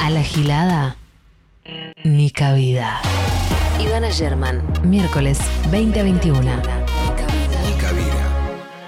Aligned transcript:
A 0.00 0.10
la 0.10 0.22
gilada, 0.22 0.96
ni 2.04 2.30
cabida. 2.30 3.00
Ivana 3.78 4.10
German, 4.10 4.62
miércoles 4.82 5.38
2021. 5.70 6.40
Ni 6.42 7.72
cabida. 7.80 8.24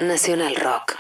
Nacional 0.01 0.57
Rock. 0.57 0.97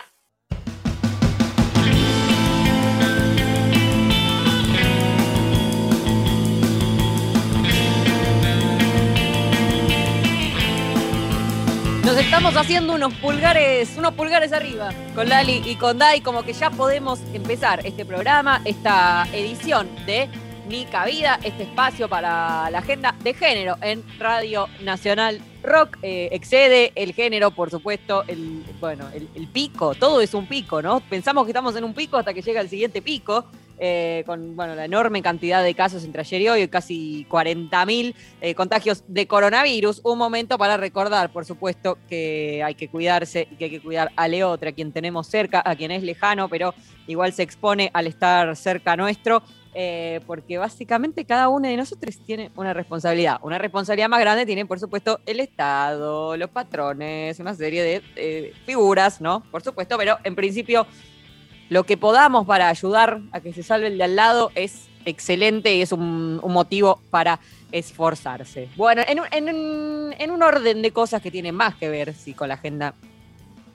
Nos 12.12 12.20
estamos 12.20 12.54
haciendo 12.58 12.92
unos 12.92 13.14
pulgares, 13.14 13.96
unos 13.96 14.12
pulgares 14.12 14.52
arriba 14.52 14.90
con 15.14 15.30
Lali 15.30 15.62
y 15.64 15.76
con 15.76 15.96
Dai, 15.96 16.20
como 16.20 16.42
que 16.42 16.52
ya 16.52 16.68
podemos 16.68 17.18
empezar 17.32 17.86
este 17.86 18.04
programa, 18.04 18.60
esta 18.66 19.26
edición 19.32 19.88
de 20.04 20.28
Ni 20.68 20.84
Cabida, 20.84 21.40
este 21.42 21.62
espacio 21.62 22.10
para 22.10 22.68
la 22.68 22.80
agenda 22.80 23.14
de 23.24 23.32
género 23.32 23.78
en 23.80 24.04
Radio 24.18 24.68
Nacional 24.82 25.40
Rock. 25.62 25.96
Eh, 26.02 26.28
excede 26.32 26.92
el 26.96 27.14
género, 27.14 27.50
por 27.50 27.70
supuesto, 27.70 28.24
el, 28.28 28.62
bueno, 28.78 29.08
el, 29.14 29.30
el 29.34 29.46
pico, 29.48 29.94
todo 29.94 30.20
es 30.20 30.34
un 30.34 30.46
pico, 30.46 30.82
¿no? 30.82 31.00
Pensamos 31.00 31.46
que 31.46 31.52
estamos 31.52 31.74
en 31.76 31.84
un 31.84 31.94
pico 31.94 32.18
hasta 32.18 32.34
que 32.34 32.42
llega 32.42 32.60
el 32.60 32.68
siguiente 32.68 33.00
pico. 33.00 33.46
Eh, 33.84 34.22
con 34.26 34.54
bueno, 34.54 34.76
la 34.76 34.84
enorme 34.84 35.22
cantidad 35.22 35.60
de 35.60 35.74
casos 35.74 36.04
entre 36.04 36.20
ayer 36.20 36.40
y 36.40 36.48
hoy, 36.48 36.68
casi 36.68 37.26
40.000 37.28 38.14
eh, 38.40 38.54
contagios 38.54 39.02
de 39.08 39.26
coronavirus. 39.26 40.02
Un 40.04 40.18
momento 40.18 40.56
para 40.56 40.76
recordar, 40.76 41.32
por 41.32 41.44
supuesto, 41.44 41.98
que 42.08 42.62
hay 42.64 42.76
que 42.76 42.86
cuidarse 42.86 43.48
y 43.50 43.56
que 43.56 43.64
hay 43.64 43.70
que 43.70 43.80
cuidar 43.80 44.12
a 44.14 44.28
Leotra, 44.28 44.70
a 44.70 44.72
quien 44.72 44.92
tenemos 44.92 45.26
cerca, 45.26 45.60
a 45.64 45.74
quien 45.74 45.90
es 45.90 46.04
lejano, 46.04 46.48
pero 46.48 46.74
igual 47.08 47.32
se 47.32 47.42
expone 47.42 47.90
al 47.92 48.06
estar 48.06 48.54
cerca 48.54 48.96
nuestro. 48.96 49.42
eh, 49.74 50.20
porque 50.26 50.58
básicamente 50.58 51.24
cada 51.24 51.48
uno 51.48 51.66
de 51.66 51.76
nosotros 51.76 52.18
tiene 52.26 52.50
una 52.56 52.74
responsabilidad. 52.74 53.38
Una 53.42 53.58
responsabilidad 53.58 54.08
más 54.08 54.20
grande 54.20 54.44
tiene, 54.44 54.66
por 54.66 54.78
supuesto, 54.78 55.20
el 55.24 55.40
Estado, 55.40 56.36
los 56.36 56.50
patrones, 56.50 57.40
una 57.40 57.54
serie 57.54 57.82
de 57.82 58.02
eh, 58.16 58.52
figuras, 58.66 59.20
¿no? 59.20 59.42
Por 59.50 59.62
supuesto, 59.62 59.96
pero 59.96 60.18
en 60.24 60.34
principio 60.34 60.86
lo 61.72 61.84
que 61.84 61.96
podamos 61.96 62.46
para 62.46 62.68
ayudar 62.68 63.20
a 63.32 63.40
que 63.40 63.52
se 63.52 63.62
salve 63.62 63.86
el 63.86 63.98
de 63.98 64.04
al 64.04 64.16
lado 64.16 64.50
es 64.54 64.88
excelente 65.04 65.74
y 65.74 65.82
es 65.82 65.92
un, 65.92 66.36
motivo 66.36 67.00
para 67.10 67.40
esforzarse. 67.72 68.68
Bueno, 68.76 69.02
en, 69.08 69.20
en 69.32 69.48
en 70.18 70.30
un 70.30 70.42
orden 70.42 70.82
de 70.82 70.90
cosas 70.92 71.22
que 71.22 71.30
tienen 71.30 71.54
más 71.54 71.74
que 71.74 71.88
ver 71.88 72.14
sí, 72.14 72.34
con 72.34 72.48
la 72.48 72.54
agenda 72.54 72.94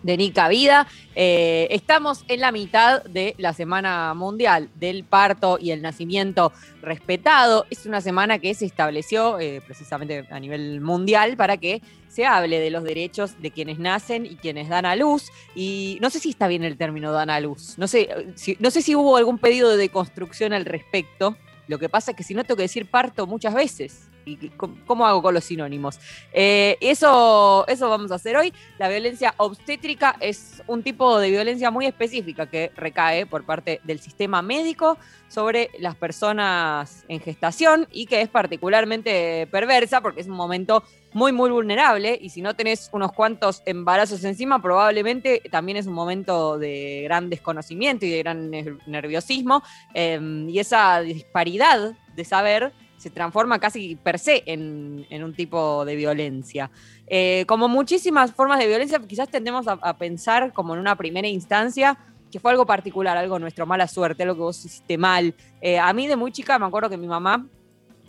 de 0.03 0.17
Nica 0.17 0.47
Vida, 0.47 0.87
eh, 1.15 1.67
estamos 1.71 2.23
en 2.27 2.41
la 2.41 2.51
mitad 2.51 3.03
de 3.03 3.35
la 3.37 3.53
Semana 3.53 4.13
Mundial 4.13 4.69
del 4.75 5.03
Parto 5.03 5.57
y 5.59 5.71
el 5.71 5.81
Nacimiento 5.81 6.51
Respetado. 6.81 7.65
Es 7.69 7.85
una 7.85 8.01
semana 8.01 8.39
que 8.39 8.53
se 8.53 8.65
estableció 8.65 9.39
eh, 9.39 9.61
precisamente 9.65 10.27
a 10.29 10.39
nivel 10.39 10.81
mundial 10.81 11.35
para 11.35 11.57
que 11.57 11.81
se 12.07 12.25
hable 12.25 12.59
de 12.59 12.69
los 12.69 12.83
derechos 12.83 13.41
de 13.41 13.51
quienes 13.51 13.79
nacen 13.79 14.25
y 14.25 14.35
quienes 14.35 14.69
dan 14.69 14.85
a 14.85 14.95
luz. 14.95 15.31
Y 15.55 15.97
no 16.01 16.09
sé 16.09 16.19
si 16.19 16.29
está 16.29 16.47
bien 16.47 16.63
el 16.63 16.77
término 16.77 17.11
dan 17.11 17.29
a 17.29 17.39
luz. 17.39 17.77
No 17.77 17.87
sé 17.87 18.01
eh, 18.03 18.31
si, 18.35 18.57
no 18.59 18.71
sé 18.71 18.81
si 18.81 18.95
hubo 18.95 19.17
algún 19.17 19.39
pedido 19.39 19.69
de 19.69 19.77
deconstrucción 19.77 20.53
al 20.53 20.65
respecto. 20.65 21.37
Lo 21.67 21.79
que 21.79 21.89
pasa 21.89 22.11
es 22.11 22.17
que 22.17 22.23
si 22.23 22.33
no 22.33 22.43
tengo 22.43 22.57
que 22.57 22.63
decir 22.63 22.89
parto 22.89 23.27
muchas 23.27 23.53
veces. 23.53 24.09
¿Y 24.27 24.49
cómo- 24.49 25.05
hago 25.07 25.21
con 25.21 25.33
los 25.33 25.43
sinónimos? 25.45 25.99
Eh, 26.33 26.77
eso, 26.81 27.65
eso 27.67 27.89
vamos 27.89 28.11
a 28.11 28.15
hacer 28.15 28.35
hoy. 28.35 28.53
La 28.77 28.89
violencia 28.89 29.33
obstétrica 29.37 30.17
es 30.19 30.61
un 30.67 30.83
tipo 30.83 31.17
de 31.19 31.29
violencia 31.29 31.71
muy 31.71 31.85
específica 31.85 32.49
que 32.49 32.71
recae 32.75 33.25
por 33.25 33.45
parte 33.45 33.79
del 33.85 33.99
sistema 33.99 34.41
médico 34.41 34.97
sobre 35.29 35.69
las 35.79 35.95
personas 35.95 37.05
en 37.07 37.19
gestación 37.21 37.87
y 37.91 38.05
que 38.05 38.21
es 38.21 38.29
particularmente 38.29 39.47
perversa 39.47 40.01
porque 40.01 40.21
es 40.21 40.27
un 40.27 40.35
momento 40.35 40.83
muy, 41.13 41.31
muy 41.31 41.49
vulnerable 41.49 42.17
y 42.21 42.29
si 42.29 42.41
no 42.41 42.53
tenés 42.55 42.89
unos 42.91 43.11
cuantos 43.13 43.61
embarazos 43.65 44.23
encima, 44.23 44.61
probablemente 44.61 45.41
también 45.49 45.77
es 45.77 45.87
un 45.87 45.93
momento 45.93 46.57
de 46.57 47.01
gran 47.05 47.29
desconocimiento 47.29 48.05
y 48.05 48.09
de 48.09 48.17
gran 48.19 48.51
ner- 48.51 48.77
nerviosismo 48.87 49.63
eh, 49.93 50.19
y 50.49 50.59
esa 50.59 50.99
disparidad 51.01 51.95
de 52.15 52.25
saber 52.25 52.73
se 53.07 53.13
transforma 53.13 53.59
casi 53.59 53.95
per 53.95 54.19
se 54.19 54.43
en, 54.45 55.05
un 55.23 55.33
tipo 55.33 55.85
de 55.85 55.95
violencia. 55.95 56.69
Eh, 57.07 57.45
como 57.47 57.67
muchísimas 57.67 58.33
formas 58.33 58.59
de 58.59 58.67
violencia, 58.67 58.99
quizás 58.99 59.29
tendemos 59.29 59.67
a, 59.67 59.73
a 59.73 59.97
pensar 59.97 60.51
como 60.53 60.73
en 60.73 60.79
una 60.79 60.95
primera 60.95 61.27
instancia 61.27 61.97
que 62.31 62.39
fue 62.39 62.51
algo 62.51 62.65
particular, 62.65 63.17
algo 63.17 63.39
nuestro, 63.39 63.65
mala 63.65 63.87
suerte, 63.87 64.23
algo 64.23 64.35
que 64.35 64.41
vos 64.41 64.65
hiciste 64.65 64.97
mal. 64.97 65.33
Eh, 65.61 65.79
a 65.79 65.91
mí 65.93 66.07
de 66.07 66.15
muy 66.15 66.31
chica 66.31 66.59
me 66.59 66.65
acuerdo 66.65 66.89
que 66.89 66.97
mi 66.97 67.07
mamá 67.07 67.45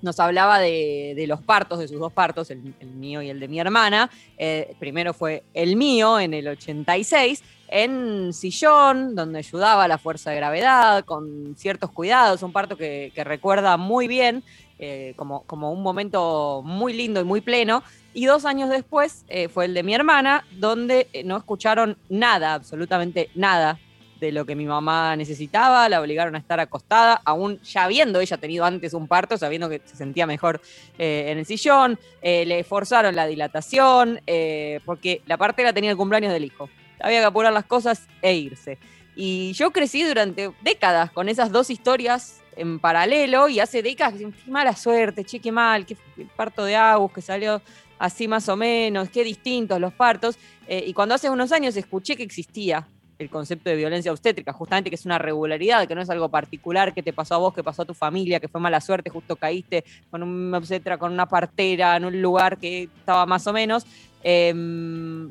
nos 0.03 0.21
hablaba 0.21 0.59
de, 0.59 1.25
los 1.27 1.41
partos, 1.41 1.79
de 1.79 1.89
sus 1.89 1.99
dos 1.99 2.13
partos, 2.13 2.51
el, 2.51 2.75
mío 2.95 3.23
y 3.23 3.31
el 3.31 3.41
de 3.41 3.49
mi 3.49 3.61
hermana. 3.61 4.11
Eh, 4.37 4.75
primero 4.79 5.13
fue 5.15 5.45
el 5.55 5.77
mío 5.77 6.19
en 6.21 6.35
el 6.35 6.49
86, 6.49 7.43
en 7.69 8.33
sillón, 8.33 9.15
donde 9.15 9.39
ayudaba 9.39 9.89
la 9.89 9.99
fuerza 9.99 10.31
de 10.31 10.37
gravedad, 10.37 11.05
con 11.05 11.55
ciertos 11.57 11.91
cuidados, 11.91 12.43
un 12.43 12.53
parto 12.53 12.77
que, 12.77 13.13
recuerda 13.17 13.77
muy 13.77 14.09
bien, 14.09 14.43
eh, 14.79 15.15
como, 15.17 15.43
como 15.43 15.73
un 15.73 15.83
momento 15.83 16.63
muy 16.65 16.93
lindo 16.93 17.21
y 17.21 17.25
muy 17.25 17.41
pleno. 17.41 17.83
Y 18.15 18.27
dos 18.27 18.45
años 18.45 18.71
después 18.71 19.25
eh, 19.29 19.49
fue 19.49 19.67
el 19.67 19.75
de 19.75 19.83
mi 19.83 19.95
hermana, 19.95 20.45
donde 20.53 21.09
no 21.25 21.37
escucharon 21.37 21.97
nada, 22.09 22.55
absolutamente 22.55 23.31
nada 23.35 23.79
de 24.21 24.33
lo 24.33 24.45
que 24.45 24.55
mi 24.55 24.67
mamá 24.67 25.17
necesitaba, 25.17 25.89
la 25.89 26.01
obligaron 26.01 26.35
a 26.35 26.39
estar 26.39 26.61
acostada, 26.61 27.21
aún 27.25 27.61
ya 27.63 27.85
habiendo 27.85 28.21
ella 28.21 28.37
tenido 28.37 28.65
antes 28.65 28.95
un 28.95 29.07
parto, 29.07 29.37
sabiendo 29.37 29.69
que 29.69 29.81
se 29.85 29.97
sentía 29.97 30.27
mejor 30.27 30.61
eh, 30.99 31.27
en 31.29 31.39
el 31.39 31.47
sillón, 31.47 31.99
eh, 32.23 32.45
le 32.47 32.65
forzaron 32.65 33.15
la 33.15 33.27
dilatación, 33.27 34.21
eh, 34.27 34.81
porque 34.85 35.23
la 35.27 35.37
partera 35.37 35.73
tenía 35.73 35.91
el 35.91 35.97
cumpleaños 35.97 36.33
del 36.33 36.45
hijo. 36.45 36.69
Había 37.01 37.21
que 37.21 37.27
apurar 37.27 37.53
las 37.53 37.65
cosas 37.65 38.09
e 38.23 38.35
irse. 38.35 38.79
Y 39.15 39.53
yo 39.53 39.73
crecí 39.73 40.05
durante 40.05 40.53
décadas 40.63 41.11
con 41.11 41.29
esas 41.29 41.51
dos 41.51 41.71
historias 41.71 42.41
en 42.59 42.79
paralelo 42.79 43.49
y 43.49 43.61
hace 43.61 43.83
décadas 43.83 44.15
que 44.15 44.31
qué 44.31 44.51
mala 44.51 44.75
suerte, 44.77 45.25
che, 45.25 45.41
qué 45.41 45.53
mal, 45.53 45.87
qué 45.87 45.97
parto 46.37 46.65
de 46.65 46.77
Agus 46.77 47.13
que 47.13 47.21
salió 47.21 47.63
así 47.99 48.29
más 48.29 48.49
o 48.49 48.57
menos, 48.57 49.11
qué 49.11 49.25
distintos 49.25 49.81
los 49.81 49.93
partos. 49.93 50.39
Eh, 50.67 50.85
y 50.87 50.93
cuando 50.93 51.15
hace 51.15 51.31
unos 51.31 51.53
años 51.53 51.77
escuché 51.77 52.17
que 52.17 52.23
existía 52.23 52.87
el 53.19 53.31
concepto 53.31 53.69
de 53.69 53.77
violencia 53.77 54.13
obstétrica, 54.13 54.53
justamente 54.53 54.91
que 54.91 54.97
es 54.97 55.05
una 55.05 55.19
regularidad, 55.19 55.89
que 55.89 55.95
no 55.95 56.03
es 56.03 56.11
algo 56.11 56.29
particular 56.29 56.95
que 56.95 57.03
te 57.03 57.13
pasó 57.13 57.35
a 57.35 57.39
vos, 57.39 57.55
que 57.55 57.65
pasó 57.65 57.83
a 57.83 57.85
tu 57.85 57.95
familia, 57.95 58.39
que 58.39 58.49
fue 58.49 58.61
mala 58.61 58.81
suerte, 58.81 59.11
justo 59.11 59.37
caíste 59.37 59.85
con 60.11 60.23
un 60.23 60.55
obstetra, 60.55 60.99
con 60.99 61.13
una 61.13 61.27
partera 61.27 61.97
en 61.97 62.05
un 62.05 62.23
lugar 62.23 62.59
que 62.59 62.85
estaba 62.85 63.27
más 63.27 63.47
o 63.47 63.53
menos. 63.53 63.87
em, 64.23 65.31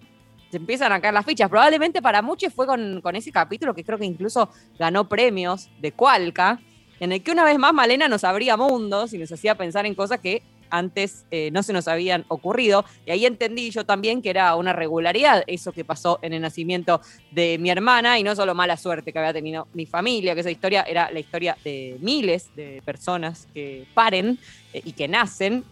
se 0.50 0.58
empiezan 0.58 0.94
a 0.94 1.02
caer 1.02 1.14
las 1.14 1.26
fichas. 1.26 1.50
Probablemente 1.50 2.02
para 2.02 2.22
muchos 2.22 2.54
fue 2.54 2.66
con, 2.66 3.02
con 3.02 3.18
ese 3.18 3.34
capítulo 3.34 3.74
que 3.74 3.84
creo 3.84 3.98
que 3.98 4.06
incluso 4.06 4.50
ganó 4.80 5.10
premios 5.10 5.70
de 5.82 5.92
Cualca, 5.92 6.62
en 7.02 7.12
el 7.12 7.22
que 7.22 7.32
una 7.32 7.44
vez 7.44 7.60
más 7.60 7.74
Malena 7.74 8.08
nos 8.08 8.24
abría 8.24 8.56
mundos 8.56 9.14
y 9.14 9.18
nos 9.18 9.32
hacía 9.32 9.56
pensar 9.56 9.86
en 9.86 9.94
cosas 9.94 10.20
que 10.20 10.42
antes 10.70 11.26
eh, 11.32 11.50
no 11.52 11.64
se 11.64 11.74
nos 11.74 11.88
habían 11.88 12.26
ocurrido. 12.28 12.86
Y 13.06 13.12
ahí 13.12 13.26
entendí 13.26 13.70
yo 13.72 13.86
también 13.86 14.22
que 14.22 14.30
era 14.30 14.56
una 14.56 14.74
regularidad 14.74 15.44
eso 15.48 15.72
que 15.72 15.86
pasó 15.86 16.20
en 16.22 16.34
el 16.34 16.42
nacimiento 16.42 17.02
de 17.32 17.58
mi 17.58 17.70
hermana 17.70 18.20
y 18.20 18.24
no 18.24 18.36
solo 18.36 18.56
mala 18.56 18.78
suerte 18.78 19.12
que 19.12 19.20
había 19.20 19.34
tenido 19.34 19.68
mi 19.74 19.86
familia, 19.86 20.34
que 20.34 20.42
esa 20.42 20.52
historia 20.52 20.84
era 20.84 21.12
la 21.12 21.20
historia 21.20 21.58
de 21.64 21.98
miles 22.02 22.50
de 22.56 22.82
personas 22.86 23.48
que 23.54 23.86
paren 23.94 24.40
eh, 24.74 24.82
y 24.84 24.94
que 24.94 25.08
nacen. 25.08 25.64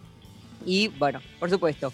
Y 0.64 0.88
bueno, 0.88 1.20
por 1.38 1.50
supuesto, 1.50 1.92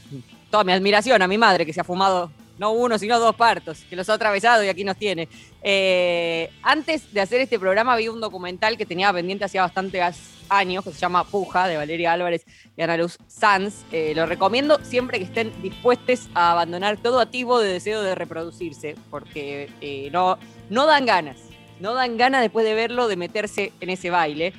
toda 0.50 0.64
mi 0.64 0.72
admiración 0.72 1.20
a 1.22 1.28
mi 1.28 1.38
madre 1.38 1.66
que 1.66 1.72
se 1.72 1.80
ha 1.80 1.84
fumado 1.84 2.30
no 2.58 2.72
uno, 2.72 2.98
sino 2.98 3.18
dos 3.18 3.34
partos, 3.34 3.84
que 3.88 3.96
los 3.96 4.08
ha 4.08 4.14
atravesado 4.14 4.62
y 4.64 4.68
aquí 4.68 4.84
nos 4.84 4.96
tiene. 4.96 5.28
Eh, 5.62 6.50
antes 6.62 7.12
de 7.12 7.20
hacer 7.20 7.40
este 7.40 7.58
programa 7.58 7.96
vi 7.96 8.08
un 8.08 8.20
documental 8.20 8.76
que 8.76 8.86
tenía 8.86 9.12
pendiente 9.12 9.44
hacía 9.44 9.62
bastantes 9.62 10.02
años, 10.48 10.84
que 10.84 10.92
se 10.92 10.98
llama 10.98 11.24
Puja, 11.24 11.66
de 11.66 11.76
Valeria 11.76 12.12
Álvarez 12.12 12.44
y 12.76 12.82
Ana 12.82 12.96
Luz 12.96 13.18
Sanz. 13.26 13.84
Eh, 13.92 14.12
lo 14.14 14.26
recomiendo 14.26 14.78
siempre 14.84 15.18
que 15.18 15.24
estén 15.24 15.52
dispuestos 15.62 16.28
a 16.34 16.52
abandonar 16.52 16.98
todo 16.98 17.20
activo 17.20 17.58
de 17.60 17.72
deseo 17.72 18.02
de 18.02 18.14
reproducirse, 18.14 18.96
porque 19.10 19.70
eh, 19.80 20.10
no, 20.12 20.38
no 20.70 20.86
dan 20.86 21.06
ganas, 21.06 21.38
no 21.80 21.94
dan 21.94 22.16
ganas 22.16 22.42
después 22.42 22.64
de 22.64 22.74
verlo 22.74 23.08
de 23.08 23.16
meterse 23.16 23.72
en 23.80 23.90
ese 23.90 24.10
baile. 24.10 24.52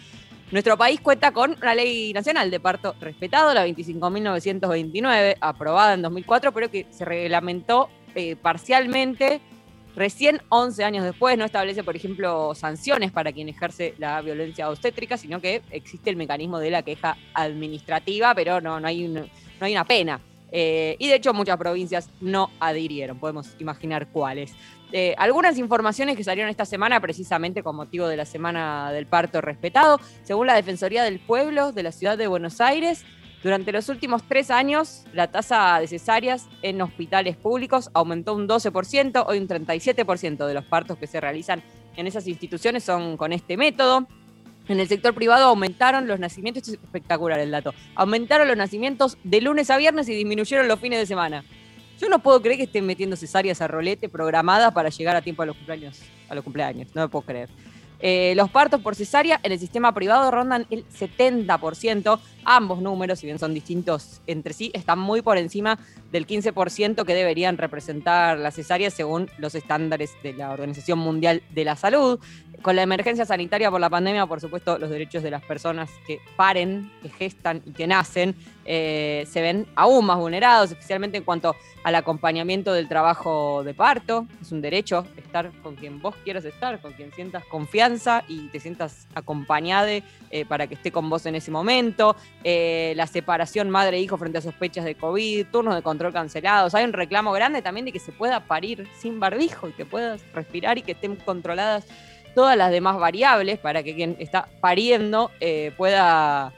Nuestro 0.51 0.77
país 0.77 1.01
cuenta 1.01 1.31
con 1.31 1.55
una 1.59 1.73
ley 1.73 2.13
nacional 2.13 2.51
de 2.51 2.59
parto 2.59 2.95
respetado, 2.99 3.53
la 3.53 3.65
25.929, 3.65 5.37
aprobada 5.41 5.95
en 5.95 6.03
2004, 6.03 6.51
pero 6.51 6.69
que 6.69 6.85
se 6.91 7.05
reglamentó 7.05 7.89
eh, 8.13 8.35
parcialmente 8.35 9.41
recién 9.95 10.41
11 10.49 10.83
años 10.83 11.05
después. 11.05 11.37
No 11.37 11.45
establece, 11.45 11.83
por 11.83 11.95
ejemplo, 11.95 12.53
sanciones 12.53 13.11
para 13.11 13.31
quien 13.31 13.49
ejerce 13.49 13.95
la 13.97 14.21
violencia 14.21 14.69
obstétrica, 14.69 15.17
sino 15.17 15.41
que 15.41 15.61
existe 15.71 16.11
el 16.11 16.17
mecanismo 16.17 16.59
de 16.59 16.69
la 16.69 16.83
queja 16.83 17.17
administrativa, 17.33 18.35
pero 18.35 18.61
no, 18.61 18.79
no, 18.79 18.87
hay, 18.87 19.07
no 19.07 19.25
hay 19.59 19.71
una 19.71 19.85
pena. 19.85 20.19
eh, 20.51 20.95
y 20.99 21.07
de 21.07 21.15
hecho 21.15 21.33
muchas 21.33 21.57
provincias 21.57 22.11
no 22.21 22.51
adhirieron, 22.59 23.17
podemos 23.17 23.55
imaginar 23.59 24.07
cuáles. 24.09 24.53
Eh, 24.95 25.15
algunas 25.17 25.57
informaciones 25.57 26.15
que 26.15 26.23
salieron 26.23 26.51
esta 26.51 26.65
semana 26.65 26.99
precisamente 27.01 27.63
con 27.63 27.75
motivo 27.75 28.07
de 28.07 28.15
la 28.15 28.25
Semana 28.25 28.91
del 28.91 29.07
Parto 29.07 29.41
Respetado, 29.41 29.99
según 30.21 30.45
la 30.45 30.53
Defensoría 30.53 31.03
del 31.03 31.19
Pueblo 31.19 31.71
de 31.71 31.81
la 31.81 31.91
Ciudad 31.91 32.15
de 32.15 32.27
Buenos 32.27 32.61
Aires, 32.61 33.03
durante 33.41 33.71
los 33.71 33.89
últimos 33.89 34.21
tres 34.21 34.51
años, 34.51 35.03
la 35.11 35.31
tasa 35.31 35.79
de 35.79 35.87
cesáreas 35.87 36.47
en 36.61 36.79
hospitales 36.79 37.35
públicos 37.35 37.89
aumentó 37.95 38.35
un 38.35 38.47
12%, 38.47 39.25
hoy 39.27 39.39
un 39.39 39.47
37% 39.47 40.45
de 40.45 40.53
los 40.53 40.63
partos 40.63 40.99
que 40.99 41.07
se 41.07 41.19
realizan 41.19 41.63
en 41.97 42.05
esas 42.05 42.27
instituciones 42.27 42.83
son 42.83 43.17
con 43.17 43.33
este 43.33 43.57
método. 43.57 44.07
En 44.67 44.79
el 44.79 44.87
sector 44.87 45.15
privado 45.15 45.45
aumentaron 45.45 46.07
los 46.07 46.19
nacimientos, 46.19 46.61
esto 46.61 46.77
es 46.77 46.83
espectacular 46.83 47.39
el 47.39 47.49
dato, 47.49 47.73
aumentaron 47.95 48.47
los 48.47 48.57
nacimientos 48.57 49.17
de 49.23 49.41
lunes 49.41 49.71
a 49.71 49.77
viernes 49.77 50.07
y 50.07 50.13
disminuyeron 50.13 50.67
los 50.67 50.79
fines 50.79 50.99
de 50.99 51.07
semana. 51.07 51.43
Yo 52.03 52.09
no 52.09 52.19
puedo 52.19 52.41
creer 52.41 52.57
que 52.57 52.63
estén 52.63 52.85
metiendo 52.85 53.15
cesáreas 53.15 53.61
a 53.61 53.67
rolete 53.69 54.09
programadas 54.09 54.73
para 54.73 54.89
llegar 54.89 55.15
a 55.15 55.21
tiempo 55.21 55.41
a 55.41 55.45
los 55.45 55.55
cumpleaños, 55.55 56.01
a 56.27 56.35
los 56.35 56.43
cumpleaños, 56.43 56.89
no 56.93 57.03
me 57.03 57.07
puedo 57.07 57.23
creer. 57.23 57.49
Eh, 58.01 58.33
los 58.35 58.49
partos 58.49 58.81
por 58.81 58.93
cesárea 58.93 59.39
en 59.41 59.53
el 59.53 59.59
sistema 59.59 59.93
privado 59.93 60.29
rondan 60.29 60.67
el 60.69 60.85
70%. 60.89 62.19
Ambos 62.43 62.81
números, 62.81 63.19
si 63.19 63.27
bien 63.27 63.39
son 63.39 63.53
distintos 63.53 64.19
entre 64.27 64.51
sí, 64.51 64.69
están 64.73 64.99
muy 64.99 65.21
por 65.21 65.37
encima 65.37 65.79
del 66.13 66.27
15% 66.27 67.05
que 67.05 67.15
deberían 67.15 67.57
representar 67.57 68.37
las 68.37 68.53
cesáreas 68.53 68.93
según 68.93 69.31
los 69.39 69.55
estándares 69.55 70.13
de 70.21 70.33
la 70.33 70.51
Organización 70.51 70.99
Mundial 70.99 71.41
de 71.49 71.65
la 71.65 71.75
Salud. 71.75 72.19
Con 72.61 72.75
la 72.75 72.83
emergencia 72.83 73.25
sanitaria 73.25 73.71
por 73.71 73.81
la 73.81 73.89
pandemia, 73.89 74.27
por 74.27 74.39
supuesto, 74.39 74.77
los 74.77 74.91
derechos 74.91 75.23
de 75.23 75.31
las 75.31 75.43
personas 75.43 75.89
que 76.05 76.19
paren, 76.37 76.91
que 77.01 77.09
gestan 77.09 77.63
y 77.65 77.71
que 77.71 77.87
nacen 77.87 78.35
eh, 78.65 79.25
se 79.29 79.41
ven 79.41 79.65
aún 79.75 80.05
más 80.05 80.17
vulnerados, 80.17 80.71
especialmente 80.71 81.17
en 81.17 81.23
cuanto 81.23 81.55
al 81.83 81.95
acompañamiento 81.95 82.71
del 82.71 82.87
trabajo 82.87 83.63
de 83.63 83.73
parto. 83.73 84.27
Es 84.39 84.51
un 84.51 84.61
derecho 84.61 85.05
estar 85.17 85.51
con 85.63 85.75
quien 85.75 85.99
vos 85.99 86.15
quieras 86.23 86.45
estar, 86.45 86.79
con 86.79 86.93
quien 86.93 87.11
sientas 87.11 87.43
confianza 87.45 88.23
y 88.27 88.47
te 88.49 88.59
sientas 88.59 89.07
acompañada 89.15 89.63
eh, 89.83 90.45
para 90.47 90.67
que 90.67 90.75
esté 90.75 90.91
con 90.91 91.09
vos 91.09 91.25
en 91.25 91.35
ese 91.35 91.51
momento. 91.51 92.15
Eh, 92.43 92.93
la 92.95 93.07
separación 93.07 93.69
madre-hijo 93.69 94.17
frente 94.17 94.37
a 94.37 94.41
sospechas 94.41 94.85
de 94.85 94.95
COVID, 94.95 95.47
turnos 95.47 95.75
de 95.75 95.81
control 95.81 96.02
cancelados. 96.11 96.75
Hay 96.75 96.83
un 96.83 96.93
reclamo 96.93 97.31
grande 97.31 97.61
también 97.61 97.85
de 97.85 97.91
que 97.91 97.99
se 97.99 98.11
pueda 98.11 98.41
parir 98.41 98.87
sin 98.97 99.19
barbijo 99.19 99.69
y 99.69 99.71
que 99.71 99.85
puedas 99.85 100.21
respirar 100.33 100.77
y 100.77 100.81
que 100.81 100.93
estén 100.93 101.15
controladas 101.15 101.85
todas 102.35 102.57
las 102.57 102.71
demás 102.71 102.97
variables 102.97 103.59
para 103.59 103.83
que 103.83 103.95
quien 103.95 104.15
está 104.19 104.47
pariendo 104.59 105.29
pueda 105.77 106.51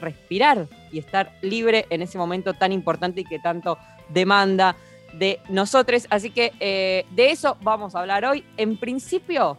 respirar 0.00 0.66
y 0.90 0.98
estar 0.98 1.32
libre 1.42 1.86
en 1.90 2.02
ese 2.02 2.18
momento 2.18 2.54
tan 2.54 2.72
importante 2.72 3.20
y 3.20 3.24
que 3.24 3.38
tanto 3.38 3.78
demanda 4.08 4.76
de 5.12 5.40
nosotros. 5.48 6.06
Así 6.10 6.30
que 6.30 6.52
eh, 6.60 7.06
de 7.10 7.30
eso 7.30 7.56
vamos 7.62 7.94
a 7.94 8.00
hablar 8.00 8.24
hoy. 8.24 8.44
En 8.56 8.76
principio, 8.76 9.58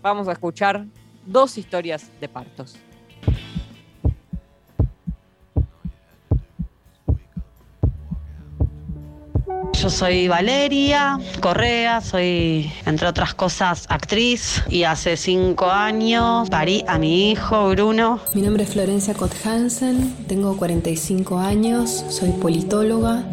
vamos 0.00 0.28
a 0.28 0.32
escuchar 0.32 0.84
dos 1.26 1.58
historias 1.58 2.10
de 2.20 2.28
partos. 2.28 2.76
Yo 9.72 9.90
soy 9.90 10.28
Valeria 10.28 11.18
Correa, 11.40 12.00
soy, 12.00 12.72
entre 12.86 13.08
otras 13.08 13.34
cosas, 13.34 13.86
actriz 13.88 14.62
y 14.68 14.84
hace 14.84 15.16
cinco 15.16 15.70
años 15.70 16.48
parí 16.50 16.84
a 16.86 16.98
mi 16.98 17.30
hijo 17.30 17.70
Bruno. 17.70 18.20
Mi 18.34 18.42
nombre 18.42 18.64
es 18.64 18.70
Florencia 18.70 19.14
Cott 19.14 19.34
Hansen, 19.44 20.14
tengo 20.28 20.56
45 20.56 21.38
años, 21.38 22.04
soy 22.08 22.30
politóloga, 22.30 23.24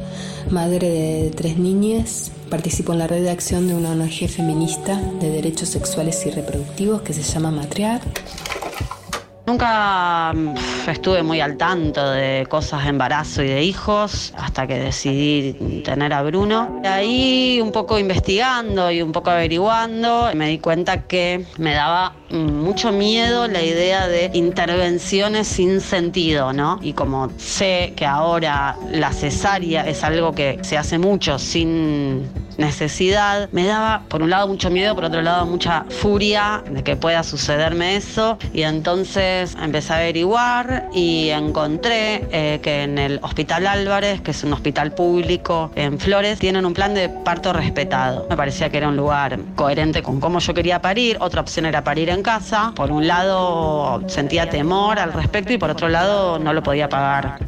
madre 0.50 0.90
de 0.90 1.32
tres 1.36 1.58
niñas. 1.58 2.32
Participo 2.50 2.94
en 2.94 3.00
la 3.00 3.08
red 3.08 3.22
de 3.22 3.30
acción 3.30 3.68
de 3.68 3.76
una 3.76 3.92
ONG 3.92 4.28
feminista 4.28 5.00
de 5.20 5.30
derechos 5.30 5.70
sexuales 5.70 6.26
y 6.26 6.32
reproductivos 6.32 7.04
que 7.04 7.14
se 7.14 7.22
llama 7.22 7.52
Matriar. 7.52 8.02
Nunca 9.50 10.32
mm, 10.32 10.54
estuve 10.88 11.24
muy 11.24 11.42
al 11.42 11.58
tanto 11.58 12.08
de 12.12 12.46
cosas 12.48 12.84
de 12.84 12.90
embarazo 12.90 13.42
y 13.42 13.48
de 13.48 13.64
hijos 13.64 14.32
hasta 14.38 14.68
que 14.68 14.78
decidí 14.80 15.82
tener 15.84 16.14
a 16.14 16.22
Bruno. 16.22 16.80
Ahí 16.86 17.60
un 17.60 17.72
poco 17.72 17.98
investigando 17.98 18.92
y 18.92 19.02
un 19.02 19.12
poco 19.12 19.32
averiguando 19.32 20.30
me 20.36 20.50
di 20.50 20.60
cuenta 20.60 21.08
que 21.08 21.48
me 21.58 21.74
daba 21.74 22.14
mucho 22.32 22.92
miedo 22.92 23.48
la 23.48 23.62
idea 23.62 24.08
de 24.08 24.32
intervenciones 24.34 25.48
sin 25.48 25.82
sentido, 25.82 26.54
¿no? 26.54 26.80
Y 26.82 26.94
como 26.94 27.32
sé 27.38 27.94
que 27.96 28.06
ahora 28.06 28.78
la 28.92 29.12
cesárea 29.12 29.88
es 29.88 30.04
algo 30.04 30.34
que 30.34 30.60
se 30.62 30.78
hace 30.78 30.98
mucho 30.98 31.40
sin 31.40 32.30
necesidad, 32.60 33.50
me 33.52 33.66
daba 33.66 34.04
por 34.10 34.22
un 34.22 34.30
lado 34.30 34.48
mucho 34.48 34.70
miedo, 34.70 34.94
por 34.94 35.06
otro 35.06 35.22
lado 35.22 35.46
mucha 35.46 35.86
furia 35.90 36.62
de 36.70 36.84
que 36.84 36.96
pueda 36.98 37.24
sucederme 37.24 37.96
eso 37.96 38.38
y 38.54 38.64
entonces 38.64 39.56
empecé 39.62 39.94
a 39.94 39.98
averiguar 39.98 40.90
y 40.94 41.30
encontré 41.30 42.28
eh, 42.32 42.60
que 42.62 42.84
en 42.84 42.98
el 42.98 43.20
Hospital 43.24 43.66
Álvarez, 43.66 44.22
que 44.22 44.32
es 44.32 44.44
un 44.44 44.52
hospital 44.54 44.94
público 44.94 45.72
en 45.76 46.00
Flores, 46.00 46.38
tienen 46.38 46.66
un 46.66 46.74
plan 46.74 46.94
de 46.94 47.08
parto 47.08 47.54
respetado. 47.54 48.28
Me 48.30 48.36
parecía 48.36 48.70
que 48.70 48.78
era 48.78 48.90
un 48.90 48.98
lugar 48.98 49.40
coherente 49.56 50.04
con 50.04 50.20
cómo 50.20 50.40
yo 50.40 50.54
quería 50.54 50.82
parir, 50.82 51.18
otra 51.22 51.42
opción 51.42 51.66
era 51.66 51.84
parir 51.84 52.10
en 52.10 52.19
casa. 52.22 52.74
Por 52.76 52.92
un 52.92 53.08
lado 53.08 54.02
sentía 54.08 54.50
temor 54.50 55.00
al 55.00 55.14
respecto 55.14 55.54
y 55.54 55.58
por 55.58 55.70
otro 55.70 55.90
lado 55.90 56.40
no 56.40 56.54
lo 56.54 56.64
podía 56.64 56.90
pagar. 56.90 57.40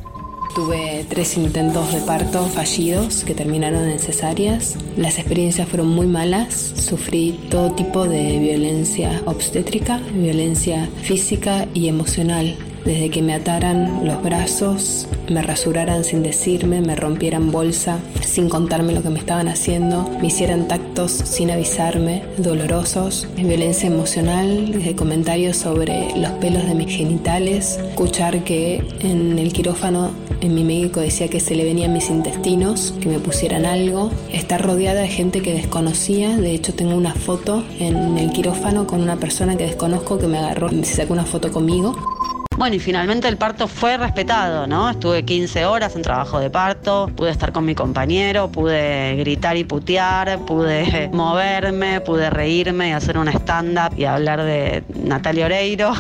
Tuve 0.56 1.06
tres 1.10 1.38
intentos 1.38 1.94
de 1.94 2.02
parto 2.02 2.46
fallidos 2.48 3.24
que 3.24 3.34
terminaron 3.34 3.88
en 3.88 4.00
cesáreas. 4.00 4.76
Las 4.98 5.18
experiencias 5.18 5.70
fueron 5.70 5.88
muy 5.88 6.08
malas. 6.08 6.54
Sufrí 6.76 7.40
todo 7.50 7.72
tipo 7.72 8.06
de 8.06 8.38
violencia 8.38 9.22
obstétrica, 9.26 10.02
violencia 10.14 10.90
física 11.04 11.68
y 11.74 11.88
emocional 11.88 12.58
desde 12.86 13.10
que 13.10 13.22
me 13.22 13.34
ataran 13.34 14.06
los 14.06 14.22
brazos, 14.22 15.08
me 15.30 15.42
rasuraran 15.42 16.04
sin 16.04 16.24
decirme, 16.24 16.82
me 16.82 16.96
rompieran 16.96 17.52
bolsa 17.52 18.00
sin 18.26 18.50
contarme 18.50 18.94
lo 18.94 19.04
que 19.04 19.10
me 19.10 19.20
estaban 19.20 19.48
haciendo, 19.48 20.10
me 20.22 20.28
hicieran 20.28 20.68
tactos 20.68 21.12
sin 21.12 21.52
avisarme, 21.52 22.24
dolorosos, 22.38 23.28
violencia 23.36 23.88
emocional, 23.88 24.72
desde 24.72 24.96
comentarios 24.96 25.58
sobre 25.58 26.16
los 26.16 26.32
pelos 26.32 26.66
de 26.66 26.76
mis 26.76 26.96
genitales, 26.96 27.80
escuchar 27.90 28.44
que 28.44 28.84
en 29.02 29.38
el 29.38 29.52
quirófano 29.52 30.12
en 30.42 30.56
mi 30.56 30.64
médico 30.64 31.00
decía 31.00 31.28
que 31.28 31.40
se 31.40 31.56
le 31.56 31.64
venían 31.64 31.94
mis 31.94 32.10
intestinos, 32.10 32.94
que 33.00 33.10
me 33.10 33.20
pusieran 33.20 33.66
algo, 33.66 34.12
estar 34.32 34.62
rodeada 34.62 35.02
de 35.02 35.08
gente 35.08 35.42
que 35.42 35.54
desconocía, 35.54 36.36
de 36.38 36.52
hecho 36.52 36.74
tengo 36.74 36.96
una 36.96 37.14
foto 37.14 37.64
en 37.80 38.18
el 38.18 38.32
quirófano 38.32 38.88
con 38.88 39.02
una 39.02 39.18
persona 39.18 39.56
que 39.56 39.66
desconozco 39.66 40.18
que 40.18 40.28
me 40.28 40.40
agarró, 40.40 40.70
se 40.70 40.96
sacó 40.96 41.14
una 41.14 41.26
foto 41.26 41.52
conmigo. 41.52 41.96
Bueno, 42.62 42.76
y 42.76 42.80
finalmente 42.80 43.28
el 43.28 43.38
parto 43.38 43.68
fue 43.68 43.98
respetado, 43.98 44.68
¿no? 44.68 44.88
Estuve 44.88 45.26
15 45.26 45.66
horas 45.66 45.96
en 45.96 46.04
trabajo 46.04 46.40
de 46.40 46.52
parto, 46.52 47.10
pude 47.16 47.32
estar 47.32 47.52
con 47.52 47.66
mi 47.66 47.74
compañero, 47.74 48.52
pude 48.52 49.16
gritar 49.16 49.58
y 49.58 49.64
putear, 49.64 50.38
pude 50.46 51.10
moverme, 51.12 52.02
pude 52.02 52.30
reírme 52.30 52.90
y 52.90 52.92
hacer 52.92 53.18
un 53.18 53.30
stand-up 53.30 53.98
y 53.98 54.06
hablar 54.06 54.44
de 54.44 54.84
Natalia 54.94 55.48
Oreiro 55.48 55.94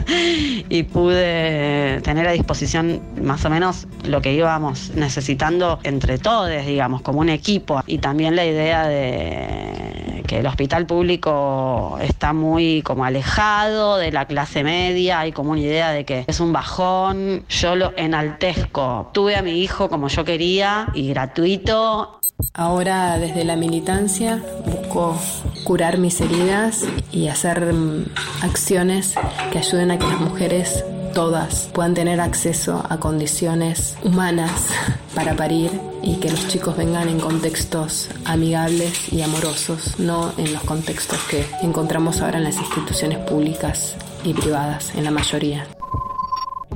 y 0.68 0.82
pude 0.82 2.02
tener 2.02 2.28
a 2.28 2.32
disposición 2.32 3.00
más 3.22 3.42
o 3.46 3.48
menos 3.48 3.86
lo 4.04 4.20
que 4.20 4.34
íbamos 4.34 4.90
necesitando 4.94 5.78
entre 5.84 6.18
todos, 6.18 6.50
digamos, 6.66 7.00
como 7.00 7.20
un 7.20 7.30
equipo. 7.30 7.82
Y 7.86 7.96
también 7.96 8.36
la 8.36 8.44
idea 8.44 8.86
de 8.86 10.22
que 10.26 10.40
el 10.40 10.46
hospital 10.46 10.86
público 10.86 11.98
está 12.00 12.32
muy 12.32 12.82
como 12.82 13.04
alejado 13.04 13.96
de 13.96 14.10
la 14.10 14.26
clase 14.26 14.64
media, 14.64 15.20
hay 15.20 15.32
como 15.32 15.52
una 15.52 15.60
idea 15.60 15.93
de 15.93 15.93
que 16.02 16.24
es 16.26 16.40
un 16.40 16.52
bajón, 16.52 17.44
yo 17.48 17.76
lo 17.76 17.92
enaltezco. 17.96 19.10
Tuve 19.12 19.36
a 19.36 19.42
mi 19.42 19.62
hijo 19.62 19.88
como 19.88 20.08
yo 20.08 20.24
quería 20.24 20.88
y 20.94 21.10
gratuito. 21.10 22.18
Ahora 22.52 23.18
desde 23.18 23.44
la 23.44 23.54
militancia 23.54 24.42
busco 24.66 25.16
curar 25.62 25.98
mis 25.98 26.20
heridas 26.20 26.84
y 27.12 27.28
hacer 27.28 27.72
mm, 27.72 28.06
acciones 28.42 29.14
que 29.52 29.58
ayuden 29.58 29.92
a 29.92 29.98
que 29.98 30.06
las 30.06 30.20
mujeres 30.20 30.84
todas 31.14 31.70
puedan 31.72 31.94
tener 31.94 32.20
acceso 32.20 32.84
a 32.88 32.98
condiciones 32.98 33.96
humanas 34.02 34.68
para 35.14 35.34
parir 35.36 35.70
y 36.02 36.16
que 36.16 36.30
los 36.30 36.48
chicos 36.48 36.76
vengan 36.76 37.08
en 37.08 37.20
contextos 37.20 38.10
amigables 38.24 39.12
y 39.12 39.22
amorosos, 39.22 39.98
no 39.98 40.32
en 40.36 40.52
los 40.52 40.62
contextos 40.64 41.18
que 41.30 41.46
encontramos 41.62 42.20
ahora 42.20 42.38
en 42.38 42.44
las 42.44 42.56
instituciones 42.56 43.18
públicas 43.18 43.94
y 44.24 44.34
privadas, 44.34 44.92
en 44.96 45.04
la 45.04 45.10
mayoría 45.12 45.66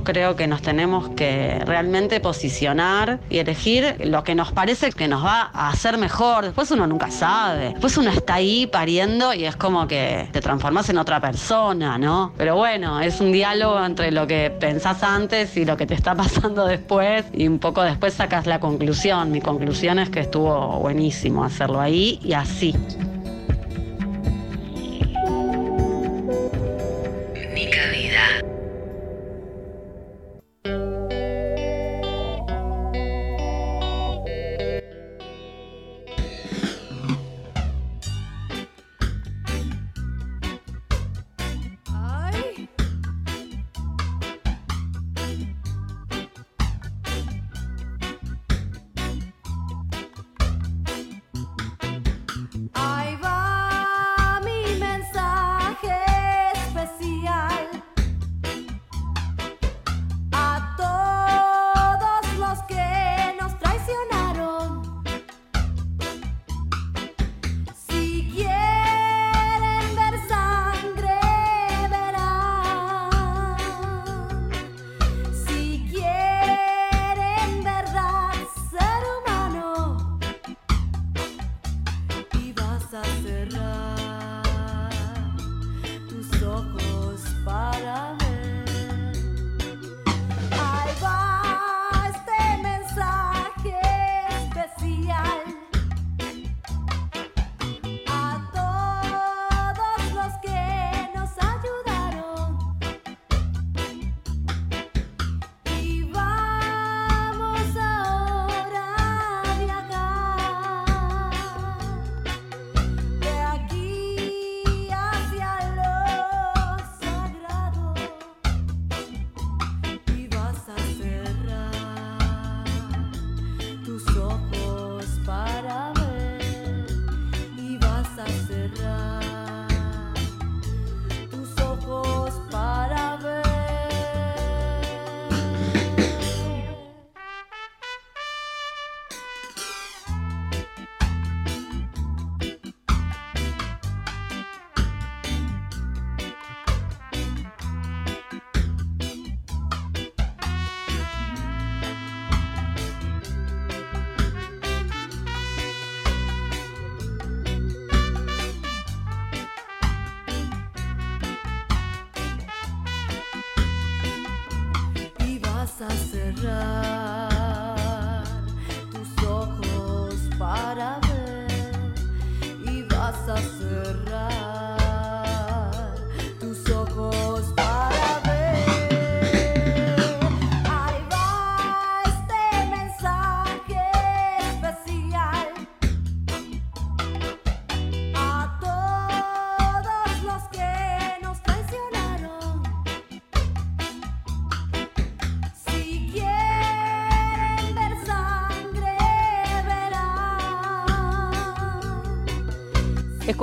creo 0.03 0.35
que 0.35 0.47
nos 0.47 0.61
tenemos 0.61 1.09
que 1.09 1.61
realmente 1.65 2.19
posicionar 2.19 3.19
y 3.29 3.37
elegir 3.37 3.95
lo 4.05 4.23
que 4.23 4.35
nos 4.35 4.51
parece 4.51 4.91
que 4.91 5.07
nos 5.07 5.23
va 5.23 5.49
a 5.53 5.69
hacer 5.69 5.97
mejor. 5.97 6.45
Después 6.45 6.71
uno 6.71 6.87
nunca 6.87 7.11
sabe. 7.11 7.69
Después 7.69 7.97
uno 7.97 8.11
está 8.11 8.35
ahí 8.35 8.67
pariendo 8.67 9.33
y 9.33 9.45
es 9.45 9.55
como 9.55 9.87
que 9.87 10.29
te 10.31 10.41
transformas 10.41 10.89
en 10.89 10.97
otra 10.97 11.19
persona, 11.19 11.97
¿no? 11.97 12.33
Pero 12.37 12.55
bueno, 12.55 12.99
es 12.99 13.21
un 13.21 13.31
diálogo 13.31 13.83
entre 13.83 14.11
lo 14.11 14.27
que 14.27 14.49
pensás 14.49 15.03
antes 15.03 15.55
y 15.57 15.65
lo 15.65 15.77
que 15.77 15.85
te 15.85 15.93
está 15.93 16.15
pasando 16.15 16.65
después 16.65 17.25
y 17.33 17.47
un 17.47 17.59
poco 17.59 17.83
después 17.83 18.13
sacas 18.13 18.45
la 18.45 18.59
conclusión. 18.59 19.31
Mi 19.31 19.41
conclusión 19.41 19.99
es 19.99 20.09
que 20.09 20.21
estuvo 20.21 20.79
buenísimo 20.79 21.43
hacerlo 21.43 21.79
ahí 21.79 22.19
y 22.23 22.33
así. 22.33 22.75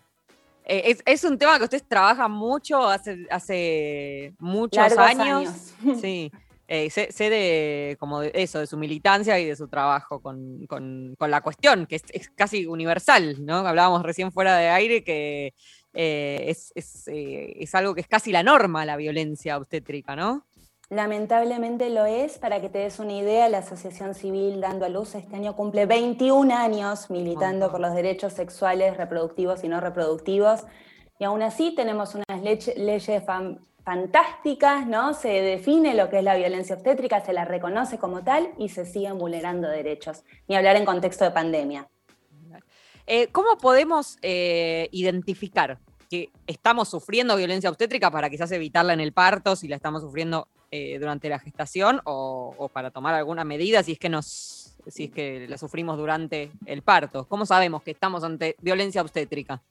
Eh, 0.66 0.98
es, 1.06 1.24
un 1.24 1.38
tema 1.38 1.58
que 1.58 1.66
ustedes 1.66 1.88
trabajan 1.88 2.32
mucho 2.32 2.88
hace, 2.88 3.26
hace 3.30 4.34
muchos 4.40 4.98
años. 4.98 5.74
Sí. 6.02 6.32
eh, 6.68 6.90
sé, 6.90 7.30
de 7.30 7.98
como 8.00 8.22
de 8.22 8.32
eso, 8.34 8.60
de 8.60 8.68
su 8.68 8.78
militancia 8.78 9.40
y 9.40 9.46
de 9.46 9.56
su 9.56 9.68
trabajo 9.68 10.22
con, 10.22 10.66
la 11.20 11.42
cuestión, 11.42 11.86
que 11.86 11.96
es, 11.96 12.30
casi 12.36 12.66
universal, 12.66 13.46
¿no? 13.46 13.58
Hablábamos 13.58 14.04
recién 14.04 14.32
fuera 14.32 14.56
de 14.58 14.70
aire 14.70 15.04
que 15.04 15.54
eh, 15.94 16.46
es, 16.48 16.72
eh, 17.08 17.58
es, 17.60 17.76
algo 17.76 17.94
que 17.94 18.02
es 18.02 18.08
casi 18.08 18.32
la 18.32 18.44
norma, 18.44 18.86
la 18.86 18.96
violencia 18.96 19.58
obstétrica, 19.58 20.16
¿no? 20.16 20.46
Lamentablemente 20.92 21.90
lo 21.90 22.06
es. 22.06 22.38
Para 22.38 22.60
que 22.60 22.68
te 22.68 22.80
des 22.80 23.00
una 23.00 23.14
idea, 23.14 23.48
la 23.48 23.60
Asociación 23.60 24.14
Civil 24.14 24.60
Dando 24.60 24.86
a 24.86 24.90
Luz 24.90 25.16
este 25.16 25.38
año 25.38 25.56
cumple 25.56 25.86
21 25.86 26.54
años 26.54 27.10
militando 27.10 27.72
por 27.72 27.80
los 27.80 27.96
derechos 27.96 28.34
sexuales, 28.34 28.98
reproductivos 28.98 29.64
y 29.64 29.70
no 29.70 29.80
reproductivos. 29.80 30.66
Y 31.18 31.24
aún 31.24 31.44
así 31.44 31.74
tenemos 31.76 32.14
unas 32.14 32.42
leyes 32.76 33.24
fantásticas, 33.86 34.86
¿no? 34.86 35.14
Se 35.14 35.30
define 35.30 35.94
lo 35.94 36.10
que 36.10 36.18
es 36.18 36.26
la 36.26 36.36
violencia 36.36 36.76
obstétrica, 36.76 37.22
se 37.22 37.32
la 37.32 37.46
reconoce 37.46 37.98
como 37.98 38.22
tal 38.26 38.50
y 38.58 38.68
se 38.68 38.86
siguen 38.86 39.18
vulnerando 39.18 39.70
derechos, 39.70 40.26
ni 40.50 40.58
hablar 40.58 40.76
en 40.76 40.84
contexto 40.84 41.24
de 41.24 41.32
pandemia. 41.32 41.88
Eh, 43.08 43.28
¿Cómo 43.32 43.58
podemos 43.58 44.18
eh, 44.22 44.90
identificar 44.92 45.80
que 46.10 46.32
estamos 46.48 46.90
sufriendo 46.90 47.38
violencia 47.38 47.70
obstétrica 47.70 48.12
para 48.12 48.30
quizás 48.30 48.52
evitarla 48.52 48.92
en 48.92 49.00
el 49.00 49.14
parto, 49.14 49.56
si 49.56 49.70
la 49.70 49.78
estamos 49.78 50.02
sufriendo 50.02 50.50
eh, 50.72 50.98
durante 51.00 51.30
la 51.30 51.38
gestación, 51.38 52.02
o, 52.06 52.70
para 52.72 52.92
tomar 52.92 53.14
alguna 53.14 53.44
medida 53.44 53.84
si 53.84 53.92
es 53.92 54.00
que 54.00 54.10
nos, 54.10 54.78
si 54.88 55.06
es 55.06 55.12
que 55.12 55.46
la 55.48 55.58
sufrimos 55.58 55.98
durante 55.98 56.52
el 56.66 56.82
parto? 56.82 57.26
¿Cómo 57.28 57.46
sabemos 57.46 57.84
que 57.84 57.92
estamos 57.92 58.24
ante 58.24 58.56
violencia 58.62 59.02
obstétrica? 59.02 59.62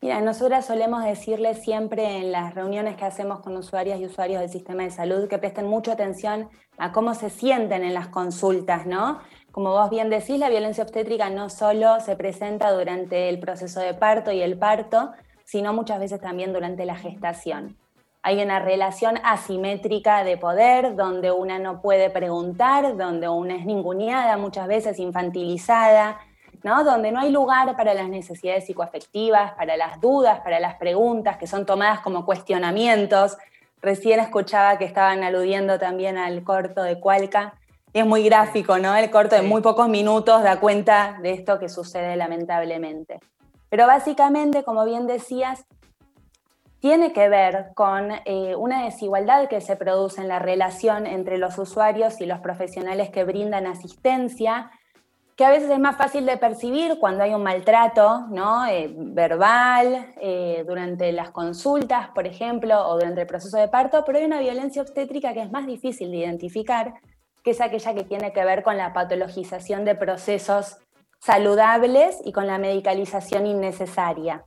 Mira, 0.00 0.20
nosotras 0.20 0.64
solemos 0.64 1.02
decirle 1.02 1.54
siempre 1.54 2.18
en 2.18 2.30
las 2.30 2.54
reuniones 2.54 2.96
que 2.96 3.04
hacemos 3.04 3.40
con 3.40 3.56
usuarias 3.56 3.98
y 3.98 4.06
usuarios 4.06 4.40
del 4.40 4.48
sistema 4.48 4.84
de 4.84 4.92
salud 4.92 5.28
que 5.28 5.38
presten 5.38 5.66
mucha 5.66 5.94
atención 5.94 6.48
a 6.78 6.92
cómo 6.92 7.14
se 7.14 7.30
sienten 7.30 7.82
en 7.82 7.94
las 7.94 8.06
consultas, 8.06 8.86
¿no? 8.86 9.18
Como 9.50 9.72
vos 9.72 9.90
bien 9.90 10.08
decís, 10.08 10.38
la 10.38 10.50
violencia 10.50 10.84
obstétrica 10.84 11.30
no 11.30 11.50
solo 11.50 11.98
se 11.98 12.14
presenta 12.14 12.70
durante 12.70 13.28
el 13.28 13.40
proceso 13.40 13.80
de 13.80 13.92
parto 13.92 14.30
y 14.30 14.40
el 14.40 14.56
parto, 14.56 15.10
sino 15.44 15.72
muchas 15.72 15.98
veces 15.98 16.20
también 16.20 16.52
durante 16.52 16.86
la 16.86 16.94
gestación. 16.94 17.76
Hay 18.28 18.42
una 18.42 18.58
relación 18.58 19.18
asimétrica 19.24 20.22
de 20.22 20.36
poder 20.36 20.96
donde 20.96 21.32
una 21.32 21.58
no 21.58 21.80
puede 21.80 22.10
preguntar, 22.10 22.94
donde 22.98 23.26
una 23.26 23.56
es 23.56 23.64
ninguneada, 23.64 24.36
muchas 24.36 24.68
veces 24.68 24.98
infantilizada, 24.98 26.20
donde 26.62 27.10
no 27.10 27.20
hay 27.20 27.30
lugar 27.30 27.74
para 27.74 27.94
las 27.94 28.10
necesidades 28.10 28.66
psicoafectivas, 28.66 29.52
para 29.52 29.78
las 29.78 29.98
dudas, 30.02 30.40
para 30.40 30.60
las 30.60 30.74
preguntas 30.74 31.38
que 31.38 31.46
son 31.46 31.64
tomadas 31.64 32.00
como 32.00 32.26
cuestionamientos. 32.26 33.38
Recién 33.80 34.20
escuchaba 34.20 34.76
que 34.76 34.84
estaban 34.84 35.24
aludiendo 35.24 35.78
también 35.78 36.18
al 36.18 36.44
corto 36.44 36.82
de 36.82 37.00
Cualca. 37.00 37.54
Es 37.94 38.04
muy 38.04 38.24
gráfico, 38.24 38.76
¿no? 38.76 38.94
El 38.94 39.10
corto 39.10 39.36
de 39.36 39.42
muy 39.42 39.62
pocos 39.62 39.88
minutos 39.88 40.42
da 40.42 40.60
cuenta 40.60 41.16
de 41.22 41.30
esto 41.30 41.58
que 41.58 41.70
sucede 41.70 42.14
lamentablemente. 42.14 43.20
Pero 43.70 43.86
básicamente, 43.86 44.64
como 44.64 44.84
bien 44.84 45.06
decías, 45.06 45.64
tiene 46.80 47.12
que 47.12 47.28
ver 47.28 47.72
con 47.74 48.10
eh, 48.24 48.54
una 48.56 48.84
desigualdad 48.84 49.48
que 49.48 49.60
se 49.60 49.76
produce 49.76 50.20
en 50.20 50.28
la 50.28 50.38
relación 50.38 51.06
entre 51.06 51.38
los 51.38 51.58
usuarios 51.58 52.20
y 52.20 52.26
los 52.26 52.38
profesionales 52.40 53.10
que 53.10 53.24
brindan 53.24 53.66
asistencia, 53.66 54.70
que 55.36 55.44
a 55.44 55.50
veces 55.50 55.70
es 55.70 55.78
más 55.78 55.96
fácil 55.96 56.26
de 56.26 56.36
percibir 56.36 56.98
cuando 56.98 57.22
hay 57.22 57.34
un 57.34 57.42
maltrato 57.42 58.26
¿no? 58.30 58.66
Eh, 58.66 58.92
verbal, 58.96 60.12
eh, 60.20 60.64
durante 60.66 61.12
las 61.12 61.30
consultas, 61.30 62.08
por 62.10 62.26
ejemplo, 62.26 62.88
o 62.88 62.94
durante 62.94 63.20
el 63.22 63.26
proceso 63.26 63.56
de 63.56 63.68
parto, 63.68 64.04
pero 64.04 64.18
hay 64.18 64.24
una 64.24 64.40
violencia 64.40 64.82
obstétrica 64.82 65.34
que 65.34 65.42
es 65.42 65.50
más 65.50 65.66
difícil 65.66 66.10
de 66.10 66.18
identificar, 66.18 66.94
que 67.42 67.52
es 67.52 67.60
aquella 67.60 67.94
que 67.94 68.04
tiene 68.04 68.32
que 68.32 68.44
ver 68.44 68.62
con 68.62 68.76
la 68.76 68.92
patologización 68.92 69.84
de 69.84 69.94
procesos 69.94 70.78
saludables 71.20 72.20
y 72.24 72.32
con 72.32 72.46
la 72.46 72.58
medicalización 72.58 73.46
innecesaria. 73.46 74.44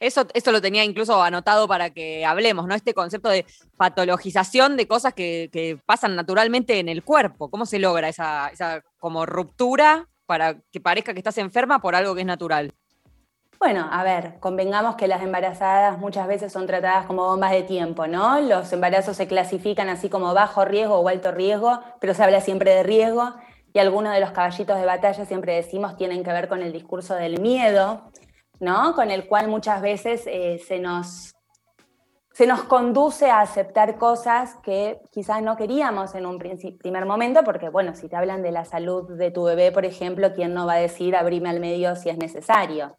Eso, 0.00 0.26
lo 0.52 0.60
tenía 0.60 0.84
incluso 0.84 1.22
anotado 1.22 1.66
para 1.68 1.90
que 1.90 2.24
hablemos, 2.24 2.66
¿no? 2.66 2.74
Este 2.74 2.94
concepto 2.94 3.28
de 3.28 3.46
patologización 3.76 4.76
de 4.76 4.86
cosas 4.86 5.14
que, 5.14 5.78
pasan 5.86 6.16
naturalmente 6.16 6.78
en 6.78 6.88
el 6.88 7.02
cuerpo. 7.02 7.50
¿Cómo 7.50 7.66
se 7.66 7.78
logra 7.78 8.08
esa, 8.08 8.50
como 8.98 9.26
ruptura 9.26 10.08
para 10.26 10.56
que 10.72 10.80
parezca 10.80 11.12
que 11.12 11.20
estás 11.20 11.38
enferma 11.38 11.80
por 11.80 11.94
algo 11.94 12.14
que 12.14 12.22
es 12.22 12.26
natural? 12.26 12.72
Bueno, 13.58 13.88
a 13.90 14.02
ver, 14.02 14.38
convengamos 14.40 14.96
que 14.96 15.08
las 15.08 15.22
embarazadas 15.22 15.98
muchas 15.98 16.26
veces 16.26 16.52
son 16.52 16.66
tratadas 16.66 17.06
como 17.06 17.24
bombas 17.24 17.52
de 17.52 17.62
tiempo, 17.62 18.06
¿no? 18.06 18.40
Los 18.40 18.72
embarazos 18.72 19.16
se 19.16 19.26
clasifican 19.26 19.88
así 19.88 20.10
como 20.10 20.34
bajo 20.34 20.64
riesgo 20.64 20.98
o 20.98 21.08
alto 21.08 21.32
riesgo, 21.32 21.80
pero 22.00 22.14
se 22.14 22.22
habla 22.22 22.40
siempre 22.40 22.72
de 22.72 22.82
riesgo 22.82 23.32
y 23.72 23.80
algunos 23.80 24.14
de 24.14 24.20
los 24.20 24.30
caballitos 24.30 24.78
de 24.78 24.86
batalla 24.86 25.26
siempre 25.26 25.56
decimos 25.56 25.96
tienen 25.96 26.22
que 26.22 26.30
ver 26.30 26.48
con 26.48 26.62
el 26.62 26.72
discurso 26.72 27.14
del 27.14 27.40
miedo, 27.40 28.02
¿no? 28.60 28.94
Con 28.94 29.10
el 29.10 29.26
cual 29.26 29.48
muchas 29.48 29.82
veces 29.82 30.22
eh, 30.26 30.60
se, 30.66 30.78
nos, 30.78 31.34
se 32.32 32.46
nos 32.46 32.64
conduce 32.64 33.30
a 33.30 33.40
aceptar 33.40 33.98
cosas 33.98 34.56
que 34.62 35.00
quizás 35.12 35.42
no 35.42 35.56
queríamos 35.56 36.14
en 36.14 36.26
un 36.26 36.38
primer 36.38 37.06
momento, 37.06 37.42
porque 37.44 37.68
bueno, 37.68 37.94
si 37.94 38.08
te 38.08 38.16
hablan 38.16 38.42
de 38.42 38.52
la 38.52 38.64
salud 38.64 39.16
de 39.16 39.30
tu 39.30 39.44
bebé, 39.44 39.72
por 39.72 39.84
ejemplo, 39.84 40.32
¿quién 40.34 40.54
no 40.54 40.66
va 40.66 40.74
a 40.74 40.78
decir 40.78 41.16
abrime 41.16 41.50
al 41.50 41.60
medio 41.60 41.96
si 41.96 42.08
es 42.10 42.18
necesario? 42.18 42.96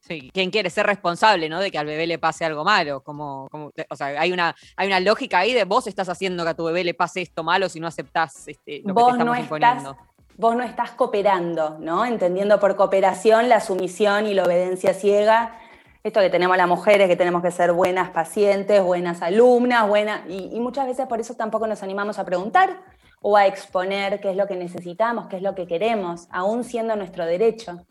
Sí, 0.00 0.30
¿quién 0.32 0.50
quiere 0.50 0.70
ser 0.70 0.86
responsable, 0.86 1.48
¿no? 1.48 1.60
De 1.60 1.70
que 1.70 1.76
al 1.76 1.84
bebé 1.84 2.06
le 2.06 2.18
pase 2.18 2.44
algo 2.44 2.64
malo. 2.64 3.02
Como, 3.02 3.48
o 3.52 3.96
sea, 3.96 4.06
hay 4.06 4.32
una, 4.32 4.54
hay 4.76 4.86
una 4.86 5.00
lógica 5.00 5.40
ahí 5.40 5.52
de 5.52 5.64
vos 5.64 5.86
estás 5.86 6.08
haciendo 6.08 6.44
que 6.44 6.50
a 6.50 6.54
tu 6.54 6.64
bebé 6.64 6.82
le 6.82 6.94
pase 6.94 7.20
esto 7.20 7.42
malo 7.42 7.68
si 7.68 7.78
no 7.78 7.88
aceptás 7.88 8.48
este, 8.48 8.80
lo 8.84 8.94
que 8.94 9.02
te 9.02 9.10
estamos 9.10 9.26
no 9.26 9.36
imponiendo 9.36 9.96
vos 10.38 10.54
no 10.54 10.62
estás 10.62 10.92
cooperando, 10.92 11.78
¿no? 11.80 12.06
Entendiendo 12.06 12.60
por 12.60 12.76
cooperación 12.76 13.48
la 13.48 13.60
sumisión 13.60 14.26
y 14.26 14.34
la 14.34 14.44
obediencia 14.44 14.94
ciega. 14.94 15.58
Esto 16.04 16.20
que 16.20 16.30
tenemos 16.30 16.56
las 16.56 16.68
mujeres, 16.68 17.08
que 17.08 17.16
tenemos 17.16 17.42
que 17.42 17.50
ser 17.50 17.72
buenas 17.72 18.10
pacientes, 18.10 18.80
buenas 18.82 19.20
alumnas, 19.20 19.88
buenas. 19.88 20.22
Y, 20.28 20.58
muchas 20.60 20.86
veces 20.86 21.06
por 21.08 21.18
eso 21.18 21.34
tampoco 21.34 21.66
nos 21.66 21.82
animamos 21.82 22.20
a 22.20 22.24
preguntar 22.24 22.80
o 23.20 23.36
a 23.36 23.48
exponer 23.48 24.20
qué 24.20 24.30
es 24.30 24.36
lo 24.36 24.46
que 24.46 24.54
necesitamos, 24.54 25.26
qué 25.26 25.36
es 25.36 25.42
lo 25.42 25.56
que 25.56 25.66
queremos, 25.66 26.28
aún 26.30 26.62
siendo 26.62 26.94
nuestro 26.94 27.26
derecho. 27.26 27.84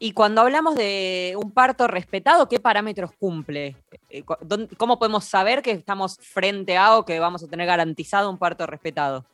Y 0.00 0.12
cuando 0.12 0.40
hablamos 0.40 0.74
de 0.74 1.38
un 1.40 1.52
parto 1.52 1.86
respetado, 1.86 2.48
¿qué 2.48 2.58
parámetros 2.58 3.12
cumple? 3.12 3.76
Eh, 4.08 4.24
¿Cómo 4.76 4.98
podemos 4.98 5.26
saber 5.26 5.62
que 5.62 5.70
estamos 5.70 6.16
frente 6.16 6.76
a 6.76 6.96
o 6.96 7.04
que 7.04 7.20
vamos 7.20 7.44
a 7.44 7.46
tener 7.46 7.68
garantizado 7.68 8.28
un 8.28 8.36
parto 8.36 8.66
respetado? 8.66 9.24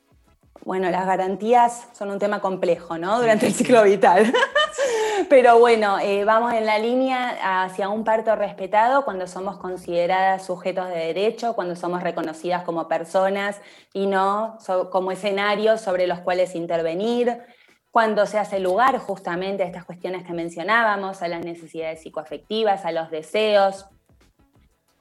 Bueno, 0.65 0.91
las 0.91 1.07
garantías 1.07 1.89
son 1.93 2.11
un 2.11 2.19
tema 2.19 2.41
complejo, 2.41 2.99
¿no? 2.99 3.21
Durante 3.21 3.47
el 3.47 3.55
ciclo 3.55 3.83
vital. 3.83 4.33
Pero 5.29 5.59
bueno, 5.59 5.99
eh, 5.99 6.25
vamos 6.25 6.53
en 6.53 6.67
la 6.67 6.79
línea 6.79 7.63
hacia 7.65 7.89
un 7.89 8.05
parto 8.05 8.37
respetado 8.37 9.05
cuando 9.05 9.27
somos 9.27 9.59
consideradas 9.59 10.45
sujetos 10.45 10.89
de 10.89 10.97
derecho, 10.97 11.55
cuando 11.55 11.75
somos 11.77 12.03
reconocidas 12.03 12.63
como 12.65 12.87
personas 12.89 13.61
y 13.93 14.07
no 14.07 14.59
como 14.91 15.13
escenarios 15.13 15.81
sobre 15.81 16.07
los 16.07 16.21
cuales 16.21 16.55
intervenir, 16.55 17.43
cuando 17.91 18.27
se 18.27 18.39
hace 18.39 18.61
lugar 18.61 18.99
justamente 18.99 19.63
a 19.63 19.67
estas 19.67 19.85
cuestiones 19.85 20.25
que 20.25 20.35
mencionábamos, 20.35 21.23
a 21.23 21.29
las 21.29 21.45
necesidades 21.45 22.03
psicoafectivas, 22.03 22.85
a 22.85 22.93
los 22.93 23.11
deseos, 23.11 23.87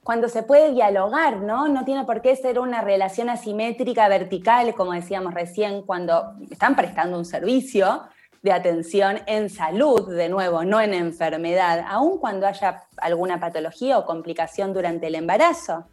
cuando 0.06 0.30
se 0.30 0.44
puede 0.44 0.72
dialogar, 0.72 1.38
¿no? 1.38 1.68
No 1.68 1.84
tiene 1.84 2.04
por 2.04 2.22
qué 2.22 2.36
ser 2.36 2.60
una 2.60 2.82
relación 2.82 3.28
asimétrica 3.28 4.08
vertical, 4.08 4.76
como 4.76 4.94
decíamos 4.94 5.34
recién, 5.34 5.82
cuando 5.82 6.36
están 6.52 6.76
prestando 6.76 7.18
un 7.18 7.26
servicio 7.26 8.04
de 8.44 8.52
atención 8.52 9.22
en 9.26 9.50
salud, 9.50 10.16
de 10.16 10.30
nuevo, 10.30 10.64
no 10.64 10.80
en 10.80 10.94
enfermedad, 10.94 11.84
aun 11.90 12.20
cuando 12.20 12.46
haya 12.46 12.84
alguna 12.98 13.40
patología 13.40 13.98
o 13.98 14.06
complicación 14.06 14.74
durante 14.74 15.08
el 15.08 15.16
embarazo. 15.16 15.86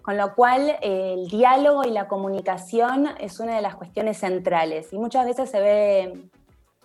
Con 0.00 0.16
lo 0.16 0.34
cual, 0.34 0.78
el 0.80 1.28
diálogo 1.28 1.84
y 1.84 1.90
la 1.90 2.08
comunicación 2.08 3.10
es 3.20 3.38
una 3.38 3.56
de 3.56 3.60
las 3.60 3.74
cuestiones 3.74 4.16
centrales 4.16 4.94
y 4.94 4.98
muchas 4.98 5.26
veces 5.26 5.50
se 5.50 5.60
ve 5.60 6.30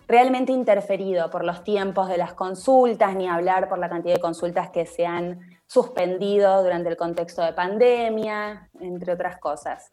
realmente 0.06 0.52
interferido 0.52 1.30
por 1.30 1.44
los 1.44 1.64
tiempos 1.64 2.08
de 2.08 2.18
las 2.18 2.34
consultas, 2.34 3.16
ni 3.16 3.26
hablar 3.26 3.70
por 3.70 3.78
la 3.78 3.88
cantidad 3.88 4.16
de 4.16 4.20
consultas 4.20 4.68
que 4.68 4.84
se 4.84 5.06
han 5.06 5.47
suspendido 5.68 6.62
durante 6.64 6.88
el 6.88 6.96
contexto 6.96 7.42
de 7.42 7.52
pandemia, 7.52 8.68
entre 8.80 9.12
otras 9.12 9.38
cosas. 9.38 9.90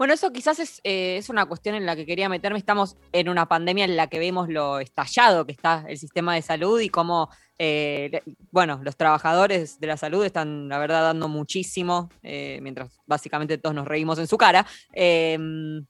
Bueno, 0.00 0.14
eso 0.14 0.32
quizás 0.32 0.80
eh, 0.82 1.18
es, 1.18 1.28
una 1.28 1.44
cuestión 1.44 1.74
en 1.74 1.84
la 1.84 1.94
que 1.94 2.06
quería 2.06 2.30
meterme. 2.30 2.58
Estamos 2.58 2.96
en 3.12 3.28
una 3.28 3.46
pandemia 3.46 3.84
en 3.84 3.96
la 3.96 4.06
que 4.06 4.18
vemos 4.18 4.48
lo 4.48 4.78
estallado 4.78 5.44
que 5.44 5.52
está 5.52 5.84
el 5.88 5.98
sistema 5.98 6.34
de 6.34 6.40
salud 6.40 6.80
y 6.80 6.88
cómo, 6.88 7.28
eh, 7.58 8.22
bueno, 8.50 8.80
los 8.82 8.96
trabajadores 8.96 9.78
de 9.78 9.86
la 9.86 9.98
salud 9.98 10.24
están, 10.24 10.70
la 10.70 10.78
verdad, 10.78 11.02
dando 11.02 11.28
muchísimo, 11.28 12.08
eh, 12.22 12.60
mientras 12.62 12.98
básicamente 13.06 13.58
todos 13.58 13.74
nos 13.74 13.86
reímos 13.86 14.18
en 14.18 14.26
su 14.26 14.38
cara. 14.38 14.66
Em, 14.92 15.84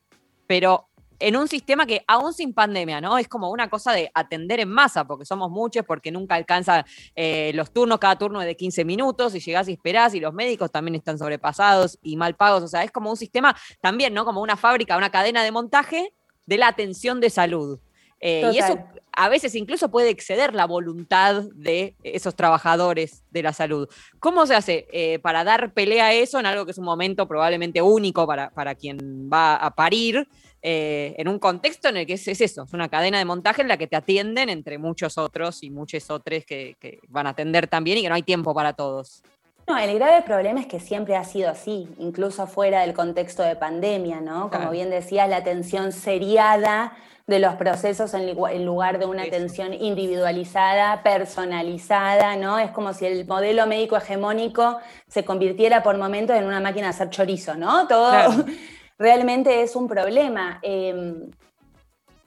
pero 0.48 0.88
en 1.20 1.36
un 1.36 1.46
sistema 1.46 1.86
que 1.86 2.02
aún 2.08 2.32
sin 2.32 2.52
pandemia, 2.52 3.00
¿no? 3.00 3.18
Es 3.18 3.28
como 3.28 3.50
una 3.50 3.68
cosa 3.68 3.92
de 3.92 4.10
atender 4.14 4.58
en 4.60 4.70
masa, 4.70 5.06
porque 5.06 5.24
somos 5.24 5.50
muchos, 5.50 5.84
porque 5.84 6.10
nunca 6.10 6.34
alcanza 6.34 6.84
eh, 7.14 7.52
los 7.54 7.72
turnos, 7.72 7.98
cada 7.98 8.16
turno 8.16 8.40
es 8.40 8.46
de 8.46 8.56
15 8.56 8.84
minutos, 8.84 9.34
y 9.34 9.40
llegás 9.40 9.68
y 9.68 9.72
esperás, 9.72 10.14
y 10.14 10.20
los 10.20 10.32
médicos 10.32 10.72
también 10.72 10.94
están 10.94 11.18
sobrepasados 11.18 11.98
y 12.02 12.16
mal 12.16 12.34
pagos, 12.34 12.62
o 12.62 12.68
sea, 12.68 12.82
es 12.82 12.90
como 12.90 13.10
un 13.10 13.16
sistema 13.16 13.54
también, 13.80 14.14
¿no? 14.14 14.24
Como 14.24 14.40
una 14.40 14.56
fábrica, 14.56 14.96
una 14.96 15.10
cadena 15.10 15.44
de 15.44 15.52
montaje 15.52 16.14
de 16.46 16.58
la 16.58 16.68
atención 16.68 17.20
de 17.20 17.30
salud. 17.30 17.78
Eh, 18.22 18.50
y 18.52 18.58
eso 18.58 18.78
a 19.12 19.28
veces 19.28 19.54
incluso 19.54 19.90
puede 19.90 20.10
exceder 20.10 20.54
la 20.54 20.66
voluntad 20.66 21.42
de 21.54 21.96
esos 22.02 22.34
trabajadores 22.36 23.24
de 23.30 23.42
la 23.42 23.52
salud. 23.52 23.88
¿Cómo 24.18 24.46
se 24.46 24.54
hace 24.54 24.86
eh, 24.92 25.18
para 25.18 25.42
dar 25.44 25.72
pelea 25.72 26.06
a 26.06 26.12
eso 26.12 26.38
en 26.38 26.46
algo 26.46 26.64
que 26.64 26.72
es 26.72 26.78
un 26.78 26.84
momento 26.84 27.26
probablemente 27.26 27.82
único 27.82 28.26
para, 28.26 28.50
para 28.50 28.74
quien 28.74 29.28
va 29.32 29.56
a 29.56 29.74
parir? 29.74 30.28
Eh, 30.62 31.14
en 31.16 31.28
un 31.28 31.38
contexto 31.38 31.88
en 31.88 31.98
el 31.98 32.06
que 32.06 32.14
es, 32.14 32.28
eso, 32.28 32.64
es 32.64 32.72
una 32.74 32.88
cadena 32.88 33.18
de 33.18 33.24
montaje 33.24 33.62
en 33.62 33.68
la 33.68 33.78
que 33.78 33.86
te 33.86 33.96
atienden 33.96 34.50
entre 34.50 34.76
muchos 34.76 35.16
otros 35.16 35.62
y 35.62 35.70
muchos 35.70 36.10
otros 36.10 36.44
que, 36.44 37.00
van 37.08 37.26
a 37.26 37.30
atender 37.30 37.66
también 37.66 37.98
y 37.98 38.02
que 38.02 38.08
no 38.08 38.14
hay 38.14 38.22
tiempo 38.22 38.54
para 38.54 38.74
todos. 38.74 39.22
No, 39.66 39.78
el 39.78 39.94
grave 39.94 40.22
problema 40.22 40.60
es 40.60 40.66
que 40.66 40.80
siempre 40.80 41.16
ha 41.16 41.24
sido 41.24 41.48
así, 41.48 41.88
incluso 41.98 42.46
fuera 42.46 42.80
del 42.82 42.92
contexto 42.92 43.42
de 43.42 43.56
pandemia, 43.56 44.20
¿no? 44.20 44.50
Como 44.50 44.70
bien 44.70 44.90
decías, 44.90 45.28
la 45.28 45.36
atención 45.36 45.92
seriada 45.92 46.92
de 47.26 47.38
los 47.38 47.54
procesos 47.54 48.12
en, 48.12 48.66
lugar 48.66 48.98
de 48.98 49.06
una 49.06 49.22
atención 49.22 49.72
individualizada, 49.72 51.02
personalizada, 51.04 52.36
¿no? 52.36 52.58
Es 52.58 52.72
como 52.72 52.92
si 52.92 53.06
el 53.06 53.26
modelo 53.26 53.66
médico 53.66 53.96
hegemónico 53.96 54.78
se 55.06 55.24
convirtiera 55.24 55.82
por 55.84 55.96
momentos 55.96 56.36
en 56.36 56.44
una 56.44 56.60
máquina 56.60 56.86
de 56.86 56.90
hacer 56.90 57.10
chorizo, 57.10 57.54
¿no? 57.54 57.86
Todo 57.86 58.12
realmente 59.00 59.62
es 59.62 59.74
un 59.74 59.88
problema. 59.88 60.60
Em, 60.62 61.30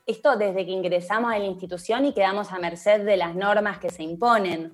esto 0.05 0.35
desde 0.35 0.65
que 0.65 0.71
ingresamos 0.71 1.31
a 1.31 1.37
la 1.37 1.45
institución 1.45 2.05
y 2.05 2.13
quedamos 2.13 2.51
a 2.51 2.59
merced 2.59 3.05
de 3.05 3.15
las 3.15 3.35
normas 3.35 3.77
que 3.77 3.89
se 3.89 4.03
imponen 4.03 4.73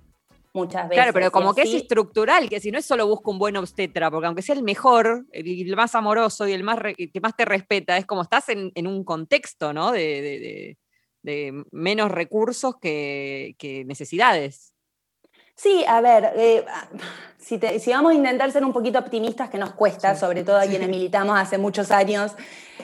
muchas 0.54 0.90
veces. 0.90 1.04
Claro, 1.04 1.14
pero 1.14 1.30
como 1.30 1.54
que 1.54 1.64
es 1.64 1.74
estructural, 1.74 2.50
que 2.50 2.60
si 2.60 2.72
no 2.72 2.80
es 2.80 2.86
solo 2.86 3.06
busco 3.06 3.30
un 3.30 3.38
buen 3.38 3.58
obstetra, 3.58 4.10
porque 4.10 4.26
aunque 4.26 4.42
sea 4.42 4.56
el 4.56 4.64
mejor, 4.64 5.28
el, 5.32 5.76
más 5.76 5.94
amoroso 5.94 6.48
y 6.48 6.54
el, 6.54 6.64
más 6.64 6.80
que 6.80 7.22
más 7.22 7.36
te 7.36 7.46
respeta, 7.46 7.98
es 7.98 8.06
como 8.06 8.24
estás 8.24 8.50
en, 8.50 8.88
un 8.88 9.04
contexto, 9.04 9.74
¿no? 9.74 9.92
De, 9.92 10.78
menos 11.72 12.10
recursos 12.10 12.76
que, 12.82 13.56
que 13.60 13.84
necesidades. 13.84 14.74
Sí, 15.62 15.84
a 15.86 16.00
ver, 16.00 16.32
eh, 16.38 16.66
si, 17.38 17.60
vamos 17.92 18.14
a 18.14 18.16
intentar 18.16 18.50
ser 18.50 18.64
un 18.64 18.72
poquito 18.72 18.98
optimistas, 18.98 19.50
que 19.50 19.58
nos 19.58 19.74
cuesta, 19.74 20.16
sobre 20.16 20.46
todo 20.46 20.58
a 20.58 20.66
quienes 20.66 20.88
militamos 20.88 21.38
hace 21.38 21.58
muchos 21.58 21.92
años 21.92 22.34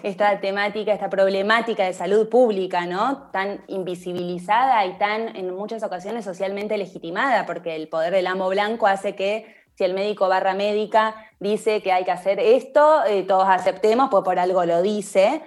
esta 0.04 0.42
temática, 0.42 0.92
esta 0.92 1.10
problemática 1.10 1.86
de 1.86 1.94
salud 1.94 2.28
pública, 2.28 2.86
¿no? 2.86 3.30
Tan 3.32 3.64
invisibilizada 3.68 4.86
y 4.88 4.98
tan 4.98 5.38
en 5.38 5.56
muchas 5.56 5.84
ocasiones 5.84 6.26
socialmente 6.26 6.78
legitimada, 6.78 7.46
porque 7.46 7.78
el 7.78 7.88
poder 7.88 8.12
del 8.12 8.28
amo 8.28 8.50
blanco 8.50 8.88
hace 8.88 9.16
que 9.16 9.56
si 9.76 9.86
el 9.86 9.94
médico 9.94 10.28
barra 10.28 10.54
médica 10.54 11.16
dice 11.40 11.82
que 11.82 11.94
hay 11.94 12.04
que 12.04 12.12
hacer 12.12 12.42
esto, 12.42 13.06
eh, 13.06 13.24
todos 13.24 13.48
aceptemos, 13.48 14.10
pues 14.12 14.26
por 14.26 14.38
algo 14.38 14.66
lo 14.66 14.82
dice. 14.82 15.42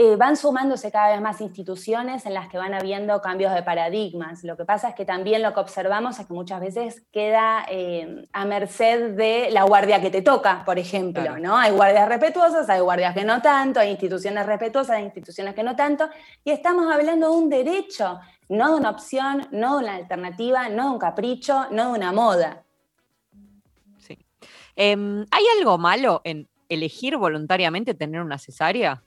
Eh, 0.00 0.14
van 0.14 0.36
sumándose 0.36 0.92
cada 0.92 1.10
vez 1.10 1.20
más 1.20 1.40
instituciones 1.40 2.24
en 2.24 2.32
las 2.32 2.46
que 2.46 2.56
van 2.56 2.72
habiendo 2.72 3.20
cambios 3.20 3.52
de 3.52 3.64
paradigmas. 3.64 4.44
Lo 4.44 4.56
que 4.56 4.64
pasa 4.64 4.90
es 4.90 4.94
que 4.94 5.04
también 5.04 5.42
lo 5.42 5.52
que 5.52 5.58
observamos 5.58 6.20
es 6.20 6.26
que 6.28 6.34
muchas 6.34 6.60
veces 6.60 7.02
queda 7.10 7.66
eh, 7.68 8.24
a 8.32 8.44
merced 8.44 9.16
de 9.16 9.50
la 9.50 9.64
guardia 9.64 10.00
que 10.00 10.10
te 10.10 10.22
toca, 10.22 10.62
por 10.64 10.78
ejemplo. 10.78 11.40
¿no? 11.40 11.58
Hay 11.58 11.72
guardias 11.72 12.08
respetuosas, 12.08 12.70
hay 12.70 12.78
guardias 12.80 13.12
que 13.12 13.24
no 13.24 13.42
tanto, 13.42 13.80
hay 13.80 13.90
instituciones 13.90 14.46
respetuosas, 14.46 14.98
hay 14.98 15.04
instituciones 15.06 15.52
que 15.56 15.64
no 15.64 15.74
tanto, 15.74 16.08
y 16.44 16.52
estamos 16.52 16.86
hablando 16.94 17.32
de 17.32 17.36
un 17.36 17.48
derecho, 17.48 18.20
no 18.48 18.70
de 18.70 18.76
una 18.76 18.90
opción, 18.90 19.48
no 19.50 19.78
de 19.78 19.84
una 19.84 19.96
alternativa, 19.96 20.68
no 20.68 20.84
de 20.84 20.90
un 20.90 20.98
capricho, 21.00 21.66
no 21.72 21.86
de 21.86 21.98
una 21.98 22.12
moda. 22.12 22.62
Sí. 23.98 24.16
Em, 24.76 25.26
¿Hay 25.32 25.44
algo 25.58 25.76
malo 25.76 26.20
en 26.22 26.48
elegir 26.68 27.16
voluntariamente 27.16 27.94
tener 27.94 28.20
una 28.20 28.38
cesárea? 28.38 29.02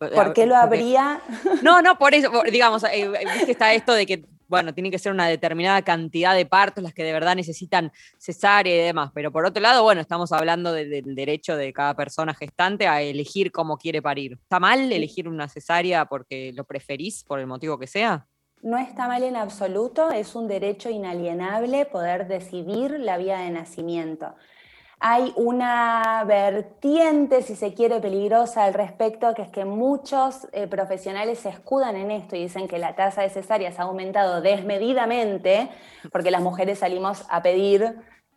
¿Por 0.00 0.32
qué 0.32 0.46
lo 0.46 0.56
habría? 0.56 1.20
No, 1.62 1.82
no, 1.82 1.98
por 1.98 2.14
eso, 2.14 2.30
digamos, 2.50 2.82
eh, 2.84 3.10
que 3.44 3.52
está 3.52 3.74
esto 3.74 3.92
de 3.92 4.06
que, 4.06 4.24
bueno, 4.48 4.72
tiene 4.72 4.90
que 4.90 4.98
ser 4.98 5.12
una 5.12 5.28
determinada 5.28 5.82
cantidad 5.82 6.34
de 6.34 6.46
partos 6.46 6.82
las 6.82 6.94
que 6.94 7.04
de 7.04 7.12
verdad 7.12 7.36
necesitan 7.36 7.92
cesárea 8.18 8.74
y 8.74 8.78
demás, 8.78 9.10
pero 9.14 9.30
por 9.30 9.44
otro 9.44 9.62
lado, 9.62 9.82
bueno, 9.82 10.00
estamos 10.00 10.32
hablando 10.32 10.72
del 10.72 11.14
derecho 11.14 11.54
de 11.54 11.74
cada 11.74 11.94
persona 11.94 12.32
gestante 12.32 12.88
a 12.88 13.02
elegir 13.02 13.52
cómo 13.52 13.76
quiere 13.76 14.00
parir. 14.00 14.38
¿Está 14.40 14.58
mal 14.58 14.90
elegir 14.90 15.28
una 15.28 15.48
cesárea 15.48 16.06
porque 16.06 16.52
lo 16.54 16.64
preferís, 16.64 17.22
por 17.22 17.38
el 17.38 17.46
motivo 17.46 17.78
que 17.78 17.86
sea? 17.86 18.26
No 18.62 18.78
está 18.78 19.06
mal 19.06 19.22
en 19.22 19.36
absoluto, 19.36 20.10
es 20.10 20.34
un 20.34 20.48
derecho 20.48 20.88
inalienable 20.88 21.84
poder 21.84 22.26
decidir 22.26 22.98
la 23.00 23.18
vía 23.18 23.38
de 23.40 23.50
nacimiento 23.50 24.34
hay 25.02 25.32
una 25.36 26.22
vertiente, 26.26 27.40
si 27.40 27.56
se 27.56 27.72
quiere, 27.72 28.00
peligrosa 28.00 28.64
al 28.64 28.74
respecto, 28.74 29.34
que 29.34 29.42
es 29.42 29.48
que 29.48 29.64
muchos 29.64 30.46
eh, 30.52 30.66
profesionales 30.66 31.38
se 31.38 31.48
escudan 31.48 31.96
en 31.96 32.10
esto 32.10 32.36
y 32.36 32.42
dicen 32.42 32.68
que 32.68 32.78
la 32.78 32.94
tasa 32.94 33.22
de 33.22 33.30
cesáreas 33.30 33.80
ha 33.80 33.84
aumentado 33.84 34.42
desmedidamente 34.42 35.70
porque 36.12 36.30
las 36.30 36.42
mujeres 36.42 36.80
salimos 36.80 37.24
a 37.30 37.42
pedir 37.42 37.96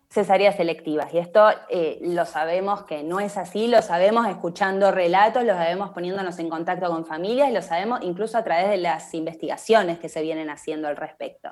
cesáreas 0.09 0.55
selectivas. 0.55 1.13
Y 1.13 1.17
esto 1.17 1.49
eh, 1.69 1.97
lo 2.01 2.25
sabemos 2.25 2.83
que 2.83 3.03
no 3.03 3.19
es 3.19 3.35
así, 3.35 3.67
lo 3.67 3.81
sabemos 3.81 4.25
escuchando 4.27 4.89
relatos, 4.91 5.43
lo 5.43 5.53
sabemos 5.53 5.89
poniéndonos 5.89 6.39
en 6.39 6.49
contacto 6.49 6.87
con 6.87 7.05
familias, 7.05 7.51
lo 7.51 7.61
sabemos 7.61 7.99
incluso 8.03 8.37
a 8.37 8.43
través 8.43 8.69
de 8.69 8.77
las 8.77 9.13
investigaciones 9.13 9.99
que 9.99 10.07
se 10.07 10.21
vienen 10.21 10.49
haciendo 10.49 10.87
al 10.87 10.95
respecto. 10.95 11.49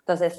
Entonces, 0.00 0.38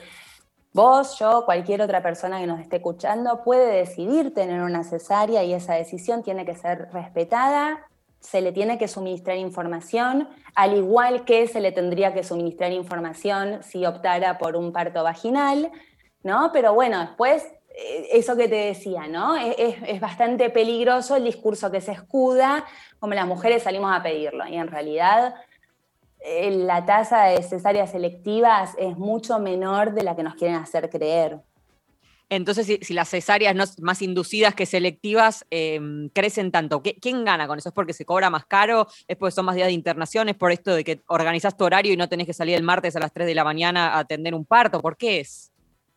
Vos, 0.74 1.20
yo, 1.20 1.44
cualquier 1.44 1.82
otra 1.82 2.02
persona 2.02 2.40
que 2.40 2.48
nos 2.48 2.62
esté 2.62 2.78
escuchando 2.78 3.44
puede 3.44 3.76
decidir 3.76 4.34
tener 4.34 4.62
una 4.62 4.86
cesárea 4.86 5.44
y 5.44 5.54
esa 5.54 5.74
decisión 5.74 6.24
tiene 6.24 6.46
que 6.46 6.56
ser 6.56 6.88
respetada, 6.94 7.88
se 8.22 8.40
le 8.40 8.54
tiene 8.54 8.78
que 8.78 8.88
suministrar 8.88 9.38
información, 9.38 10.30
al 10.56 10.78
igual 10.78 11.26
que 11.26 11.48
se 11.48 11.60
le 11.60 11.74
tendría 11.74 12.14
que 12.14 12.24
suministrar 12.24 12.72
información 12.72 13.62
si 13.64 13.86
optara 13.86 14.38
por 14.38 14.56
un 14.56 14.72
parto 14.72 15.04
vaginal, 15.04 15.72
¿no? 16.24 16.52
Pero 16.54 16.74
bueno, 16.74 17.00
después, 17.00 17.44
eh, 17.76 18.08
eso 18.14 18.38
que 18.38 18.48
te 18.48 18.56
decía, 18.56 19.10
¿no? 19.10 19.36
Es, 19.36 19.76
es 19.86 20.00
bastante 20.00 20.50
peligroso 20.52 21.18
el 21.18 21.26
discurso 21.26 21.70
que 21.70 21.82
se 21.82 21.92
escuda, 21.92 22.64
como 23.00 23.14
las 23.14 23.28
mujeres 23.28 23.64
salimos 23.64 23.94
a 23.94 24.02
pedirlo, 24.02 24.48
y 24.48 24.56
en 24.56 24.68
realidad 24.68 25.36
la 26.24 26.86
tasa 26.86 27.24
de 27.26 27.42
cesáreas 27.44 27.92
selectivas 27.92 28.76
es 28.78 28.98
mucho 28.98 29.40
menor 29.40 29.94
de 29.94 30.04
la 30.04 30.16
que 30.16 30.24
nos 30.24 30.36
quieren 30.36 30.58
hacer 30.58 30.90
creer. 30.90 31.40
Entonces, 32.30 32.80
si, 32.82 32.94
las 32.94 33.10
cesáreas 33.10 33.54
no, 33.54 33.66
más 33.82 34.02
inducidas 34.02 34.56
que 34.56 34.66
selectivas 34.66 35.46
em, 35.50 36.08
crecen 36.10 36.50
tanto, 36.50 36.82
¿quién 36.82 37.26
gana 37.26 37.46
con 37.46 37.58
eso? 37.58 37.68
¿Es 37.68 37.76
porque 37.76 37.92
se 37.92 38.06
cobra 38.06 38.30
más 38.30 38.46
caro? 38.46 38.88
¿Es 39.06 39.18
porque 39.18 39.36
son 39.36 39.46
más 39.46 39.56
días 39.56 39.68
de 39.68 39.74
internación? 39.74 40.30
¿Es 40.30 40.36
por 40.36 40.54
esto 40.54 40.74
de 40.74 40.86
que 40.86 41.02
organizas 41.08 41.58
tu 41.58 41.66
horario 41.66 41.92
y 41.92 41.98
no 41.98 42.08
tenés 42.08 42.28
que 42.28 42.34
salir 42.34 42.56
el 42.56 42.64
martes 42.64 42.96
a 42.96 43.02
las 43.02 43.12
3 43.12 43.28
de 43.28 43.36
la 43.36 43.44
mañana 43.44 43.90
a 43.90 44.00
atender 44.00 44.34
un 44.34 44.46
parto? 44.46 44.80
¿Por 44.82 44.96
qué 44.96 45.20
es? 45.20 45.51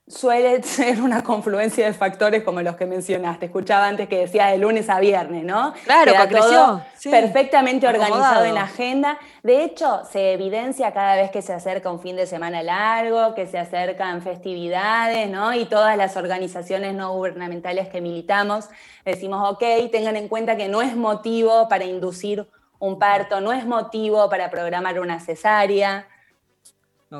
Suele 0.07 0.63
ser 0.63 1.01
una 1.01 1.23
confluencia 1.23 1.87
de 1.87 1.93
factores 1.93 2.43
como 2.43 2.61
los 2.63 2.77
que 2.77 2.87
mencionaste. 2.87 3.47
Escuchaba 3.47 3.89
antes 3.89 4.09
que 4.09 4.19
decía 4.19 4.47
de 4.47 4.59
lunes 4.59 4.89
a 4.89 5.01
viernes, 5.01 5.45
¿no? 5.45 5.75
Claro, 5.85 6.13
que 6.29 6.37
todo 6.37 6.83
perfectamente 7.11 7.87
organizado 7.87 8.45
en 8.45 8.55
la 8.55 8.63
agenda. 8.63 9.19
De 9.43 9.65
hecho, 9.65 10.03
se 10.11 10.33
evidencia 10.33 10.93
cada 10.93 11.17
vez 11.17 11.31
que 11.31 11.43
se 11.43 11.53
acerca 11.53 11.91
un 11.91 12.01
fin 12.01 12.17
de 12.17 12.27
semana 12.27 12.63
largo, 12.63 13.35
que 13.35 13.47
se 13.47 13.59
acercan 13.59 14.23
festividades, 14.23 15.29
¿no? 15.29 15.55
Y 15.55 15.67
todas 15.67 15.97
las 15.97 16.17
organizaciones 16.17 16.95
no 16.95 17.13
gubernamentales 17.13 17.89
que 17.89 18.01
militamos 18.01 18.69
decimos, 19.05 19.51
ok, 19.51 19.91
tengan 19.91 20.17
en 20.17 20.29
cuenta 20.29 20.57
que 20.57 20.69
no 20.69 20.83
es 20.83 20.97
motivo 20.97 21.69
para 21.69 21.85
inducir 21.85 22.47
un 22.79 22.99
parto, 22.99 23.41
no 23.41 23.53
es 23.53 23.67
motivo 23.67 24.29
para 24.29 24.51
programar 24.51 24.99
una 25.01 25.21
cesárea. 25.21 26.07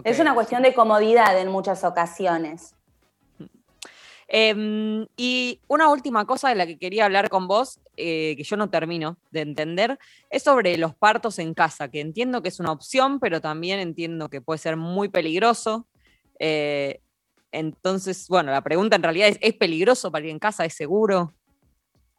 Es 0.03 0.19
una 0.19 0.35
cuestión 0.35 0.63
de 0.63 0.75
comodidad 0.75 1.39
en 1.39 1.51
muchas 1.51 1.85
ocasiones. 1.85 2.75
Em, 4.27 5.07
y 5.17 5.61
una 5.69 5.91
última 5.91 6.25
cosa 6.25 6.49
de 6.49 6.55
la 6.55 6.67
que 6.67 6.79
quería 6.79 7.05
hablar 7.05 7.29
con 7.29 7.47
vos, 7.47 7.79
eh, 7.97 8.35
que 8.37 8.43
yo 8.43 8.57
no 8.57 8.71
termino 8.71 9.19
de 9.31 9.43
entender, 9.43 9.99
es 10.31 10.43
sobre 10.43 10.77
los 10.79 10.95
partos 10.95 11.39
en 11.39 11.55
casa, 11.55 11.89
que 11.89 12.01
entiendo 12.01 12.43
que 12.43 12.49
es 12.49 12.59
una 12.59 12.73
opción, 12.73 13.21
pero 13.21 13.41
también 13.41 13.81
entiendo 13.81 14.29
que 14.29 14.41
puede 14.41 14.59
ser 14.59 14.77
muy 14.77 15.09
peligroso. 15.09 15.87
Eh, 16.39 17.01
entonces, 17.53 18.27
bueno, 18.29 18.51
la 18.51 18.63
pregunta 18.63 18.97
en 18.97 19.03
realidad 19.03 19.29
es, 19.29 19.39
¿es 19.41 19.55
peligroso 19.55 20.11
para 20.11 20.25
ir 20.25 20.31
en 20.31 20.39
casa? 20.39 20.65
¿Es 20.65 20.75
seguro? 20.75 21.33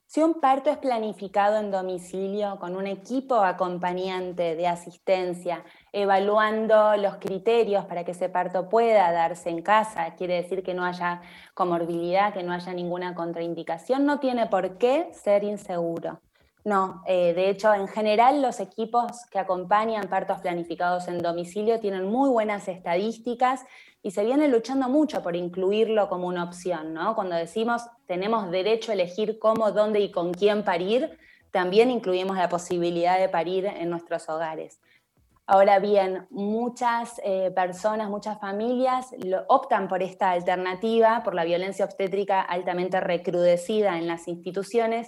Si 0.07 0.21
un 0.21 0.39
parto 0.39 0.69
es 0.69 0.77
planificado 0.77 1.57
en 1.57 1.71
domicilio 1.71 2.57
con 2.59 2.75
un 2.75 2.85
equipo 2.87 3.35
acompañante 3.35 4.55
de 4.55 4.67
asistencia, 4.67 5.63
evaluando 5.91 6.95
los 6.95 7.15
criterios 7.15 7.85
para 7.85 8.05
que 8.05 8.11
ese 8.11 8.29
parto 8.29 8.69
pueda 8.69 9.11
darse 9.11 9.49
en 9.49 9.61
casa, 9.61 10.15
quiere 10.15 10.35
decir 10.35 10.63
que 10.63 10.75
no 10.75 10.85
haya 10.85 11.21
comorbilidad, 11.53 12.33
que 12.33 12.43
no 12.43 12.53
haya 12.53 12.71
ninguna 12.73 13.15
contraindicación, 13.15 14.05
no 14.05 14.19
tiene 14.19 14.45
por 14.45 14.77
qué 14.77 15.09
ser 15.11 15.43
inseguro. 15.43 16.21
No, 16.63 17.03
eh, 17.05 17.33
de 17.33 17.49
hecho, 17.49 17.73
en 17.73 17.87
general 17.87 18.41
los 18.41 18.59
equipos 18.59 19.25
que 19.29 19.37
acompañan 19.37 20.07
partos 20.07 20.39
planificados 20.39 21.07
en 21.07 21.19
domicilio 21.19 21.79
tienen 21.79 22.09
muy 22.09 22.29
buenas 22.29 22.67
estadísticas 22.67 23.63
y 24.05 24.11
se 24.11 24.23
viene 24.23 24.47
luchando 24.47 24.87
mucho 24.87 25.23
por 25.23 25.35
incluirlo 25.35 26.09
como 26.09 26.27
una 26.27 26.43
opción, 26.43 26.93
¿no? 26.93 27.15
Cuando 27.15 27.35
decimos 27.35 27.81
tenemos 28.05 28.51
derecho 28.51 28.91
a 28.91 28.93
elegir 28.93 29.39
cómo, 29.39 29.71
dónde 29.71 29.99
y 29.99 30.11
con 30.11 30.31
quién 30.31 30.63
parir, 30.63 31.17
también 31.49 31.89
incluimos 31.89 32.37
la 32.37 32.47
posibilidad 32.47 33.17
de 33.17 33.29
parir 33.29 33.65
en 33.65 33.89
nuestros 33.89 34.29
hogares. 34.29 34.79
Ahora 35.47 35.79
bien, 35.79 36.27
muchas 36.29 37.19
eh, 37.23 37.49
personas, 37.55 38.07
muchas 38.07 38.39
familias 38.39 39.07
optan 39.47 39.87
por 39.87 40.03
esta 40.03 40.29
alternativa, 40.29 41.23
por 41.23 41.33
la 41.33 41.43
violencia 41.43 41.85
obstétrica 41.85 42.41
altamente 42.41 42.99
recrudecida 42.99 43.97
en 43.97 44.05
las 44.05 44.27
instituciones, 44.27 45.07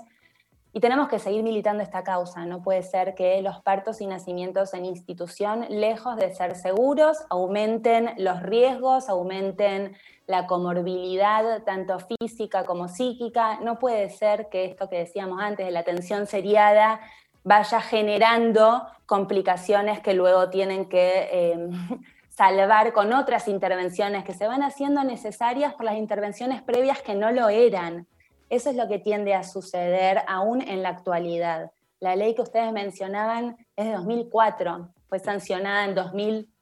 y 0.78 0.80
tenemos 0.80 1.08
que 1.08 1.18
seguir 1.18 1.42
militando 1.42 1.82
esta 1.82 2.04
causa. 2.04 2.46
No 2.46 2.62
puede 2.62 2.84
ser 2.84 3.16
que 3.16 3.42
los 3.42 3.64
partos 3.64 4.00
y 4.00 4.06
nacimientos 4.06 4.76
en 4.76 4.86
institución, 4.86 5.66
lejos 5.70 6.18
de 6.18 6.36
ser 6.36 6.54
seguros, 6.54 7.18
aumenten 7.32 8.12
los 8.18 8.44
riesgos, 8.44 9.10
aumenten 9.10 9.98
la 10.28 10.46
comorbilidad, 10.46 11.64
tanto 11.64 11.98
física 11.98 12.64
como 12.64 12.90
psíquica. 12.90 13.60
No 13.60 13.80
puede 13.80 14.12
ser 14.12 14.50
que 14.50 14.66
esto 14.66 14.88
que 14.88 15.00
decíamos 15.00 15.42
antes 15.42 15.66
de 15.66 15.72
la 15.72 15.80
atención 15.80 16.28
seriada 16.28 17.00
vaya 17.44 17.82
generando 17.82 18.86
complicaciones 19.08 20.00
que 20.02 20.14
luego 20.14 20.52
tienen 20.52 20.88
que 20.88 21.54
em, 21.54 21.72
salvar 22.30 22.94
con 22.94 23.14
otras 23.14 23.48
intervenciones 23.48 24.24
que 24.24 24.36
se 24.36 24.48
van 24.48 24.62
haciendo 24.62 25.04
necesarias 25.04 25.74
por 25.74 25.86
las 25.86 25.96
intervenciones 25.96 26.62
previas 26.62 27.02
que 27.02 27.16
no 27.16 27.32
lo 27.32 27.50
eran. 27.50 28.06
Eso 28.50 28.70
es 28.70 28.76
lo 28.76 28.88
que 28.88 29.00
tiende 29.00 29.34
a 29.34 29.44
suceder 29.44 30.22
aún 30.28 30.62
en 30.62 30.84
la 30.84 30.90
actualidad. 30.90 31.72
La 32.00 32.16
ley 32.16 32.36
que 32.36 32.42
ustedes 32.42 32.72
mencionaban 32.72 33.58
es 33.76 33.86
de 33.86 33.94
2004, 33.94 34.90
fue 35.08 35.20
sancionada 35.20 35.86
en 35.86 35.96
2000, 35.96 36.54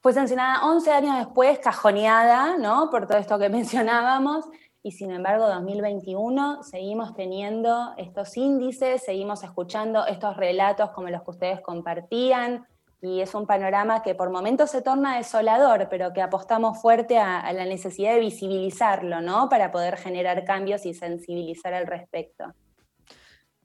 fue 0.00 0.12
sancionada 0.12 0.66
11 0.66 0.92
años 0.92 1.16
después, 1.18 1.58
cajoneada, 1.58 2.56
¿no? 2.56 2.88
Por 2.90 3.06
todo 3.06 3.18
esto 3.18 3.38
que 3.38 3.48
mencionábamos, 3.50 4.46
y 4.82 4.92
sin 4.92 5.10
embargo 5.10 5.46
2021 5.48 6.62
seguimos 6.62 7.14
teniendo 7.14 7.92
estos 7.96 8.36
índices, 8.36 9.04
seguimos 9.04 9.42
escuchando 9.42 10.06
estos 10.06 10.36
relatos 10.36 10.90
como 10.90 11.08
los 11.08 11.22
que 11.22 11.30
ustedes 11.30 11.60
compartían, 11.60 12.66
y 13.00 13.20
es 13.20 13.34
un 13.34 13.46
panorama 13.46 14.02
que 14.02 14.14
por 14.14 14.30
momentos 14.30 14.70
se 14.70 14.82
torna 14.82 15.16
desolador, 15.16 15.88
pero 15.88 16.12
que 16.12 16.20
apostamos 16.20 16.80
fuerte 16.80 17.18
a, 17.18 17.52
la 17.52 17.64
necesidad 17.64 18.14
de 18.14 18.20
visibilizarlo, 18.20 19.20
¿no? 19.20 19.48
Para 19.48 19.70
poder 19.70 19.96
generar 19.96 20.44
cambios 20.44 20.84
y 20.84 20.94
sensibilizar 20.94 21.74
al 21.74 21.86
respecto. 21.86 22.52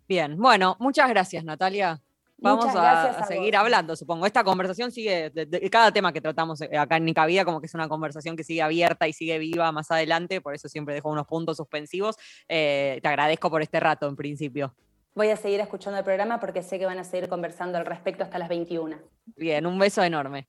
Bien, 0.07 0.37
bueno, 0.37 0.75
muchas 0.79 1.09
gracias, 1.09 1.43
Natalia. 1.43 1.99
Vamos 2.37 2.75
a, 2.75 3.25
seguir 3.25 3.55
hablando, 3.55 3.95
supongo. 3.95 4.25
Esta 4.25 4.43
conversación 4.43 4.91
sigue, 4.91 5.29
de, 5.29 5.69
cada 5.69 5.93
tema 5.93 6.11
que 6.11 6.19
tratamos 6.19 6.59
eh, 6.61 6.77
acá 6.77 6.97
en 6.97 7.05
Nica 7.05 7.25
Vida, 7.25 7.45
como 7.45 7.61
que 7.61 7.67
es 7.67 7.73
una 7.73 7.87
conversación 7.87 8.35
que 8.35 8.43
sigue 8.43 8.61
abierta 8.61 9.07
y 9.07 9.13
sigue 9.13 9.37
viva 9.39 9.71
más 9.71 9.89
adelante, 9.91 10.41
por 10.41 10.53
eso 10.53 10.67
siempre 10.67 10.93
dejo 10.93 11.09
unos 11.09 11.25
puntos 11.25 11.55
suspensivos. 11.55 12.17
Eh, 12.49 12.99
te 13.01 13.07
agradezco 13.07 13.49
por 13.49 13.61
este 13.61 13.79
rato, 13.79 14.09
en 14.09 14.17
principio. 14.17 14.75
Voy 15.15 15.29
a 15.29 15.37
seguir 15.37 15.59
escuchando 15.59 15.99
el 15.99 16.03
programa 16.03 16.39
porque 16.39 16.63
sé 16.63 16.79
que 16.79 16.85
van 16.85 16.97
a 16.97 17.03
seguir 17.03 17.29
conversando 17.29 17.77
al 17.77 17.85
respecto 17.85 18.23
hasta 18.23 18.39
las 18.39 18.49
21. 18.49 18.97
Bien, 19.35 19.65
un 19.65 19.77
beso 19.77 20.01
enorme. 20.01 20.47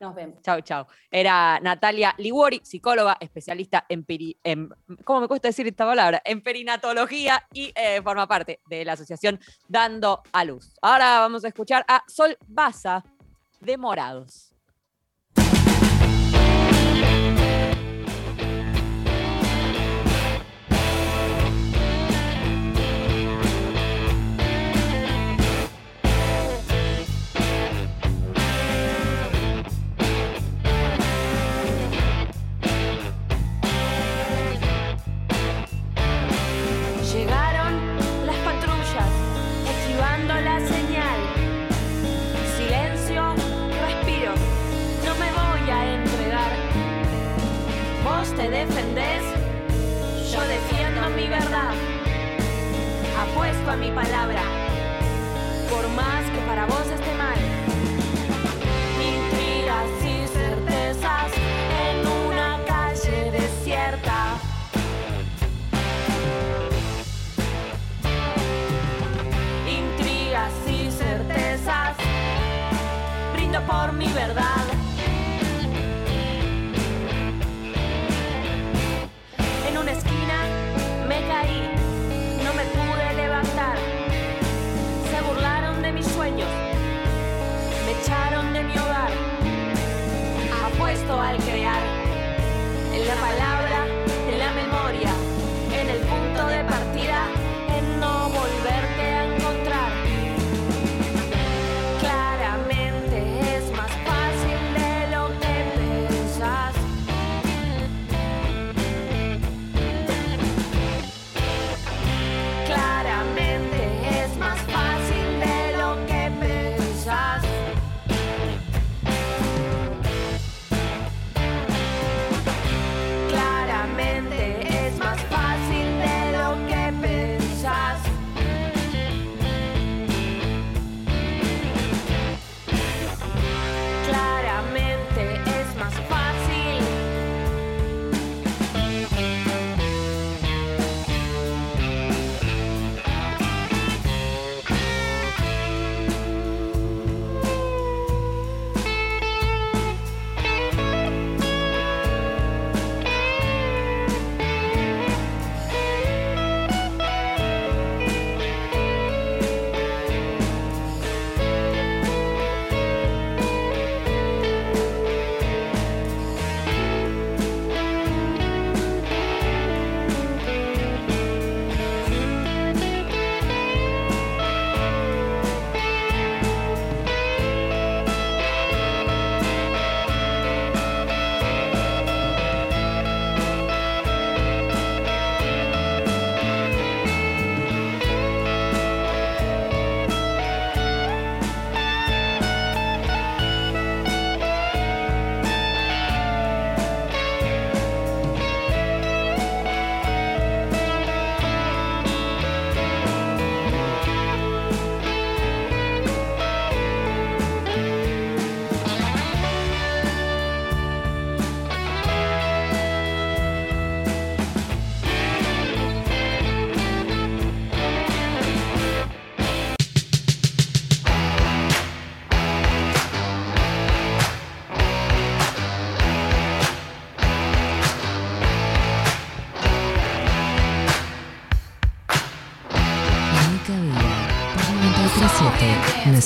Nos 0.00 0.14
vemos. 0.14 0.42
Chao, 0.42 0.60
chao. 0.60 0.86
Era 1.10 1.58
Natalia 1.60 2.14
Liguori, 2.18 2.60
psicóloga, 2.62 3.16
especialista 3.20 3.86
en, 3.88 4.68
¿cómo 5.04 5.22
me 5.22 5.28
cuesta 5.28 5.48
decir 5.48 5.66
esta 5.66 5.86
palabra? 5.86 6.20
En 6.24 6.42
perinatología 6.42 7.46
y 7.52 7.72
eh, 7.74 8.02
forma 8.02 8.26
parte 8.26 8.60
de 8.68 8.84
la 8.84 8.92
asociación 8.92 9.40
Dando 9.66 10.22
a 10.32 10.44
Luz. 10.44 10.74
Ahora 10.82 11.20
vamos 11.20 11.44
a 11.44 11.48
escuchar 11.48 11.84
a 11.88 12.02
Sol 12.06 12.36
Baza 12.46 13.02
de 13.60 13.78
Morados. 13.78 14.53
Mi 53.76 53.90
palabra, 53.90 54.42
por 55.68 55.88
más 55.88 56.33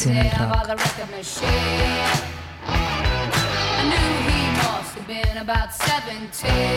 There 0.09 0.25
Rock. 0.40 0.66
the 0.66 0.75
record 0.75 1.11
machine. 1.11 1.49
I 2.64 3.85
knew 3.90 4.11
he 4.31 4.40
must 4.57 4.94
have 4.94 5.07
been 5.07 5.37
about 5.37 5.75
17. 5.75 6.67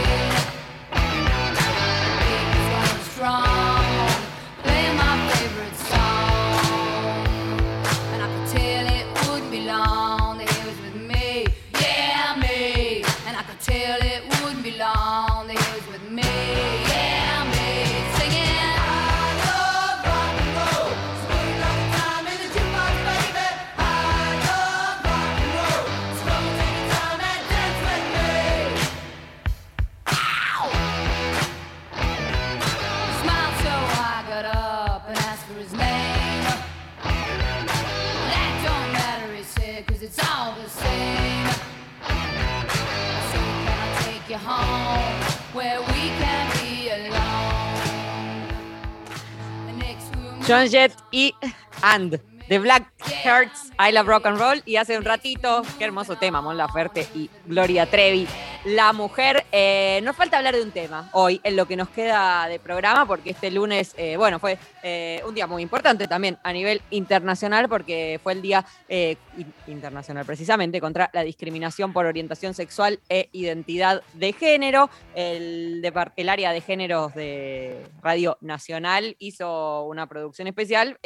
John 50.52 50.68
Jett 50.68 50.92
y 51.12 51.34
And. 51.82 52.20
The 52.50 52.60
Black 52.60 52.86
Hearts, 53.24 53.72
I 53.80 53.94
Love 53.94 54.08
Rock 54.08 54.26
and 54.26 54.38
Roll. 54.38 54.62
Y 54.66 54.76
hace 54.76 54.98
un 54.98 55.06
ratito, 55.06 55.62
qué 55.78 55.86
hermoso 55.86 56.18
tema, 56.18 56.42
Mon 56.42 56.58
Laferte 56.58 57.08
y 57.16 57.30
Gloria 57.46 57.86
Trevi. 57.86 58.28
La 58.64 58.94
mujer, 58.94 59.44
eh, 59.52 60.02
nos 60.04 60.16
falta 60.16 60.38
hablar 60.38 60.56
de 60.56 60.62
un 60.62 60.70
tema 60.70 61.10
hoy 61.14 61.42
en 61.44 61.56
lo 61.56 61.66
que 61.66 61.76
nos 61.76 61.90
queda 61.90 62.48
de 62.48 62.60
programa, 62.60 63.08
porque 63.08 63.32
este 63.32 63.50
lunes, 63.50 63.96
eh, 63.98 64.18
bueno, 64.18 64.38
fue 64.38 64.60
eh, 64.84 65.20
un 65.28 65.34
día 65.34 65.48
muy 65.48 65.64
importante 65.64 66.08
también 66.08 66.38
a 66.44 66.54
nivel 66.54 66.80
internacional, 66.92 67.68
porque 67.68 68.20
fue 68.22 68.34
el 68.34 68.44
día 68.44 68.64
in- 68.88 69.52
internacional 69.66 70.26
precisamente 70.26 70.80
contra 70.80 71.10
la 71.12 71.24
discriminación 71.24 71.92
por 71.92 72.06
orientación 72.06 72.54
sexual 72.54 73.00
e 73.10 73.30
identidad 73.32 74.04
de 74.14 74.32
género. 74.32 74.92
El, 75.16 75.84
área 76.30 76.54
de 76.54 76.62
géneros 76.62 77.16
de 77.16 77.84
Radio 78.04 78.38
Nacional 78.42 79.16
hizo 79.18 79.86
una 79.86 80.08
producción 80.08 80.48
especial 80.48 81.00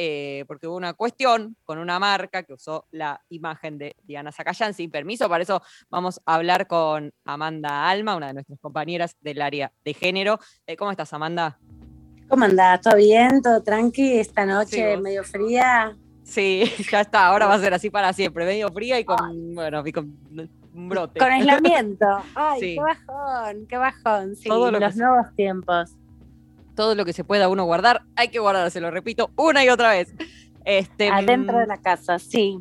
porque 0.46 0.68
hubo 0.68 0.76
una 0.76 0.94
cuestión 0.94 1.56
con 1.64 1.80
una 1.80 2.00
marca 2.00 2.44
que 2.44 2.54
usó 2.54 2.86
la 2.92 3.22
imagen 3.30 3.78
de 3.78 3.96
Diana 4.04 4.32
Zacayán 4.34 4.74
sin 4.74 4.92
permiso. 4.92 5.30
Para 5.30 5.44
eso 5.44 5.64
vamos 5.90 6.22
a 6.26 6.36
hablar 6.36 6.68
con 6.68 7.14
Amanda 7.24 7.45
Alma, 7.48 8.16
una 8.16 8.28
de 8.28 8.34
nuestras 8.34 8.60
compañeras 8.60 9.16
del 9.22 9.42
área 9.42 9.72
de 9.84 9.94
género. 9.94 10.40
Eh, 10.68 10.76
¿Cómo 10.76 10.92
estás, 10.92 11.12
Amanda? 11.14 11.58
¿Cómo 12.28 12.46
andás? 12.46 12.82
¿Todo 12.82 12.96
bien? 12.96 13.42
¿Todo 13.42 13.62
tranqui? 13.62 14.20
Esta 14.20 14.46
noche 14.46 14.96
Sí, 14.96 15.02
medio 15.02 15.24
fría. 15.24 15.96
Sí, 16.24 16.64
ya 16.92 17.02
está, 17.02 17.28
ahora 17.28 17.46
va 17.46 17.54
a 17.54 17.60
ser 17.60 17.74
así 17.74 17.90
para 17.90 18.12
siempre, 18.14 18.46
medio 18.46 18.72
fría 18.72 19.00
y 19.00 19.06
con, 19.06 19.54
bueno, 19.54 19.84
y 19.86 19.92
con 19.92 20.18
un 20.74 20.90
brote. 20.90 21.20
Con 21.20 21.32
aislamiento. 21.32 22.06
Ay, 22.36 22.60
Sí. 22.60 22.76
qué 22.76 22.82
bajón, 22.82 23.68
qué 23.68 23.78
bajón. 23.78 24.36
Sí, 24.36 24.50
Todo 24.50 24.72
lo 24.72 24.80
los 24.80 24.96
nuevos 24.96 25.28
tiempos. 25.36 25.96
Todo 26.76 26.96
lo 26.96 27.06
que 27.06 27.14
se 27.14 27.24
pueda 27.24 27.48
uno 27.48 27.64
guardar, 27.64 28.02
hay 28.16 28.28
que 28.30 28.40
guardárselo, 28.40 28.92
repito, 28.92 29.32
una 29.38 29.64
y 29.64 29.70
otra 29.70 29.92
vez. 29.92 30.14
Este, 30.66 31.10
Adentro 31.10 31.58
mm, 31.58 31.62
de 31.62 31.68
la 31.68 31.78
casa, 31.78 32.18
sí. 32.18 32.60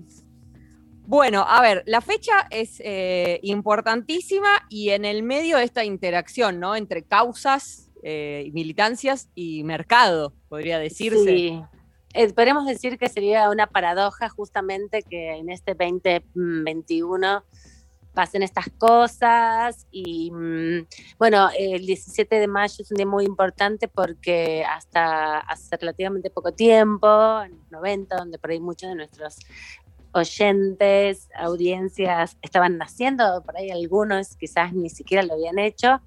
Bueno, 1.07 1.45
a 1.47 1.61
ver, 1.61 1.83
la 1.87 2.01
fecha 2.01 2.47
es 2.51 2.81
eh, 2.81 3.39
importantísima 3.43 4.65
y 4.71 4.91
en 4.91 5.05
el 5.05 5.23
medio 5.23 5.59
de 5.59 5.65
esta 5.65 5.85
interacción, 5.85 6.61
¿no? 6.61 6.77
Entre 6.77 7.03
causas, 7.03 7.91
eh, 8.03 8.51
militancias 8.55 9.29
y 9.35 9.65
mercado, 9.65 10.33
podría 10.49 10.79
decirse. 10.79 11.25
Sí. 11.25 11.63
Podemos 12.35 12.65
decir 12.67 12.97
que 12.97 13.09
sería 13.09 13.51
una 13.51 13.67
paradoja 13.67 14.29
justamente 14.29 15.03
que 15.03 15.33
en 15.33 15.51
este 15.51 15.75
2021 15.75 17.45
pasen 18.15 18.43
estas 18.43 18.67
cosas 18.79 19.87
y 19.91 20.31
mm, 20.31 20.87
bueno, 21.19 21.51
el 21.59 21.85
17 21.85 22.37
de 22.37 22.47
mayo 22.47 22.77
es 22.79 22.91
un 22.91 22.97
día 22.97 23.07
muy 23.07 23.25
importante 23.25 23.89
porque 23.89 24.65
hasta 24.65 25.39
hace 25.41 25.77
relativamente 25.77 26.31
poco 26.31 26.53
tiempo, 26.53 27.43
en 27.43 27.51
los 27.59 27.71
90, 27.73 28.17
donde 28.17 28.39
por 28.39 28.51
ahí 28.53 28.61
muchos 28.61 28.89
de 28.89 28.95
nuestros 28.95 29.39
oyentes, 30.15 31.29
audiencias 31.37 32.39
estaban 32.41 32.79
naciendo, 32.79 33.43
por 33.45 33.57
ahí 33.57 33.71
algunos 33.71 34.37
quizás 34.37 34.73
ni 34.73 34.89
siquiera 34.89 35.23
lo 35.23 35.35
habían 35.35 35.59
hecho, 35.59 36.01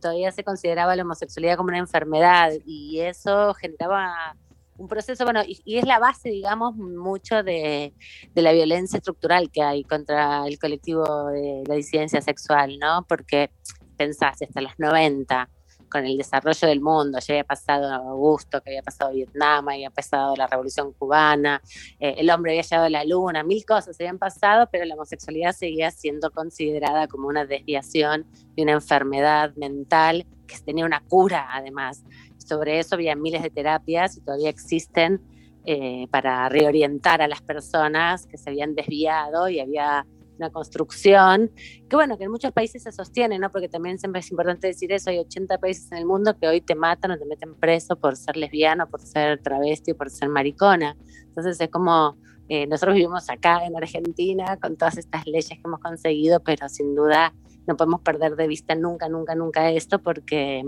todavía 0.00 0.30
se 0.32 0.44
consideraba 0.44 0.94
la 0.94 1.02
homosexualidad 1.02 1.56
como 1.56 1.68
una 1.68 1.78
enfermedad 1.78 2.52
y 2.66 3.00
eso 3.00 3.54
generaba 3.54 4.36
un 4.76 4.88
proceso, 4.88 5.24
bueno, 5.24 5.42
y, 5.46 5.78
es 5.78 5.86
la 5.86 5.98
base, 5.98 6.28
digamos, 6.28 6.74
mucho 6.76 7.42
de, 7.42 7.94
de 8.34 8.42
la 8.42 8.52
violencia 8.52 8.98
estructural 8.98 9.50
que 9.50 9.62
hay 9.62 9.84
contra 9.84 10.46
el 10.46 10.58
colectivo 10.58 11.28
de 11.28 11.62
la 11.66 11.76
disidencia 11.76 12.20
sexual, 12.20 12.78
¿no? 12.78 13.04
Porque 13.08 13.50
pensás, 13.96 14.42
hasta 14.42 14.60
los 14.60 14.72
90, 14.78 15.48
con 15.94 16.04
el 16.04 16.16
desarrollo 16.16 16.66
del 16.66 16.80
mundo, 16.80 17.20
ya 17.20 17.34
había 17.34 17.44
pasado 17.44 17.88
Augusto, 17.88 18.60
que 18.60 18.70
había 18.70 18.82
pasado 18.82 19.12
Vietnam, 19.12 19.68
había 19.68 19.90
pasado 19.90 20.34
la 20.34 20.48
Revolución 20.48 20.92
Cubana, 20.92 21.62
eh, 22.00 22.16
el 22.18 22.28
hombre 22.30 22.50
había 22.50 22.62
llegado 22.62 22.86
a 22.86 22.90
la 22.90 23.04
luna, 23.04 23.44
mil 23.44 23.64
cosas 23.64 23.96
habían 24.00 24.18
pasado, 24.18 24.68
pero 24.72 24.84
la 24.86 24.96
homosexualidad 24.96 25.52
seguía 25.52 25.92
siendo 25.92 26.32
considerada 26.32 27.06
como 27.06 27.28
una 27.28 27.44
desviación 27.44 28.26
de 28.56 28.64
una 28.64 28.72
enfermedad 28.72 29.54
mental 29.54 30.26
que 30.48 30.58
tenía 30.66 30.84
una 30.84 31.00
cura 31.00 31.46
además. 31.52 32.02
Sobre 32.38 32.80
eso 32.80 32.96
había 32.96 33.14
miles 33.14 33.44
de 33.44 33.50
terapias 33.50 34.16
y 34.16 34.20
todavía 34.20 34.50
existen 34.50 35.20
eh, 35.64 36.08
para 36.10 36.48
reorientar 36.48 37.22
a 37.22 37.28
las 37.28 37.40
personas 37.40 38.26
que 38.26 38.36
se 38.36 38.50
habían 38.50 38.74
desviado 38.74 39.48
y 39.48 39.60
había 39.60 40.06
una 40.38 40.50
construcción 40.50 41.50
que 41.88 41.96
bueno, 41.96 42.18
que 42.18 42.24
en 42.24 42.30
muchos 42.30 42.52
países 42.52 42.82
se 42.82 42.92
sostiene, 42.92 43.38
¿no? 43.38 43.50
Porque 43.50 43.68
también 43.68 43.98
siempre 43.98 44.20
es 44.20 44.30
importante 44.30 44.66
decir 44.66 44.92
eso, 44.92 45.10
hay 45.10 45.18
80 45.18 45.58
países 45.58 45.90
en 45.92 45.98
el 45.98 46.06
mundo 46.06 46.36
que 46.38 46.48
hoy 46.48 46.60
te 46.60 46.74
matan 46.74 47.12
o 47.12 47.18
te 47.18 47.24
meten 47.24 47.54
preso 47.54 47.96
por 47.96 48.16
ser 48.16 48.36
lesbiana, 48.36 48.86
por 48.86 49.00
ser 49.00 49.40
travesti, 49.42 49.94
por 49.94 50.10
ser 50.10 50.28
maricona. 50.28 50.96
Entonces 51.26 51.60
es 51.60 51.68
como, 51.68 52.16
eh, 52.48 52.66
nosotros 52.66 52.94
vivimos 52.94 53.28
acá 53.30 53.64
en 53.64 53.76
Argentina 53.76 54.58
con 54.60 54.76
todas 54.76 54.98
estas 54.98 55.26
leyes 55.26 55.48
que 55.48 55.62
hemos 55.64 55.80
conseguido, 55.80 56.40
pero 56.40 56.68
sin 56.68 56.94
duda 56.94 57.32
no 57.66 57.76
podemos 57.76 58.00
perder 58.00 58.36
de 58.36 58.46
vista 58.46 58.74
nunca, 58.74 59.08
nunca, 59.08 59.34
nunca 59.34 59.70
esto 59.70 59.98
porque... 60.00 60.62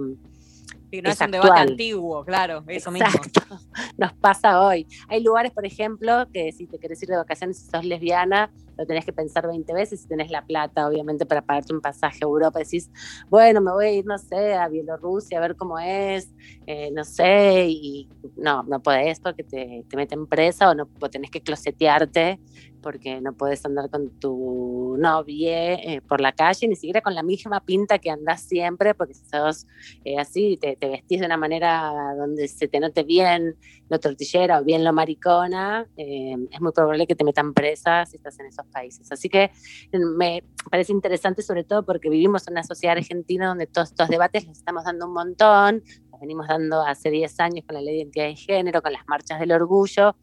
Y 0.90 1.02
no 1.02 1.10
es, 1.10 1.20
es 1.20 1.26
un 1.26 1.32
debate 1.32 1.60
antiguo, 1.60 2.24
claro, 2.24 2.62
eso 2.68 2.90
mismo. 2.90 3.08
Exacto, 3.08 3.40
nos 3.98 4.12
pasa 4.14 4.60
hoy. 4.62 4.86
Hay 5.08 5.22
lugares, 5.22 5.52
por 5.52 5.66
ejemplo, 5.66 6.26
que 6.32 6.52
si 6.52 6.66
te 6.66 6.78
querés 6.78 7.02
ir 7.02 7.08
de 7.08 7.16
vacaciones 7.16 7.60
y 7.60 7.70
sos 7.70 7.84
lesbiana, 7.84 8.50
lo 8.76 8.86
tenés 8.86 9.04
que 9.04 9.12
pensar 9.12 9.46
20 9.46 9.72
veces 9.72 10.02
si 10.02 10.08
tenés 10.08 10.30
la 10.30 10.44
plata, 10.44 10.86
obviamente, 10.86 11.24
para 11.26 11.42
pagarte 11.42 11.72
un 11.72 11.80
pasaje 11.80 12.18
a 12.22 12.26
Europa. 12.26 12.58
Decís, 12.58 12.90
bueno, 13.28 13.60
me 13.60 13.72
voy 13.72 13.86
a 13.86 13.92
ir, 13.92 14.06
no 14.06 14.18
sé, 14.18 14.54
a 14.54 14.68
Bielorrusia 14.68 15.38
a 15.38 15.40
ver 15.40 15.56
cómo 15.56 15.78
es, 15.78 16.32
eh, 16.66 16.90
no 16.92 17.04
sé, 17.04 17.66
y 17.68 18.08
no, 18.36 18.62
no 18.64 18.82
podés 18.82 19.20
porque 19.20 19.42
te, 19.42 19.84
te 19.88 19.96
meten 19.96 20.26
presa 20.26 20.70
o 20.70 20.74
no 20.74 20.88
o 21.00 21.10
tenés 21.10 21.30
que 21.30 21.40
closetearte 21.40 22.38
porque 22.86 23.20
no 23.20 23.32
podés 23.32 23.66
andar 23.66 23.90
con 23.90 24.10
tu 24.20 24.94
novia 24.96 25.74
eh, 25.74 26.00
por 26.06 26.20
la 26.20 26.30
calle, 26.30 26.68
ni 26.68 26.76
siquiera 26.76 27.00
con 27.00 27.16
la 27.16 27.24
misma 27.24 27.58
pinta 27.58 27.98
que 27.98 28.10
andás 28.10 28.42
siempre, 28.42 28.94
porque 28.94 29.12
si 29.12 29.24
sos 29.24 29.66
eh, 30.04 30.20
así, 30.20 30.56
te, 30.56 30.76
te 30.76 30.88
vestís 30.88 31.18
de 31.18 31.26
una 31.26 31.36
manera 31.36 31.90
donde 32.16 32.46
se 32.46 32.68
te 32.68 32.78
note 32.78 33.02
bien 33.02 33.56
lo 33.88 34.00
tortillera 34.00 34.60
o 34.60 34.64
bien 34.64 34.84
lo 34.84 34.92
maricona, 34.92 35.86
eh, 35.96 36.36
es 36.50 36.60
muy 36.60 36.72
probable 36.72 37.06
que 37.06 37.14
te 37.14 37.24
metan 37.24 37.54
presa 37.54 38.04
si 38.06 38.16
estás 38.16 38.38
en 38.40 38.46
esos 38.46 38.66
países. 38.66 39.10
Así 39.12 39.28
que 39.28 39.44
eh, 39.44 39.98
me 40.16 40.42
parece 40.70 40.92
interesante 40.92 41.42
sobre 41.42 41.64
todo 41.64 41.84
porque 41.84 42.10
vivimos 42.10 42.46
en 42.48 42.54
una 42.54 42.64
sociedad 42.64 42.96
argentina 42.96 43.48
donde 43.48 43.66
todos 43.66 43.90
estos 43.90 44.08
debates 44.08 44.46
los 44.46 44.58
estamos 44.58 44.84
dando 44.84 45.06
un 45.06 45.12
montón, 45.12 45.82
los 46.10 46.20
venimos 46.20 46.48
dando 46.48 46.82
hace 46.82 47.10
10 47.10 47.40
años 47.40 47.64
con 47.66 47.74
la 47.74 47.82
ley 47.82 47.94
de 47.94 48.00
identidad 48.02 48.26
de 48.26 48.36
género, 48.36 48.82
con 48.82 48.92
las 48.92 49.06
marchas 49.06 49.38
del 49.38 49.52
orgullo, 49.52 50.16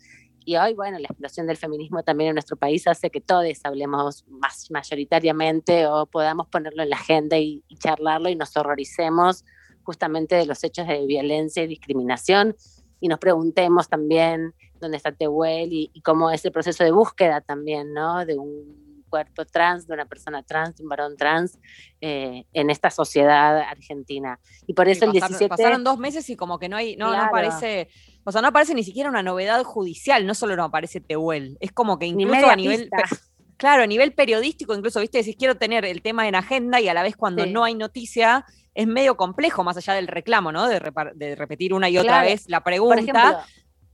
y 0.45 0.55
hoy, 0.57 0.73
bueno, 0.73 0.99
la 0.99 1.07
explosión 1.07 1.47
del 1.47 1.57
feminismo 1.57 2.03
también 2.03 2.29
en 2.29 2.35
nuestro 2.35 2.57
país 2.57 2.87
hace 2.87 3.09
que 3.09 3.21
todos 3.21 3.45
hablemos 3.63 4.25
más 4.27 4.69
mayoritariamente 4.71 5.87
o 5.87 6.05
podamos 6.05 6.47
ponerlo 6.47 6.83
en 6.83 6.89
la 6.89 6.97
agenda 6.97 7.37
y, 7.37 7.63
y 7.67 7.77
charlarlo 7.77 8.29
y 8.29 8.35
nos 8.35 8.55
horroricemos 8.55 9.45
justamente 9.83 10.35
de 10.35 10.45
los 10.45 10.63
hechos 10.63 10.87
de 10.87 11.05
violencia 11.05 11.63
y 11.63 11.67
discriminación 11.67 12.55
y 12.99 13.07
nos 13.09 13.19
preguntemos 13.19 13.89
también 13.89 14.53
dónde 14.79 14.97
está 14.97 15.11
Tehuel 15.11 15.73
y, 15.73 15.91
y 15.93 16.01
cómo 16.01 16.31
es 16.31 16.45
el 16.45 16.51
proceso 16.51 16.83
de 16.83 16.91
búsqueda 16.91 17.41
también, 17.41 17.93
¿no? 17.93 18.25
De 18.25 18.37
un 18.37 18.83
cuerpo 19.13 19.45
trans, 19.45 19.85
de 19.85 19.93
una 19.93 20.05
persona 20.05 20.41
trans, 20.41 20.77
de 20.77 20.83
un 20.83 20.89
varón 20.89 21.15
trans 21.15 21.59
eh, 22.01 22.45
en 22.51 22.71
esta 22.71 22.89
sociedad 22.89 23.59
argentina. 23.59 24.39
Y 24.65 24.73
por 24.73 24.87
eso 24.87 25.01
Sí, 25.01 25.05
el 25.05 25.11
pasaron, 25.11 25.29
17... 25.37 25.49
pasaron 25.49 25.83
dos 25.83 25.99
meses 25.99 26.27
y 26.31 26.35
como 26.35 26.57
que 26.57 26.67
no 26.67 26.77
hay, 26.77 26.95
no, 26.95 27.11
no 27.15 27.29
Claro. 27.29 27.87
O 28.25 28.31
sea, 28.31 28.41
no 28.41 28.47
aparece 28.49 28.73
ni 28.73 28.83
siquiera 28.83 29.09
una 29.09 29.23
novedad 29.23 29.63
judicial, 29.63 30.25
no 30.25 30.33
solo 30.33 30.55
no 30.55 30.63
aparece 30.65 31.01
Tehuel. 31.01 31.57
Es 31.59 31.71
como 31.71 31.99
que 31.99 32.05
incluso 32.05 32.49
a 32.49 32.55
nivel. 32.55 32.89
pista. 32.89 32.97
Claro, 33.55 33.83
a 33.83 33.87
nivel 33.87 34.13
periodístico, 34.13 34.73
incluso, 34.75 34.99
viste, 34.99 35.19
decís 35.19 35.35
quiero 35.37 35.55
tener 35.55 35.85
el 35.85 36.01
tema 36.01 36.27
en 36.27 36.35
agenda 36.35 36.81
y 36.81 36.89
a 36.89 36.93
la 36.93 37.01
vez 37.03 37.15
cuando 37.15 37.43
Sí. 37.45 37.51
no 37.51 37.63
hay 37.63 37.75
noticia, 37.75 38.45
es 38.73 38.87
medio 38.87 39.15
complejo, 39.15 39.63
más 39.63 39.77
allá 39.77 39.93
del 39.93 40.07
reclamo, 40.07 40.51
¿no? 40.51 40.67
De, 40.67 40.81
de 41.15 41.35
repetir 41.35 41.73
una 41.73 41.87
y 41.87 41.97
otra 41.97 42.23
vez 42.23 42.43
la 42.49 42.59
Por 42.59 42.71
pregunta. 42.71 42.99
ejemplo, 42.99 43.37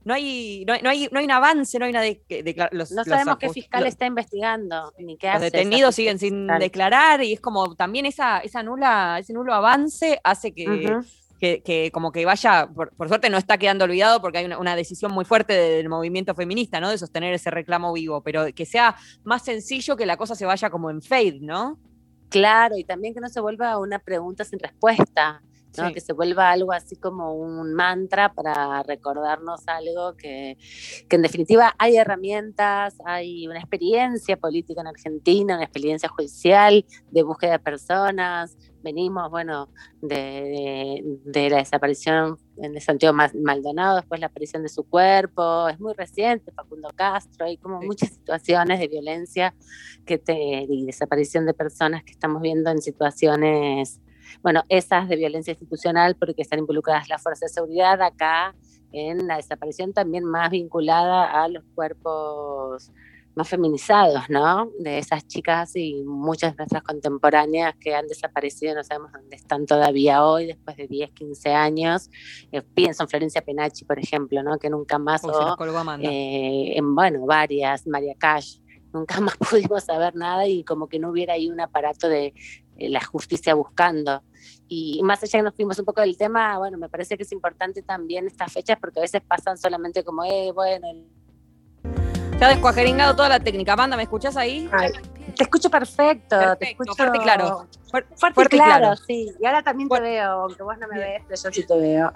no, 0.02 0.14
hay, 0.14 0.64
no, 0.66 0.72
hay, 0.72 0.82
no, 0.82 0.88
hay, 0.90 1.08
no 1.12 1.18
hay 1.20 1.24
un 1.26 1.30
avance, 1.30 1.78
no 1.78 1.84
hay 1.84 1.90
una 1.90 2.00
de, 2.00 2.20
de- 2.28 2.42
de- 2.42 2.68
los, 2.72 2.90
no 2.90 3.02
los 3.02 3.06
sabemos 3.06 3.36
qué 3.36 3.50
fiscal 3.50 3.82
los- 3.84 3.90
está 3.90 4.06
investigando, 4.06 4.92
ni 4.98 5.16
qué 5.18 5.26
los 5.28 5.36
hace. 5.36 5.44
detenidos 5.44 5.94
siguen 5.94 6.18
sin 6.18 6.40
fiscal. 6.40 6.58
declarar 6.58 7.22
y 7.22 7.34
es 7.34 7.40
como 7.40 7.76
también 7.76 8.06
esa, 8.06 8.38
esa 8.38 8.62
nula, 8.64 9.18
ese 9.20 9.34
nulo 9.34 9.54
avance 9.54 10.18
hace 10.24 10.52
que. 10.52 10.64
Que, 11.40 11.62
que 11.62 11.90
como 11.90 12.12
que 12.12 12.24
vaya, 12.24 12.68
por, 12.68 13.08
suerte 13.08 13.30
no 13.30 13.38
está 13.38 13.58
quedando 13.58 13.84
olvidado 13.84 14.20
porque 14.20 14.38
hay 14.38 14.44
una, 14.44 14.58
una 14.58 14.76
decisión 14.76 15.12
muy 15.12 15.24
fuerte 15.24 15.54
del 15.54 15.88
movimiento 15.88 16.34
feminista, 16.34 16.80
¿no? 16.80 16.90
De 16.90 16.98
sostener 16.98 17.32
ese 17.32 17.50
reclamo 17.50 17.92
vivo, 17.92 18.22
pero 18.22 18.46
que 18.54 18.66
sea 18.66 18.96
más 19.24 19.44
sencillo 19.44 19.96
que 19.96 20.06
la 20.06 20.16
cosa 20.16 20.34
se 20.34 20.44
vaya 20.46 20.70
como 20.70 20.90
en 20.90 21.02
fade, 21.02 21.38
¿no? 21.40 21.78
Claro, 22.28 22.76
y 22.76 22.84
también 22.84 23.14
que 23.14 23.20
no 23.20 23.28
se 23.28 23.40
vuelva 23.40 23.78
una 23.78 23.98
pregunta 23.98 24.44
sin 24.44 24.60
respuesta, 24.60 25.42
¿no? 25.78 25.88
Sí. 25.88 25.94
que 25.94 26.00
se 26.00 26.12
vuelva 26.12 26.50
algo 26.50 26.72
así 26.72 26.96
como 26.96 27.34
un 27.34 27.74
mantra 27.74 28.32
para 28.32 28.82
recordarnos 28.82 29.66
algo 29.68 30.16
que, 30.16 30.56
que 31.08 31.16
en 31.16 31.22
definitiva 31.22 31.74
hay 31.78 31.96
herramientas, 31.96 32.96
hay 33.04 33.46
una 33.46 33.58
experiencia 33.60 34.36
política 34.36 34.80
en 34.80 34.86
Argentina, 34.88 35.54
una 35.54 35.64
experiencia 35.64 36.08
judicial 36.08 36.84
de 37.10 37.22
búsqueda 37.22 37.52
de 37.52 37.58
personas. 37.60 38.56
Venimos, 38.82 39.30
bueno, 39.30 39.68
de, 40.00 40.16
de- 40.16 41.18
de 41.24 41.50
la 41.50 41.58
desaparición 41.58 42.38
de 42.56 42.80
Santiago 42.80 43.14
Ma- 43.14 43.30
Maldonado, 43.34 43.96
después 43.96 44.20
la 44.20 44.26
aparición 44.28 44.62
de 44.62 44.70
su 44.70 44.84
cuerpo, 44.84 45.68
es 45.68 45.78
muy 45.78 45.92
reciente, 45.92 46.50
Facundo 46.52 46.88
Castro, 46.94 47.44
hay 47.46 47.58
como 47.58 47.80
Sí. 47.80 47.86
muchas 47.86 48.08
situaciones 48.10 48.80
de 48.80 48.88
violencia 48.88 49.54
que 50.06 50.16
te, 50.16 50.66
y 50.68 50.86
desaparición 50.86 51.44
de 51.46 51.52
personas 51.54 52.02
que 52.04 52.12
estamos 52.12 52.40
viendo 52.40 52.70
en 52.70 52.80
situaciones, 52.80 54.00
bueno, 54.42 54.62
esas 54.68 55.08
de 55.08 55.16
violencia 55.16 55.52
institucional 55.52 56.16
porque 56.16 56.42
están 56.42 56.58
involucradas 56.58 57.08
las 57.08 57.22
fuerzas 57.22 57.50
de 57.50 57.54
seguridad 57.54 58.00
acá 58.02 58.54
en 58.92 59.26
la 59.26 59.36
desaparición 59.36 59.92
también 59.92 60.24
más 60.24 60.50
vinculada 60.50 61.42
a 61.42 61.48
los 61.48 61.64
cuerpos 61.74 62.90
más 63.34 63.48
feminizados, 63.48 64.28
¿no? 64.28 64.70
De 64.78 64.98
esas 64.98 65.26
chicas 65.26 65.76
y 65.76 66.02
muchas 66.04 66.52
de 66.52 66.58
nuestras 66.58 66.82
contemporáneas 66.82 67.74
que 67.76 67.94
han 67.94 68.06
desaparecido, 68.06 68.74
no 68.74 68.82
sabemos 68.84 69.12
dónde 69.12 69.36
están 69.36 69.66
todavía 69.66 70.24
hoy, 70.24 70.46
después 70.46 70.76
de 70.76 70.88
10, 70.88 71.12
15 71.12 71.50
años. 71.50 72.10
Eh, 72.50 72.62
pienso 72.62 73.04
en 73.04 73.08
Florencia 73.08 73.42
Penachi, 73.42 73.84
por 73.84 73.98
ejemplo, 73.98 74.42
¿no? 74.42 74.58
Que 74.58 74.68
nunca 74.68 74.98
más, 74.98 75.22
Uy, 75.22 75.32
se 75.32 75.40
nos 75.40 75.52
o, 75.52 75.56
colgó 75.56 75.78
Amanda. 75.78 76.08
eh, 76.08 76.76
en, 76.76 76.94
bueno, 76.94 77.24
varias, 77.24 77.86
María 77.86 78.14
Cash, 78.18 78.58
nunca 78.92 79.20
más 79.20 79.36
pudimos 79.50 79.84
saber 79.84 80.14
nada 80.14 80.46
y 80.46 80.64
como 80.64 80.88
que 80.88 80.98
no 80.98 81.10
hubiera 81.10 81.34
ahí 81.34 81.48
un 81.50 81.60
aparato 81.60 82.08
de 82.08 82.34
eh, 82.76 82.88
la 82.88 83.04
justicia 83.04 83.54
buscando. 83.54 84.22
Y 84.68 85.00
más 85.02 85.22
allá 85.22 85.38
que 85.38 85.42
nos 85.42 85.54
fuimos 85.54 85.78
un 85.78 85.84
poco 85.84 86.00
del 86.00 86.16
tema, 86.16 86.58
bueno, 86.58 86.78
me 86.78 86.88
parece 86.88 87.16
que 87.16 87.24
es 87.24 87.32
importante 87.32 87.82
también 87.82 88.26
estas 88.26 88.52
fechas 88.52 88.78
porque 88.80 89.00
a 89.00 89.02
veces 89.02 89.20
pasan 89.26 89.58
solamente 89.58 90.02
como, 90.04 90.24
eh, 90.24 90.52
bueno, 90.54 90.88
el- 90.90 91.06
Se 92.38 92.44
ha 92.44 92.48
descuajeringado 92.48 93.14
toda 93.14 93.28
la 93.28 93.40
técnica. 93.40 93.74
Amanda, 93.74 93.96
¿me 93.96 94.04
escuchás 94.04 94.36
ahí? 94.36 94.68
te 95.36 95.44
escucho 95.44 95.70
perfecto, 95.70 96.36
te 96.58 96.70
escucho 96.70 96.94
fuerte 96.94 97.18
y 97.18 97.20
claro. 97.20 97.66
Fuer- 97.90 98.06
Fuerte, 98.16 98.34
fuerte 98.34 98.56
y 98.56 98.58
claro, 98.58 98.80
claro. 98.80 98.96
sí. 98.96 99.30
Y 99.40 99.46
ahora 99.46 99.62
también 99.62 99.88
te 99.88 100.00
veo, 100.00 100.30
aunque 100.42 100.62
vos 100.62 100.76
no 100.78 100.88
me 100.88 100.98
ves, 100.98 101.22
pero 101.28 101.40
yo 101.42 101.50
sí 101.52 101.66
te 101.66 101.78
veo. 101.78 102.10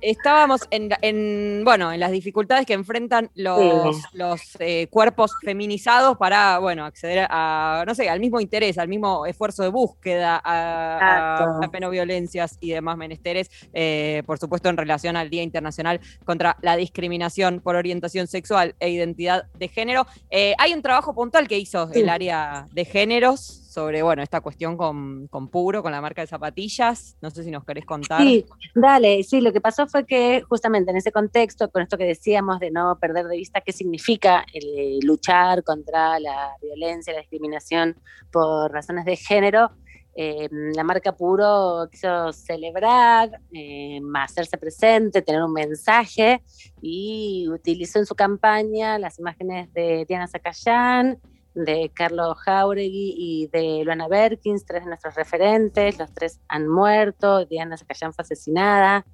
Estábamos 0.00 0.62
en, 0.70 0.90
en, 1.02 1.62
bueno, 1.64 1.92
en 1.92 2.00
las 2.00 2.10
dificultades 2.10 2.66
que 2.66 2.72
enfrentan 2.74 3.30
los, 3.34 3.96
Sí. 3.96 4.02
los 4.12 4.40
eh, 4.60 4.86
cuerpos 4.90 5.32
feminizados 5.42 6.16
para, 6.16 6.58
bueno, 6.58 6.84
acceder 6.84 7.26
a, 7.30 7.84
no 7.86 7.94
sé, 7.94 8.08
al 8.08 8.20
mismo 8.20 8.40
interés, 8.40 8.78
al 8.78 8.88
mismo 8.88 9.26
esfuerzo 9.26 9.62
de 9.62 9.68
búsqueda, 9.70 10.40
a, 10.44 11.60
a, 11.62 11.70
penoviolencias 11.70 12.56
y 12.60 12.70
demás 12.70 12.96
menesteres, 12.96 13.50
eh, 13.72 14.22
por 14.26 14.38
supuesto 14.38 14.68
en 14.68 14.76
relación 14.76 15.16
al 15.16 15.30
Día 15.30 15.42
Internacional 15.42 16.00
contra 16.24 16.56
la 16.62 16.76
Discriminación 16.76 17.60
por 17.60 17.76
Orientación 17.76 18.26
Sexual 18.26 18.74
e 18.80 18.90
Identidad 18.90 19.44
de 19.58 19.68
Género. 19.68 20.06
Eh, 20.30 20.54
hay 20.58 20.72
un 20.74 20.82
trabajo 20.82 21.14
puntual 21.14 21.48
que 21.48 21.58
hizo 21.58 21.88
Sí. 21.92 22.00
el 22.00 22.08
área 22.08 22.66
de 22.72 22.84
géneros 22.84 23.64
sobre, 23.78 24.02
bueno, 24.02 24.24
esta 24.24 24.40
cuestión 24.40 24.76
con, 24.76 25.28
con 25.28 25.46
Puro, 25.46 25.84
con 25.84 25.92
la 25.92 26.00
marca 26.00 26.20
de 26.20 26.26
zapatillas. 26.26 27.16
No 27.20 27.30
sé 27.30 27.44
si 27.44 27.52
nos 27.52 27.64
querés 27.64 27.86
contar. 27.86 28.20
Sí, 28.20 28.44
dale, 28.74 29.22
sí, 29.22 29.40
lo 29.40 29.52
que 29.52 29.60
pasó 29.60 29.86
fue 29.86 30.04
que 30.04 30.42
justamente 30.48 30.90
en 30.90 30.96
ese 30.96 31.12
contexto, 31.12 31.70
con 31.70 31.82
esto 31.82 31.96
que 31.96 32.02
decíamos 32.02 32.58
de 32.58 32.72
no 32.72 32.98
perder 32.98 33.26
de 33.28 33.36
vista 33.36 33.60
qué 33.60 33.72
significa 33.72 34.44
el, 34.52 34.98
luchar 35.04 35.62
contra 35.62 36.18
la 36.18 36.56
violencia, 36.60 37.12
la 37.12 37.20
discriminación 37.20 37.96
por 38.32 38.72
razones 38.72 39.04
de 39.04 39.14
género, 39.14 39.70
eh, 40.16 40.48
la 40.50 40.82
marca 40.82 41.12
Puro 41.12 41.88
quiso 41.88 42.32
celebrar, 42.32 43.30
eh, 43.52 44.00
hacerse 44.16 44.58
presente, 44.58 45.22
tener 45.22 45.40
un 45.44 45.52
mensaje 45.52 46.42
y 46.82 47.46
utilizó 47.48 48.00
en 48.00 48.06
su 48.06 48.16
campaña 48.16 48.98
las 48.98 49.20
imágenes 49.20 49.72
de 49.72 50.04
Diana 50.08 50.26
Zacayán, 50.26 51.20
de 51.64 51.90
Carlos 51.94 52.36
Jauregui 52.38 53.14
y 53.16 53.46
de 53.48 53.84
Luana 53.84 54.08
Berkins, 54.08 54.64
tres 54.64 54.82
de 54.84 54.88
nuestros 54.88 55.14
referentes, 55.14 55.98
los 55.98 56.12
tres 56.12 56.40
han 56.48 56.68
muerto, 56.68 57.44
Diana 57.46 57.76
Zacayán 57.76 58.12
fue 58.12 58.22
asesinada 58.22 59.04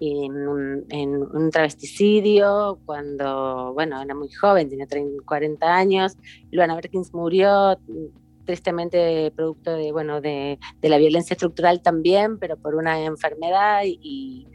en 0.00 0.48
un, 0.48 0.86
en 0.88 1.14
un 1.14 1.50
travesticidio 1.50 2.78
cuando, 2.86 3.72
bueno, 3.74 4.00
era 4.00 4.14
muy 4.14 4.30
joven, 4.32 4.68
tenía 4.70 4.86
30, 4.86 5.24
40 5.24 5.74
años, 5.74 6.16
Luana 6.50 6.74
Berkins 6.74 7.12
murió 7.12 7.78
tristemente 8.44 9.30
producto 9.36 9.74
de, 9.74 9.92
bueno, 9.92 10.20
de, 10.20 10.58
la 10.82 10.98
violencia 10.98 11.34
estructural 11.34 11.82
también, 11.82 12.38
pero 12.38 12.56
por 12.56 12.74
una 12.74 13.04
enfermedad 13.04 13.82
y 13.84 14.48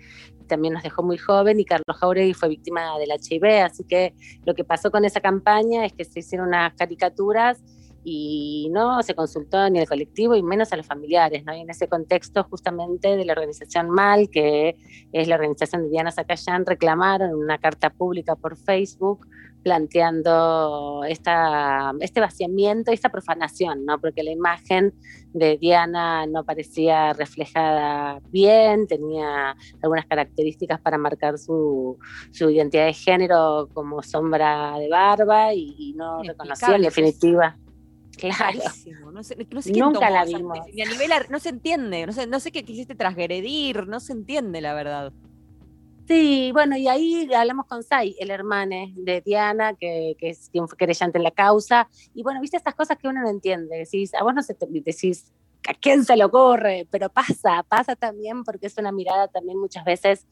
también 0.45 0.73
nos 0.73 0.83
dejó 0.83 1.03
muy 1.03 1.17
joven 1.17 1.59
y 1.59 1.65
Carlos 1.65 1.97
Jauregui 1.99 2.33
fue 2.33 2.49
víctima 2.49 2.97
del 2.97 3.09
HIV, 3.11 3.63
así 3.63 3.83
que 3.83 4.13
lo 4.45 4.53
que 4.55 4.63
pasó 4.63 4.91
con 4.91 5.05
esa 5.05 5.21
campaña 5.21 5.85
es 5.85 5.93
que 5.93 6.05
se 6.05 6.19
hicieron 6.19 6.49
unas 6.49 6.73
caricaturas 6.73 7.61
y 8.07 8.69
no 8.71 9.01
se 9.01 9.15
consultó 9.15 9.67
ni 9.67 9.79
al 9.79 9.87
colectivo 9.87 10.35
y 10.35 10.43
menos 10.43 10.71
a 10.71 10.77
los 10.77 10.85
familiares, 10.85 11.43
¿no? 11.43 11.55
Y 11.55 11.61
en 11.61 11.69
ese 11.71 11.87
contexto 11.87 12.43
justamente 12.43 13.17
de 13.17 13.25
la 13.25 13.33
organización 13.33 13.89
MAL, 13.89 14.29
que 14.29 14.77
es 15.11 15.27
la 15.27 15.35
organización 15.35 15.81
de 15.81 15.89
Diana 15.89 16.11
Zacayán, 16.11 16.67
reclamaron 16.67 17.33
una 17.33 17.57
carta 17.57 17.89
pública 17.89 18.35
por 18.35 18.57
Facebook 18.57 19.25
planteando 19.63 21.03
esta, 21.09 21.91
este 21.99 22.21
vaciamiento, 22.21 22.91
esta 22.91 23.09
profanación, 23.09 23.83
¿no? 23.83 23.99
Porque 23.99 24.21
la 24.21 24.29
imagen 24.29 24.93
de 25.33 25.57
Diana 25.57 26.27
no 26.27 26.43
parecía 26.43 27.11
reflejada 27.13 28.21
bien, 28.29 28.85
tenía 28.85 29.55
algunas 29.81 30.05
características 30.05 30.79
para 30.79 30.99
marcar 30.99 31.39
su, 31.39 31.97
su 32.31 32.51
identidad 32.51 32.85
de 32.85 32.93
género 32.93 33.67
como 33.73 34.03
sombra 34.03 34.77
de 34.77 34.89
barba 34.89 35.55
y, 35.55 35.75
y 35.79 35.93
no 35.93 36.21
reconocía 36.21 36.75
en 36.75 36.83
definitiva. 36.83 37.57
Claro. 38.17 38.37
Rarísimo, 38.39 39.11
No 39.11 39.23
sé, 39.23 39.35
no 39.49 39.61
sé 39.61 39.71
quién 39.71 39.85
Nunca 39.85 40.09
la 40.09 40.25
vimos. 40.25 40.57
ni 40.73 40.81
a 40.81 40.85
nivel 40.85 41.11
no 41.29 41.39
se 41.39 41.49
entiende, 41.49 42.05
no 42.05 42.13
sé, 42.13 42.27
no 42.27 42.39
sé 42.39 42.51
qué 42.51 42.63
quisiste 42.63 42.95
transgredir, 42.95 43.87
no 43.87 43.99
se 43.99 44.13
entiende 44.13 44.61
la 44.61 44.73
verdad. 44.73 45.13
Sí, 46.07 46.51
bueno, 46.53 46.77
y 46.77 46.87
ahí 46.87 47.33
hablamos 47.33 47.65
con 47.65 47.81
Sai, 47.81 48.15
el 48.19 48.29
hermano 48.29 48.75
de 48.95 49.21
Diana, 49.21 49.73
que, 49.73 50.15
que 50.19 50.29
es 50.29 50.49
quien 50.51 50.67
fue 50.67 50.77
querellante 50.77 51.17
en 51.17 51.23
la 51.23 51.31
causa. 51.31 51.89
Y 52.13 52.21
bueno, 52.21 52.41
viste 52.41 52.57
estas 52.57 52.75
cosas 52.75 52.97
que 52.99 53.07
uno 53.07 53.21
no 53.21 53.29
entiende. 53.29 53.77
Decís, 53.77 54.13
a 54.13 54.21
vos 54.23 54.35
no 54.35 54.43
se 54.43 54.53
te 54.53 54.67
decís, 54.69 55.33
¿a 55.67 55.73
quién 55.73 56.05
se 56.05 56.15
le 56.15 56.23
ocurre? 56.23 56.87
Pero 56.91 57.09
pasa, 57.09 57.63
pasa 57.67 57.95
también 57.95 58.43
porque 58.43 58.67
es 58.67 58.77
una 58.77 58.91
mirada 58.91 59.27
también 59.29 59.57
muchas 59.57 59.83
veces 59.83 60.27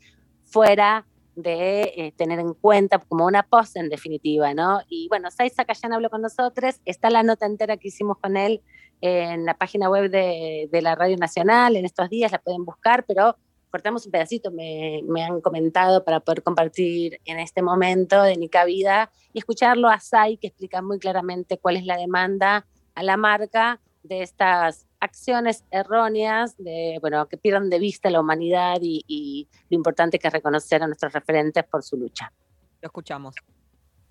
fuera 0.46 1.08
de 1.36 1.94
eh, 1.96 2.14
tener 2.16 2.40
en 2.40 2.54
cuenta 2.54 3.00
como 3.00 3.26
una 3.26 3.44
pose 3.44 3.80
en 3.80 3.90
definitiva, 3.90 4.54
¿no? 4.54 4.82
Y 4.88 5.08
bueno, 5.10 5.32
Sai 5.32 5.50
Zacayán 5.50 5.94
habló 5.94 6.10
con 6.10 6.22
nosotros, 6.22 6.80
está 6.86 7.10
la 7.10 7.24
nota 7.24 7.46
entera 7.46 7.78
que 7.78 7.88
hicimos 7.88 8.18
con 8.18 8.38
él 8.38 8.62
en 9.02 9.46
la 9.46 9.56
página 9.56 9.90
web 9.90 10.10
de, 10.10 10.70
de 10.72 10.82
la 10.82 10.96
Radio 10.96 11.18
Nacional 11.18 11.76
en 11.76 11.86
estos 11.86 12.10
días, 12.10 12.32
la 12.32 12.40
pueden 12.40 12.64
buscar, 12.64 13.04
pero 13.06 13.36
cortamos 13.74 14.06
un 14.06 14.12
pedacito, 14.12 14.52
me, 14.52 15.02
me, 15.06 15.24
han 15.24 15.42
comentado 15.42 16.06
para 16.06 16.20
poder 16.20 16.44
compartir 16.44 17.20
en 17.26 17.40
este 17.40 17.64
momento 17.64 18.22
de 18.22 18.38
Nica 18.38 18.66
Vida 18.66 19.12
y 19.34 19.40
escucharlo 19.40 19.90
a 19.90 20.00
Sai, 20.00 20.38
que 20.38 20.48
explica 20.48 20.84
muy 20.84 21.00
claramente 21.00 21.58
cuál 21.58 21.78
es 21.78 21.86
la 21.86 21.98
demanda 21.98 22.68
a 22.94 23.02
la 23.04 23.18
marca 23.18 23.82
de 24.04 24.22
estas 24.22 24.86
acciones 25.04 25.66
erróneas, 25.70 26.56
de, 26.58 26.98
bueno, 27.02 27.28
que 27.28 27.38
pierdan 27.38 27.70
de 27.70 27.80
vista 27.80 28.10
la 28.10 28.22
humanidad 28.22 28.78
y, 28.82 29.04
y 29.08 29.48
lo 29.70 29.76
importante 29.76 30.18
que 30.18 30.28
es 30.28 30.34
reconocer 30.34 30.82
a 30.82 30.88
nuestros 30.88 31.12
referentes 31.12 31.64
por 31.66 31.84
su 31.84 31.98
lucha. 31.98 32.32
Lo 32.82 32.88
escuchamos. 32.88 33.36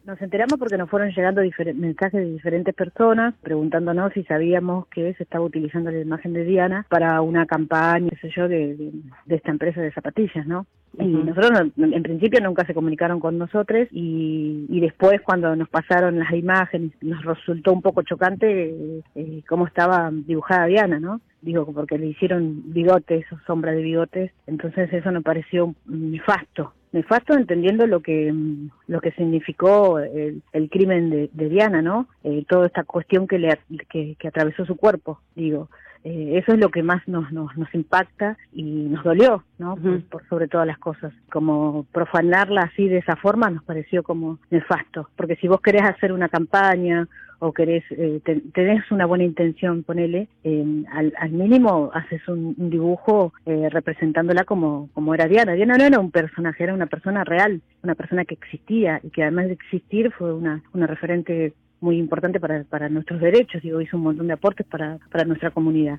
Nos 0.05 0.21
enteramos 0.21 0.59
porque 0.59 0.77
nos 0.77 0.91
fueron 0.91 1.11
llegando 1.11 1.43
mensajes 1.77 2.21
de 2.21 2.33
diferentes 2.33 2.75
personas 2.75 3.35
preguntándonos 3.41 4.13
si 4.13 4.25
sabíamos 4.25 4.89
que 4.89 5.15
se 5.15 5.23
estaba 5.23 5.45
utilizando 5.45 5.93
la 5.93 6.01
imagen 6.01 6.33
de 6.33 6.43
Diana 6.45 6.85
para 6.89 7.21
una 7.21 7.47
campaña, 7.47 8.09
qué 8.11 8.17
sé 8.17 8.31
yo, 8.37 8.49
de, 8.49 8.75
de- 8.75 8.93
de 9.27 9.35
esta 9.37 9.53
empresa 9.53 9.81
de 9.81 9.93
zapatillas, 9.93 10.45
¿no? 10.47 10.67
Y 10.99 11.07
nosotros 11.07 11.71
no- 11.77 11.87
en 11.97 12.03
principio 12.03 12.41
nunca 12.43 12.67
se 12.67 12.75
comunicaron 12.75 13.21
con 13.21 13.39
nosotros 13.39 13.87
y, 13.93 14.67
y 14.69 14.81
después 14.81 15.21
cuando 15.23 15.55
nos 15.55 15.69
pasaron 15.69 16.19
las 16.19 16.33
imágenes 16.33 16.91
nos 17.01 17.25
resultó 17.25 17.73
un 17.73 17.81
poco 17.81 18.03
chocante 18.03 18.71
eh, 18.71 19.03
eh, 19.15 19.43
cómo 19.49 19.69
estaba 19.69 20.11
dibujada 20.13 20.67
Diana, 20.67 20.99
¿no? 20.99 21.21
Digo, 21.43 21.65
porque 21.73 21.97
le 21.97 22.07
hicieron 22.09 22.73
bigotes 22.73 23.25
o 23.33 23.39
sombra 23.47 23.71
de 23.73 23.83
bigotes, 23.83 24.33
entonces 24.49 24.93
eso 24.93 25.13
nos 25.13 25.23
pareció 25.23 25.75
nefasto. 25.87 26.73
Nefasto 26.93 27.35
entendiendo 27.35 27.87
lo 27.87 28.01
que 28.01 28.33
mm, 28.33 28.69
lo 28.89 29.01
que 29.01 29.13
significó 29.13 29.99
el, 29.99 30.43
el 30.53 30.69
crimen 30.71 31.11
de, 31.11 31.31
de 31.33 31.49
Diana, 31.49 31.81
¿no? 31.83 32.07
Eh, 32.25 32.45
toda 32.49 32.67
esta 32.67 32.85
cuestión 32.85 33.27
que 33.27 33.39
le 33.39 33.59
que, 33.89 34.15
que 34.19 34.29
atravesó 34.29 34.65
su 34.67 34.77
cuerpo, 34.77 35.21
digo. 35.35 35.69
Eh, 36.05 36.39
eso 36.43 36.53
es 36.53 36.59
lo 36.59 36.69
que 36.71 36.83
más 36.83 37.07
nos, 37.07 37.31
nos, 37.33 37.57
nos 37.57 37.73
impacta 37.75 38.37
y 38.53 38.65
nos 38.65 39.05
dolió, 39.05 39.45
¿no? 39.59 39.77
Por- 39.77 40.03
por, 40.07 40.29
sobre 40.29 40.49
todas 40.49 40.67
las 40.67 40.79
cosas. 40.79 41.13
Como 41.31 41.87
profanarla 41.93 42.63
así 42.63 42.89
de 42.89 42.99
esa 42.99 43.15
forma 43.15 43.49
nos 43.51 43.63
pareció 43.63 44.03
como 44.03 44.39
nefasto. 44.51 45.09
Porque 45.17 45.37
si 45.37 45.47
vos 45.47 45.61
querés 45.61 45.83
hacer 45.83 46.13
una 46.13 46.29
campaña 46.29 47.07
o 47.45 47.53
querés, 47.53 47.83
eh, 47.91 48.21
te- 48.25 48.41
tenés 48.55 48.89
una 48.93 49.05
buena 49.05 49.25
intención, 49.25 49.83
ponele, 49.83 50.29
eh, 50.45 50.85
al, 50.93 51.13
al 51.19 51.31
mínimo 51.33 51.91
haces 51.93 52.27
un, 52.29 52.55
un 52.57 52.71
dibujo 52.71 53.33
eh, 53.47 53.69
representándola 53.69 54.45
como, 54.45 54.89
como 54.95 55.13
era 55.13 55.27
Diana. 55.27 55.55
Diana 55.55 55.77
no 55.77 55.85
era 55.85 55.99
un 55.99 56.13
personaje, 56.13 56.63
era 56.63 56.73
una 56.73 56.87
persona 56.87 57.25
real, 57.25 57.61
una 57.83 57.97
persona 57.97 58.25
que 58.25 58.35
existía 58.35 59.01
y 59.03 59.11
que 59.11 59.23
además 59.25 59.47
de 59.47 59.55
existir 59.55 60.13
fue 60.13 60.33
una, 60.33 60.63
una 60.73 60.87
referente 60.87 61.53
muy 61.81 61.99
importante 61.99 62.39
para, 62.39 62.63
para 62.63 62.89
nuestros 62.89 63.21
derechos, 63.21 63.61
digo, 63.61 63.81
hizo 63.81 63.97
un 63.97 64.05
montón 64.05 64.29
de 64.29 64.35
aportes 64.35 64.65
para, 64.65 64.99
para 65.11 65.25
nuestra 65.25 65.51
comunidad. 65.51 65.99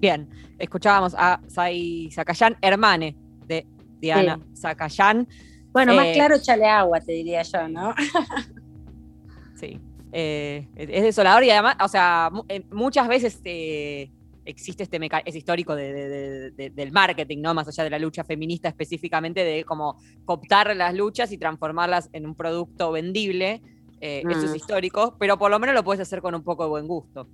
Bien, 0.00 0.28
escuchábamos 0.60 1.16
a 1.18 1.40
Sai 1.48 2.10
Zacayán, 2.12 2.54
hermane 2.62 3.16
de 3.48 3.66
Diana 4.00 4.38
Zacayán. 4.54 5.26
Bueno, 5.76 5.94
más 5.94 6.06
Eh, 6.06 6.12
claro, 6.14 6.36
échale 6.36 6.64
agua, 6.64 7.00
te 7.00 7.12
diría 7.12 7.42
yo, 7.42 7.68
¿no? 7.68 7.94
Sí. 9.56 9.78
Eh, 10.12 10.66
es 10.74 10.88
es 10.90 11.02
desolador 11.02 11.44
y 11.44 11.50
además, 11.50 11.76
o 11.82 11.88
sea, 11.88 12.30
eh, 12.48 12.62
muchas 12.70 13.06
veces 13.08 13.40
eh, 13.44 14.10
existe 14.46 14.82
este 14.84 14.98
meca- 14.98 15.22
es 15.24 15.34
histórico 15.36 15.74
de- 15.74 15.92
de- 15.92 16.08
de- 16.08 16.50
de- 16.52 16.70
del 16.70 16.92
marketing, 16.92 17.42
¿no? 17.42 17.52
Más 17.52 17.68
allá 17.68 17.84
de 17.84 17.90
la 17.90 17.98
lucha 17.98 18.24
feminista 18.24 18.68
específicamente, 18.68 19.44
de 19.44 19.64
como 19.64 19.98
cooptar 20.24 20.74
las 20.76 20.94
luchas 20.94 21.30
y 21.32 21.36
transformarlas 21.38 22.08
en 22.14 22.24
un 22.26 22.34
producto 22.34 22.90
vendible. 22.92 23.60
Eh, 24.00 24.22
Eso 24.30 24.44
es 24.44 24.52
Mm. 24.52 24.56
histórico, 24.56 25.16
pero 25.18 25.38
por 25.38 25.50
lo 25.50 25.58
menos 25.58 25.74
lo 25.74 25.82
puedes 25.84 26.00
hacer 26.00 26.20
con 26.22 26.34
un 26.34 26.42
poco 26.42 26.62
de 26.64 26.70
buen 26.70 26.86
gusto. 26.86 27.28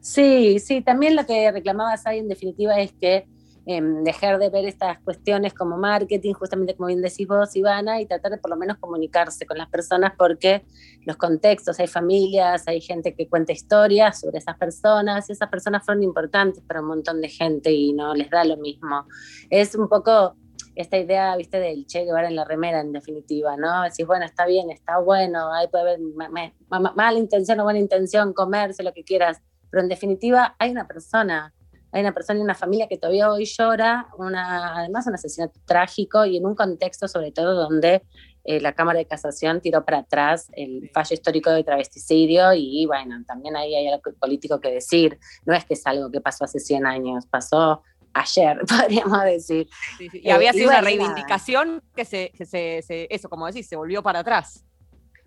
Sí, 0.00 0.58
sí, 0.60 0.80
también 0.82 1.16
lo 1.16 1.24
que 1.26 1.50
reclamaba 1.50 1.96
Sai 1.96 2.18
en 2.18 2.28
definitiva 2.28 2.78
es 2.80 2.92
que 2.92 3.26
em, 3.66 4.04
dejar 4.04 4.38
de 4.38 4.50
ver 4.50 4.64
estas 4.66 4.98
cuestiones 5.00 5.54
como 5.54 5.76
marketing, 5.76 6.34
justamente 6.34 6.74
como 6.76 6.88
bien 6.88 7.00
decís 7.02 7.26
vos, 7.26 7.54
Ivana, 7.56 8.00
y 8.00 8.06
tratar 8.06 8.32
de 8.32 8.38
por 8.38 8.50
lo 8.50 8.56
menos 8.56 8.78
comunicarse 8.78 9.46
con 9.46 9.58
las 9.58 9.68
personas 9.68 10.12
porque 10.18 10.64
los 11.04 11.16
contextos, 11.16 11.78
hay 11.80 11.86
familias, 11.86 12.66
hay 12.66 12.80
gente 12.80 13.14
que 13.14 13.28
cuenta 13.28 13.52
historias 13.52 14.20
sobre 14.20 14.38
esas 14.38 14.56
personas 14.56 15.28
esas 15.30 15.48
personas 15.48 15.84
fueron 15.84 16.02
importantes 16.02 16.62
para 16.64 16.80
un 16.80 16.88
montón 16.88 17.20
de 17.20 17.28
gente 17.28 17.70
y 17.72 17.92
no 17.92 18.14
les 18.14 18.30
da 18.30 18.44
lo 18.44 18.56
mismo. 18.56 19.06
Es 19.50 19.74
un 19.74 19.88
poco 19.88 20.36
esta 20.74 20.96
idea, 20.98 21.36
viste, 21.36 21.58
del 21.60 21.86
Che 21.86 22.04
Guevara 22.04 22.28
en 22.28 22.36
la 22.36 22.44
remera, 22.44 22.80
en 22.80 22.92
definitiva, 22.92 23.56
¿no? 23.56 23.82
Decís, 23.82 24.06
bueno, 24.06 24.24
está 24.24 24.46
bien, 24.46 24.70
está 24.70 24.98
bueno, 24.98 25.52
ahí 25.52 25.68
puede 25.68 25.82
haber 25.84 26.00
ma- 26.00 26.28
ma- 26.28 26.80
ma- 26.80 26.92
mala 26.96 27.18
intención 27.18 27.60
o 27.60 27.64
buena 27.64 27.78
intención, 27.78 28.32
comerse, 28.32 28.82
lo 28.82 28.92
que 28.92 29.04
quieras, 29.04 29.40
pero 29.70 29.82
en 29.82 29.88
definitiva 29.88 30.56
hay 30.58 30.70
una 30.70 30.86
persona, 30.86 31.54
hay 31.94 32.00
una 32.02 32.12
persona 32.12 32.40
y 32.40 32.42
una 32.42 32.54
familia 32.54 32.86
que 32.88 32.98
todavía 32.98 33.30
hoy 33.30 33.44
llora, 33.44 34.08
una, 34.18 34.78
además 34.80 35.06
un 35.06 35.14
asesinato 35.14 35.58
trágico 35.64 36.26
y 36.26 36.36
en 36.36 36.44
un 36.44 36.54
contexto 36.54 37.06
sobre 37.08 37.30
todo 37.32 37.54
donde 37.54 38.02
eh, 38.44 38.60
la 38.60 38.72
Cámara 38.74 38.98
de 38.98 39.06
Casación 39.06 39.60
tiró 39.60 39.84
para 39.84 39.98
atrás 39.98 40.48
el 40.52 40.90
fallo 40.92 41.14
histórico 41.14 41.50
de 41.50 41.64
travesticidio 41.64 42.52
y 42.52 42.84
bueno, 42.86 43.16
también 43.26 43.56
ahí 43.56 43.74
hay 43.74 43.88
algo 43.88 44.02
político 44.20 44.60
que 44.60 44.70
decir, 44.72 45.18
no 45.46 45.54
es 45.54 45.64
que 45.64 45.74
es 45.74 45.86
algo 45.86 46.10
que 46.10 46.20
pasó 46.20 46.44
hace 46.44 46.58
100 46.60 46.84
años, 46.84 47.26
pasó 47.26 47.82
ayer, 48.12 48.58
podríamos 48.68 49.22
decir. 49.24 49.68
Sí, 49.98 50.08
sí. 50.10 50.20
Y 50.22 50.28
Eh, 50.28 50.32
había 50.32 50.50
y 50.50 50.54
sido 50.54 50.68
una 50.70 50.80
bueno, 50.82 50.96
nada. 50.96 51.06
reivindicación 51.14 51.82
que 51.96 52.04
se, 52.04 52.30
que 52.36 52.44
se, 52.44 52.82
se- 52.82 53.06
eso, 53.08 53.28
como 53.28 53.46
decís, 53.46 53.66
se 53.68 53.76
volvió 53.76 54.02
para 54.02 54.18
atrás. 54.18 54.64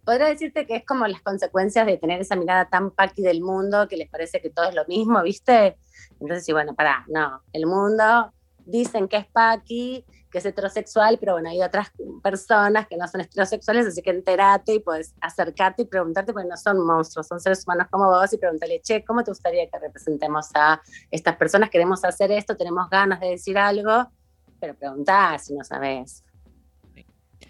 Podría 0.08 0.28
decirte 0.28 0.66
que 0.66 0.78
es 0.78 0.86
como 0.86 1.06
las 1.06 1.22
consecuencias 1.22 1.86
de 1.86 1.98
tener 1.98 2.22
esa 2.22 2.38
mirada 2.38 2.70
tan 2.70 2.92
paqui 2.92 3.22
del 3.22 3.42
mundo 3.42 3.90
que 3.90 3.98
les 3.98 4.10
parece 4.10 4.40
que 4.40 4.50
todo 4.50 4.70
es 4.70 4.74
lo 4.74 4.86
mismo, 4.86 5.22
¿viste? 5.22 5.78
Entonces, 6.22 6.46
sí, 6.46 6.54
bueno, 6.54 6.74
pará, 6.76 7.04
no, 7.10 7.42
el 7.52 7.66
mundo 7.66 8.32
dicen 8.66 9.10
que 9.10 9.18
es 9.18 9.26
paqui, 9.26 10.06
que 10.32 10.38
es 10.38 10.46
heterosexual, 10.46 11.18
pero 11.20 11.34
bueno, 11.34 11.50
hay 11.50 11.62
otras 11.62 11.90
personas 12.24 12.88
que 12.88 12.96
no 12.96 13.06
son 13.10 13.20
heterosexuales, 13.20 13.86
así 13.86 14.02
que 14.02 14.12
entérate 14.12 14.76
y 14.76 14.80
puedes 14.80 15.14
acercarte 15.20 15.82
y 15.82 15.86
preguntarte, 15.88 16.32
porque 16.32 16.48
no 16.48 16.56
son 16.56 16.86
monstruos, 16.86 17.28
son 17.28 17.42
seres 17.42 17.66
humanos 17.68 17.88
como 17.92 18.06
vos, 18.06 18.32
y 18.32 18.38
preguntarle, 18.38 18.80
che, 18.82 19.04
¿cómo 19.04 19.26
te 19.26 19.32
gustaría 19.32 19.70
que 19.70 19.78
representemos 19.78 20.52
a 20.54 20.82
estas 21.12 21.36
personas? 21.36 21.70
Queremos 21.70 22.06
hacer 22.06 22.32
esto, 22.32 22.56
tenemos 22.56 22.90
ganas 22.90 23.20
de 23.20 23.32
decir 23.32 23.58
algo, 23.58 24.10
pero 24.58 24.74
preguntá 24.74 25.38
si 25.38 25.54
no 25.54 25.66
sabes. 25.66 26.24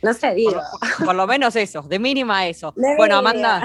No 0.04 0.14
sé, 0.14 0.34
digo. 0.36 0.62
Por 1.04 1.16
lo 1.16 1.26
menos 1.26 1.56
eso, 1.56 1.82
de 1.82 1.98
mínima 2.00 2.45
eso. 2.48 2.72
De 2.76 2.95
bueno. 2.98 3.18
Amanda, 3.18 3.64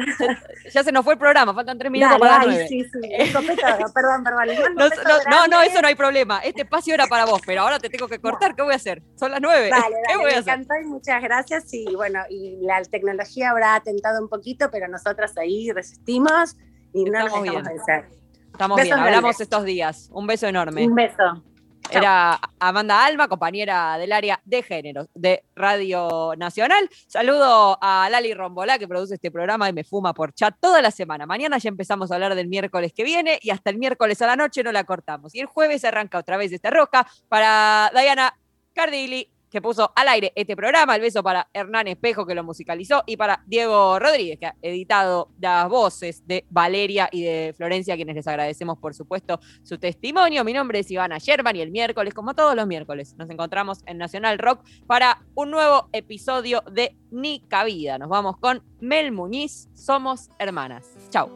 ya 0.73 0.83
se 0.83 0.91
nos 0.93 1.05
fue 1.05 1.15
el 1.15 1.19
programa, 1.19 1.53
faltan 1.55 1.79
tres 1.79 1.91
minutos 1.93 2.19
Dale, 2.19 2.21
para 2.21 2.33
las 2.33 2.41
ay, 2.41 2.49
nueve. 2.49 2.69
sí, 2.69 2.85
sí, 2.85 3.33
perdón, 3.95 4.25
perdón. 4.25 4.75
No, 4.77 4.89
no, 5.31 5.47
no, 5.49 5.63
eso 5.63 5.83
no 5.83 5.89
hay 5.89 5.95
problema. 5.95 6.39
Este 6.41 6.63
espacio 6.63 6.95
era 6.95 7.07
para 7.07 7.27
vos, 7.27 7.41
pero 7.47 7.63
ahora 7.63 7.79
te 7.79 7.91
tengo 7.91 8.09
que 8.09 8.19
cortar. 8.19 8.55
¿Qué 8.55 8.63
voy 8.63 8.73
a 8.73 8.77
hacer? 8.77 9.03
Son 9.17 9.31
las 9.31 9.41
nueve. 9.41 9.69
Dale, 9.71 9.97
¿Qué 10.07 10.13
dale, 10.15 10.23
voy 10.23 10.31
a 10.31 10.35
me 10.35 10.41
hacer? 10.41 10.55
encantó 10.55 10.75
y 10.83 10.85
muchas 10.87 11.23
gracias. 11.23 11.73
Y 11.75 11.95
bueno, 11.95 12.21
y 12.31 12.59
la 12.63 12.83
tecnología 12.83 13.51
habrá 13.51 13.75
atentado 13.75 14.23
un 14.23 14.29
poquito, 14.29 14.71
pero 14.71 14.89
nosotras 14.89 15.37
ahí 15.37 15.71
resistimos 15.73 16.57
y 16.95 17.05
no 17.05 17.21
nos 17.21 17.25
dejamos 17.25 17.43
bien. 17.43 17.63
vencer. 17.63 18.09
Estamos 18.53 18.77
Besos 18.77 18.87
bien, 18.89 18.99
hablamos 18.99 19.23
grandes. 19.23 19.41
estos 19.41 19.65
días. 19.65 20.09
Un 20.13 20.27
beso 20.27 20.47
enorme. 20.47 20.87
Un 20.87 20.95
beso. 20.95 21.43
Era 21.91 22.41
Amanda 22.59 23.05
Alma, 23.05 23.29
compañera 23.29 23.99
del 23.99 24.13
área 24.13 24.41
de 24.45 24.63
géneros 24.63 25.09
de 25.15 25.45
Radio 25.55 26.33
Nacional. 26.37 26.89
Saludo 27.07 27.79
a 27.81 28.09
Lali 28.11 28.33
Rombolá, 28.35 28.79
que 28.79 28.89
produce 28.89 29.15
este 29.15 29.31
programa 29.31 29.69
y 29.69 29.73
me 29.73 29.85
fuma 29.85 30.15
por 30.15 30.33
chat 30.33 30.55
toda 30.61 30.81
la 30.81 30.91
semana. 30.91 31.27
Mañana 31.27 31.59
ya 31.59 31.69
empezamos 31.69 32.11
a 32.11 32.15
hablar 32.15 32.35
del 32.35 32.49
miércoles 32.49 32.93
que 32.95 33.05
viene 33.05 33.39
y 33.43 33.51
hasta 33.51 33.71
el 33.71 33.79
miércoles 33.79 34.23
a 34.23 34.27
la 34.27 34.37
noche 34.37 34.63
no 34.63 34.73
la 34.73 34.85
cortamos. 34.85 35.35
Y 35.35 35.41
el 35.41 35.47
jueves 35.47 35.85
arranca 35.85 36.19
otra 36.19 36.37
vez 36.37 36.53
esta 36.53 36.71
roca 36.71 37.07
para 37.29 37.91
Diana 37.95 38.35
Cardilli, 38.73 39.29
que 39.53 39.61
puso 39.61 39.93
al 39.95 40.09
aire 40.09 40.33
este 40.35 40.57
programa. 40.57 40.97
El 40.97 41.03
beso 41.03 41.23
para 41.23 41.49
Hernán 41.53 41.87
Espejo, 41.87 42.25
que 42.25 42.35
lo 42.35 42.43
musicalizó, 42.43 43.05
y 43.07 43.19
para 43.19 43.43
Diego 43.47 43.99
Rodríguez, 43.99 44.39
que 44.39 44.47
ha 44.47 44.57
editado 44.63 45.29
las 45.39 45.69
voces 45.69 46.27
de 46.27 46.47
Valeria 46.49 47.09
y 47.13 47.23
de 47.23 47.55
Florencia, 47.55 47.95
a 47.95 47.97
quienes 47.97 48.17
les 48.17 48.27
agradecemos, 48.27 48.79
por 48.79 48.95
supuesto, 48.95 49.39
su 49.63 49.79
testimonio. 49.79 50.43
Mi 50.43 50.55
nombre 50.55 50.79
es 50.79 50.91
Ivana 50.91 51.19
Sherman 51.19 51.55
y 51.57 51.61
el 51.61 51.71
miércoles, 51.71 52.15
como 52.15 52.35
todos 52.35 52.57
los 52.57 52.67
miércoles, 52.67 53.15
nos 53.19 53.29
encontramos 53.29 53.81
en 53.87 53.99
Nacional 53.99 54.39
Rock 54.39 54.65
para 54.87 55.23
un 55.35 55.51
nuevo 55.51 55.89
episodio 55.93 56.63
de 56.71 56.97
Ni 57.11 57.41
Cabida. 57.41 57.99
Nos 57.99 58.09
vamos 58.09 58.39
con 58.39 58.63
Mel 58.81 59.13
Muñiz, 59.13 59.69
Somos 59.75 60.31
Hermanas. 60.39 60.97
Chau. 61.11 61.29